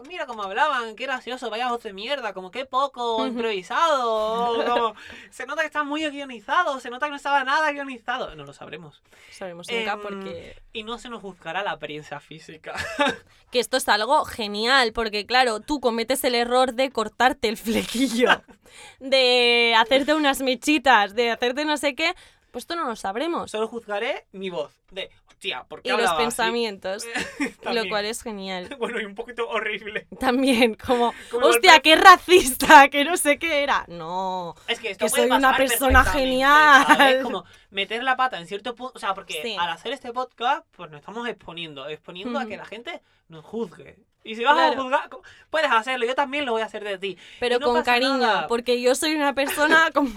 pues 0.00 0.08
mira 0.08 0.24
cómo 0.24 0.42
hablaban, 0.42 0.96
qué 0.96 1.04
gracioso, 1.04 1.50
vaya 1.50 1.68
voz 1.68 1.82
de 1.82 1.92
mierda, 1.92 2.32
como 2.32 2.50
qué 2.50 2.64
poco 2.64 3.26
improvisado, 3.26 4.64
como, 4.66 4.94
se 5.30 5.44
nota 5.44 5.60
que 5.60 5.66
está 5.66 5.84
muy 5.84 6.08
guionizado, 6.08 6.80
se 6.80 6.88
nota 6.88 7.06
que 7.06 7.10
no 7.10 7.16
estaba 7.16 7.44
nada 7.44 7.70
guionizado, 7.70 8.34
no 8.34 8.44
lo 8.44 8.54
sabremos. 8.54 9.02
Sabemos 9.30 9.68
nunca 9.70 9.92
Em, 9.92 10.00
porque... 10.00 10.62
Y 10.72 10.84
no 10.84 10.98
se 10.98 11.10
nos 11.10 11.20
juzgará 11.20 11.62
la 11.62 11.72
apariencia 11.72 12.18
física. 12.20 12.74
Que 13.50 13.58
esto 13.58 13.76
es 13.76 13.88
algo 13.88 14.24
genial, 14.24 14.92
porque 14.92 15.26
claro, 15.26 15.58
tú 15.58 15.80
cometes 15.80 16.22
el 16.22 16.36
error 16.36 16.72
de 16.72 16.92
cortarte 16.92 17.48
el 17.48 17.56
flequillo, 17.56 18.28
de 19.00 19.74
hacerte 19.76 20.14
unas 20.14 20.40
mechitas, 20.40 21.16
de 21.16 21.32
hacerte 21.32 21.64
no 21.64 21.76
sé 21.76 21.96
qué, 21.96 22.14
Pues 22.52 22.62
esto 22.62 22.76
no 22.76 22.84
lo 22.84 22.94
sabremos. 22.94 23.50
Solo 23.50 23.66
juzgaré 23.66 24.28
mi 24.30 24.50
voz. 24.50 24.72
De, 24.92 25.10
hostia, 25.40 25.64
¿por 25.64 25.80
qué 25.80 25.88
Y 25.88 25.96
los 25.96 26.12
pensamientos. 26.12 27.06
lo 27.72 27.88
cual 27.88 28.04
es 28.04 28.22
genial. 28.22 28.68
Bueno, 28.78 29.00
y 29.00 29.04
un 29.06 29.14
poquito 29.14 29.48
horrible. 29.48 30.06
También, 30.20 30.74
como, 30.74 31.14
Como 31.30 31.46
hostia, 31.46 31.76
golpe- 31.76 31.82
qué 31.82 31.96
racista, 31.96 32.88
que 32.90 33.04
no 33.06 33.16
sé 33.16 33.38
qué 33.38 33.62
era. 33.62 33.84
No. 33.88 34.54
Es 34.68 34.78
que 34.80 34.90
esto 34.90 35.06
Que 35.06 35.10
puede 35.10 35.28
soy 35.28 35.36
una 35.38 35.56
persona 35.56 36.04
genial. 36.04 36.84
¿sabes? 36.86 37.22
Como 37.22 37.44
meter 37.70 38.02
la 38.02 38.16
pata 38.18 38.38
en 38.38 38.46
cierto 38.46 38.74
punto. 38.74 38.92
O 38.96 38.98
sea, 38.98 39.14
porque 39.14 39.40
Sí. 39.42 39.56
al 39.58 39.70
hacer 39.70 39.92
este 39.92 40.12
podcast, 40.12 40.66
pues 40.76 40.90
nos 40.90 41.00
estamos 41.00 41.26
exponiendo. 41.26 41.88
Exponiendo 41.88 42.38
a 42.38 42.44
que 42.46 42.56
la 42.58 42.66
gente 42.66 43.00
nos 43.28 43.42
juzgue. 43.44 43.98
Y 44.22 44.34
si 44.34 44.44
vas 44.44 44.52
Claro. 44.54 44.78
a 44.78 44.82
juzgar, 44.82 45.10
puedes 45.48 45.70
hacerlo. 45.70 46.04
Yo 46.04 46.14
también 46.14 46.44
lo 46.44 46.52
voy 46.52 46.60
a 46.60 46.66
hacer 46.66 46.84
de 46.84 46.98
ti. 46.98 47.16
Pero 47.38 47.58
no 47.58 47.66
con 47.68 47.82
cariño, 47.82 48.18
nada. 48.18 48.46
porque 48.46 48.80
yo 48.82 48.94
soy 48.94 49.14
una 49.14 49.34
persona 49.34 49.90
como 49.94 50.10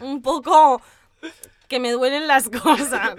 un 0.00 0.22
poco 0.22 0.82
que 1.68 1.78
me 1.78 1.92
duelen 1.92 2.26
las 2.26 2.48
cosas. 2.48 3.16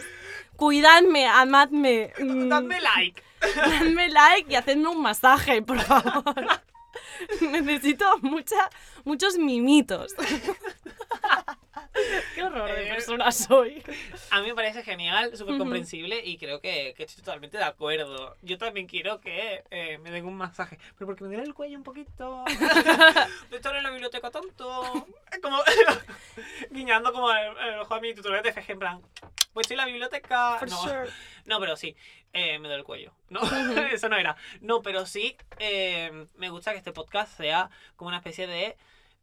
Cuidadme, 0.57 1.27
amadme. 1.27 2.11
mm, 2.19 2.49
Dadme 2.49 2.79
like. 2.81 3.23
Dadme 3.55 4.07
like 4.09 4.51
y 4.51 4.55
hacedme 4.55 4.87
un 4.89 5.01
masaje, 5.01 5.61
por 5.61 5.79
favor. 5.81 6.33
Necesito 7.41 8.05
mucha, 8.21 8.69
muchos 9.03 9.37
mimitos. 9.37 10.13
Qué 12.35 12.43
horror 12.43 12.69
de 12.69 12.87
Eh, 12.87 12.89
persona 12.89 13.31
soy. 13.31 13.83
A 14.31 14.41
mí 14.41 14.47
me 14.47 14.55
parece 14.55 14.83
genial, 14.83 15.35
súper 15.35 15.57
comprensible 15.57 16.21
y 16.23 16.37
creo 16.37 16.59
que, 16.61 16.93
que 16.95 17.03
estoy 17.03 17.23
totalmente 17.23 17.57
de 17.57 17.63
acuerdo. 17.63 18.35
Yo 18.41 18.57
también 18.57 18.87
quiero 18.87 19.21
que 19.21 19.63
eh, 19.69 19.97
me 19.99 20.11
den 20.11 20.25
un 20.25 20.35
masaje, 20.35 20.77
pero 20.97 21.07
porque 21.07 21.23
me 21.23 21.29
duele 21.29 21.43
el 21.43 21.53
cuello 21.53 21.77
un 21.77 21.83
poquito. 21.83 22.43
de 23.49 23.55
estar 23.55 23.75
en 23.75 23.83
la 23.83 23.91
biblioteca 23.91 24.29
tanto. 24.29 25.07
Como 25.41 25.57
guiñando 26.71 27.11
como 27.13 27.31
el, 27.31 27.57
el 27.57 27.79
ojo 27.79 27.93
a 27.95 27.99
mi 28.01 28.13
tutorial 28.13 28.43
de 28.43 28.53
FG 28.53 28.71
en 28.71 28.79
plan. 28.79 29.01
Pues 29.53 29.65
estoy 29.65 29.75
en 29.75 29.81
la 29.81 29.85
biblioteca. 29.85 30.57
For 30.59 30.69
no. 30.69 30.77
sure. 30.77 31.09
no, 31.45 31.59
pero 31.61 31.77
sí, 31.77 31.95
eh, 32.33 32.59
me 32.59 32.67
duele 32.67 32.79
el 32.79 32.83
cuello. 32.83 33.13
No, 33.29 33.39
eso 33.93 34.09
no 34.09 34.17
era. 34.17 34.35
No, 34.59 34.81
pero 34.81 35.05
sí, 35.05 35.37
eh, 35.59 36.27
me 36.35 36.49
gusta 36.49 36.71
que 36.73 36.77
este 36.79 36.91
podcast 36.91 37.37
sea 37.37 37.69
como 37.95 38.09
una 38.09 38.17
especie 38.17 38.47
de 38.47 38.75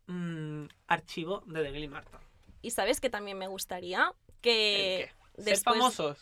mm, 0.06 0.64
archivo 0.86 1.42
de 1.46 1.62
Daniel 1.62 1.84
y 1.84 1.88
Marta. 1.88 2.21
Y 2.62 2.70
sabes 2.70 3.00
que 3.00 3.10
también 3.10 3.36
me 3.38 3.48
gustaría 3.48 4.12
¿El 4.28 4.34
que 4.40 5.10
qué? 5.10 5.10
Ser 5.36 5.44
después, 5.44 5.76
famosos 5.76 6.18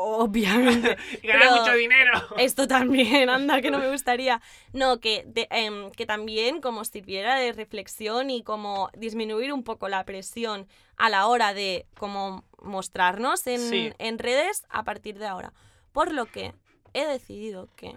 obviamente, 0.00 0.96
ganar 1.24 1.58
mucho 1.60 1.72
dinero. 1.74 2.12
Esto 2.36 2.68
también, 2.68 3.28
anda, 3.30 3.60
que 3.60 3.70
no 3.72 3.78
me 3.80 3.90
gustaría. 3.90 4.40
No, 4.72 5.00
que, 5.00 5.24
de- 5.26 5.48
em, 5.50 5.90
que 5.90 6.06
también 6.06 6.60
como 6.60 6.84
sirviera 6.84 7.34
de 7.36 7.52
reflexión 7.52 8.30
y 8.30 8.42
como 8.44 8.90
disminuir 8.96 9.52
un 9.52 9.64
poco 9.64 9.88
la 9.88 10.04
presión 10.04 10.68
a 10.96 11.08
la 11.08 11.26
hora 11.26 11.52
de 11.52 11.86
como 11.98 12.44
mostrarnos 12.62 13.44
en, 13.48 13.60
Sí. 13.60 13.92
en 13.98 14.18
redes 14.20 14.64
a 14.68 14.84
partir 14.84 15.18
de 15.18 15.26
ahora. 15.26 15.52
Por 15.92 16.12
lo 16.12 16.26
que 16.26 16.54
he 16.94 17.04
decidido 17.04 17.68
que 17.74 17.94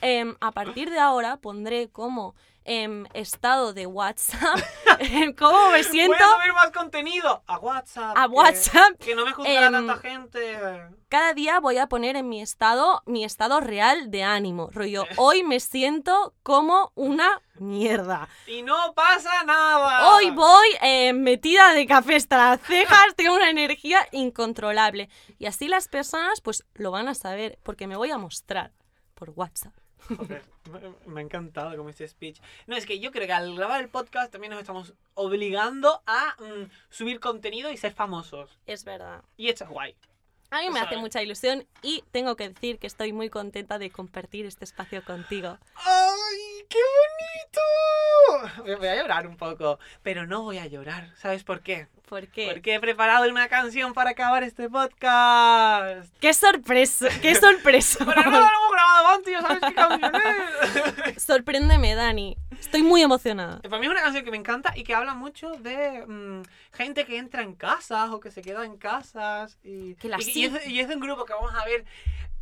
em, 0.00 0.34
a 0.40 0.50
partir 0.50 0.90
de 0.90 0.98
ahora 0.98 1.36
pondré 1.36 1.88
como 1.88 2.34
em, 2.64 3.04
estado 3.14 3.72
de 3.72 3.86
WhatsApp 3.86 4.58
em, 5.00 5.32
cómo 5.34 5.70
me 5.70 5.82
siento 5.84 6.16
Voy 6.16 6.22
a 6.32 6.36
subir 6.42 6.52
más 6.54 6.70
contenido 6.70 7.42
a 7.46 7.58
WhatsApp. 7.58 8.16
a 8.16 8.22
que- 8.28 8.28
WhatsApp. 8.34 8.98
Que, 8.98 9.14
no 9.14 9.24
me 9.24 9.32
juzgará 9.32 9.66
Em, 9.66 9.72
tanta 9.72 9.96
gente. 9.98 10.58
Cada 11.08 11.32
día 11.34 11.60
voy 11.60 11.78
a 11.78 11.86
poner 11.88 12.16
en 12.16 12.28
mi 12.28 12.40
estado 12.42 13.02
mi 13.06 13.24
estado 13.24 13.60
real 13.60 14.10
de 14.10 14.24
ánimo. 14.24 14.68
Rollo, 14.72 15.04
hoy 15.18 15.44
me 15.44 15.60
siento 15.60 16.34
como 16.42 16.90
una 16.94 17.40
mierda. 17.56 18.28
Y 18.46 18.62
no 18.62 18.94
pasa 18.94 19.44
nada. 19.44 20.14
Hoy 20.14 20.30
voy 20.30 20.66
eh, 20.82 21.12
metida 21.12 21.72
de 21.72 21.86
café 21.86 22.16
hasta 22.16 22.36
las 22.56 22.60
cejas, 22.62 23.14
tengo 23.16 23.34
una 23.36 23.50
energía 23.50 23.98
incontrolable. 24.10 25.08
Y 25.38 25.46
así 25.46 25.68
las 25.68 25.86
personas 25.88 26.40
pues 26.40 26.64
lo 26.74 26.90
van 26.90 27.08
a 27.08 27.14
saber 27.14 27.58
porque 27.62 27.86
me 27.86 27.96
voy 27.96 28.10
a 28.10 28.18
mostrar 28.18 28.72
por 29.14 29.30
WhatsApp. 29.30 29.72
Joder, 30.08 30.42
me, 30.70 31.12
me 31.12 31.20
ha 31.20 31.24
encantado 31.24 31.76
como 31.76 31.88
este 31.88 32.06
speech. 32.06 32.40
No, 32.66 32.76
es 32.76 32.86
que 32.86 32.98
yo 32.98 33.10
creo 33.10 33.26
que 33.26 33.32
al 33.32 33.54
grabar 33.54 33.80
el 33.80 33.88
podcast 33.88 34.30
también 34.32 34.50
nos 34.50 34.60
estamos 34.60 34.94
obligando 35.14 36.02
a 36.06 36.34
mm, 36.38 36.70
subir 36.90 37.20
contenido 37.20 37.70
y 37.70 37.76
ser 37.76 37.92
famosos. 37.92 38.58
Es 38.66 38.84
verdad. 38.84 39.22
Y 39.36 39.48
esto 39.48 39.64
es 39.64 39.70
guay. 39.70 39.96
A 40.50 40.60
mí 40.60 40.70
me 40.70 40.78
hace 40.78 40.96
mucha 40.96 41.20
ilusión 41.20 41.66
y 41.82 42.04
tengo 42.12 42.36
que 42.36 42.48
decir 42.48 42.78
que 42.78 42.86
estoy 42.86 43.12
muy 43.12 43.28
contenta 43.28 43.78
de 43.78 43.90
compartir 43.90 44.46
este 44.46 44.64
espacio 44.64 45.04
contigo. 45.04 45.58
¡Ay, 45.74 46.53
qué 46.68 46.78
bonito! 48.38 48.62
Voy- 48.64 48.74
Voy 48.76 48.88
a 48.88 48.96
llorar 48.96 49.26
un 49.26 49.36
poco, 49.36 49.78
pero 50.02 50.26
no 50.26 50.42
voy 50.42 50.58
a 50.58 50.66
llorar. 50.66 51.10
¿Sabes 51.16 51.44
por 51.44 51.60
qué? 51.62 51.88
¿Por 52.08 52.28
qué? 52.28 52.48
Porque 52.52 52.74
he 52.74 52.80
preparado 52.80 53.28
una 53.30 53.48
canción 53.48 53.94
para 53.94 54.10
acabar 54.10 54.42
este 54.42 54.68
podcast. 54.68 56.14
¡Qué 56.20 56.34
sorpresa! 56.34 57.08
¡Qué 57.22 57.34
sorpresa! 57.34 58.04
Pero 58.06 58.22
no 58.24 58.30
lo 58.30 58.46
hemos 58.46 58.72
grabado 58.72 59.08
antes, 59.16 59.40
sabes 59.40 59.60
qué 59.66 59.74
canción 59.74 60.12
es. 61.16 61.22
Sorpréndeme, 61.22 61.94
Dani. 61.94 62.36
Estoy 62.60 62.82
muy 62.82 63.02
emocionada. 63.02 63.60
Para 63.62 63.78
mí 63.78 63.86
es 63.86 63.92
una 63.92 64.02
canción 64.02 64.24
que 64.24 64.30
me 64.30 64.36
encanta 64.36 64.72
y 64.76 64.84
que 64.84 64.94
habla 64.94 65.14
mucho 65.14 65.52
de 65.52 66.04
mm, 66.06 66.42
gente 66.72 67.06
que 67.06 67.16
entra 67.18 67.42
en 67.42 67.54
casas 67.54 68.10
o 68.10 68.20
que 68.20 68.30
se 68.30 68.42
queda 68.42 68.64
en 68.64 68.76
casas. 68.76 69.58
Y, 69.64 69.94
Que 69.94 70.08
la 70.08 70.18
y- 70.20 70.30
y 70.30 70.44
es, 70.44 70.66
y 70.66 70.80
es 70.80 70.88
de 70.88 70.94
un 70.96 71.00
grupo 71.00 71.24
que 71.24 71.32
vamos 71.32 71.54
a 71.54 71.64
ver 71.64 71.84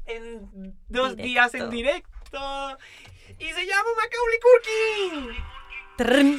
en 0.07 0.75
dos 0.89 1.11
Directo. 1.17 1.23
días 1.23 1.55
en 1.55 1.71
directo. 1.71 2.09
Y 3.39 3.53
se 3.53 3.67
llama 3.67 3.91
Macaulay 3.97 4.39
Culkin. 4.41 5.37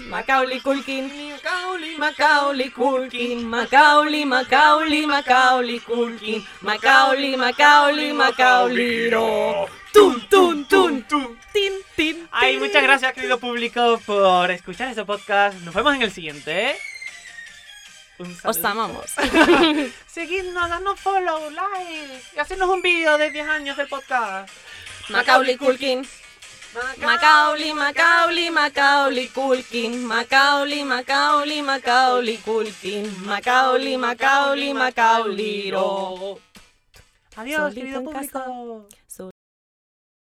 Macaulay 0.10 0.60
Culkin. 0.60 1.32
Macaulay, 1.32 1.96
Macaulay 1.98 2.72
Culkin, 2.72 3.48
Macaulay, 3.48 4.26
Macaulay, 4.26 5.06
Macaulay 5.06 5.80
Culkin, 5.80 6.44
Macaulay, 6.62 7.38
Macaulay, 7.38 8.14
Macaulay, 8.14 9.10
ro. 9.12 9.68
Tun, 9.94 10.28
tun, 10.28 10.66
tun, 10.66 11.04
tum. 11.04 11.38
tin, 11.54 11.74
tin. 11.96 12.28
Ay, 12.32 12.58
muchas 12.58 12.82
gracias, 12.82 13.14
querido 13.14 13.38
público, 13.40 14.02
por 14.08 14.50
escuchar 14.50 14.90
este 14.90 15.06
podcast. 15.06 15.56
Nos 15.60 15.76
vemos 15.76 15.94
en 15.94 16.02
el 16.02 16.12
siguiente, 16.12 16.76
Os 18.44 18.66
amamos. 18.66 19.06
Seguidnos, 20.08 20.68
danos 20.70 21.00
follow, 21.00 21.52
like 21.52 22.22
y 22.36 22.40
hacernos 22.40 22.70
un 22.70 22.82
vídeo 22.82 23.20
de 23.20 23.30
10 23.30 23.48
años 23.48 23.78
del 23.78 23.88
podcast. 23.88 24.50
Macaulay 25.10 25.58
Culkin. 25.58 26.06
Macaulay, 27.02 27.74
Macaulay, 27.74 28.50
Macaulay 28.50 29.28
Culkin, 29.28 29.92
Macaulay, 30.08 30.84
Macaulay, 30.84 31.62
Macaulay 31.62 32.38
Culkin, 32.38 33.06
Macaulay, 33.26 33.96
Macaulay, 33.98 34.74
Macaulay, 34.74 35.72
ro. 35.72 36.40
Adiós, 37.36 37.74
Solito 37.74 37.80
querido 37.80 38.04
público. 38.04 38.88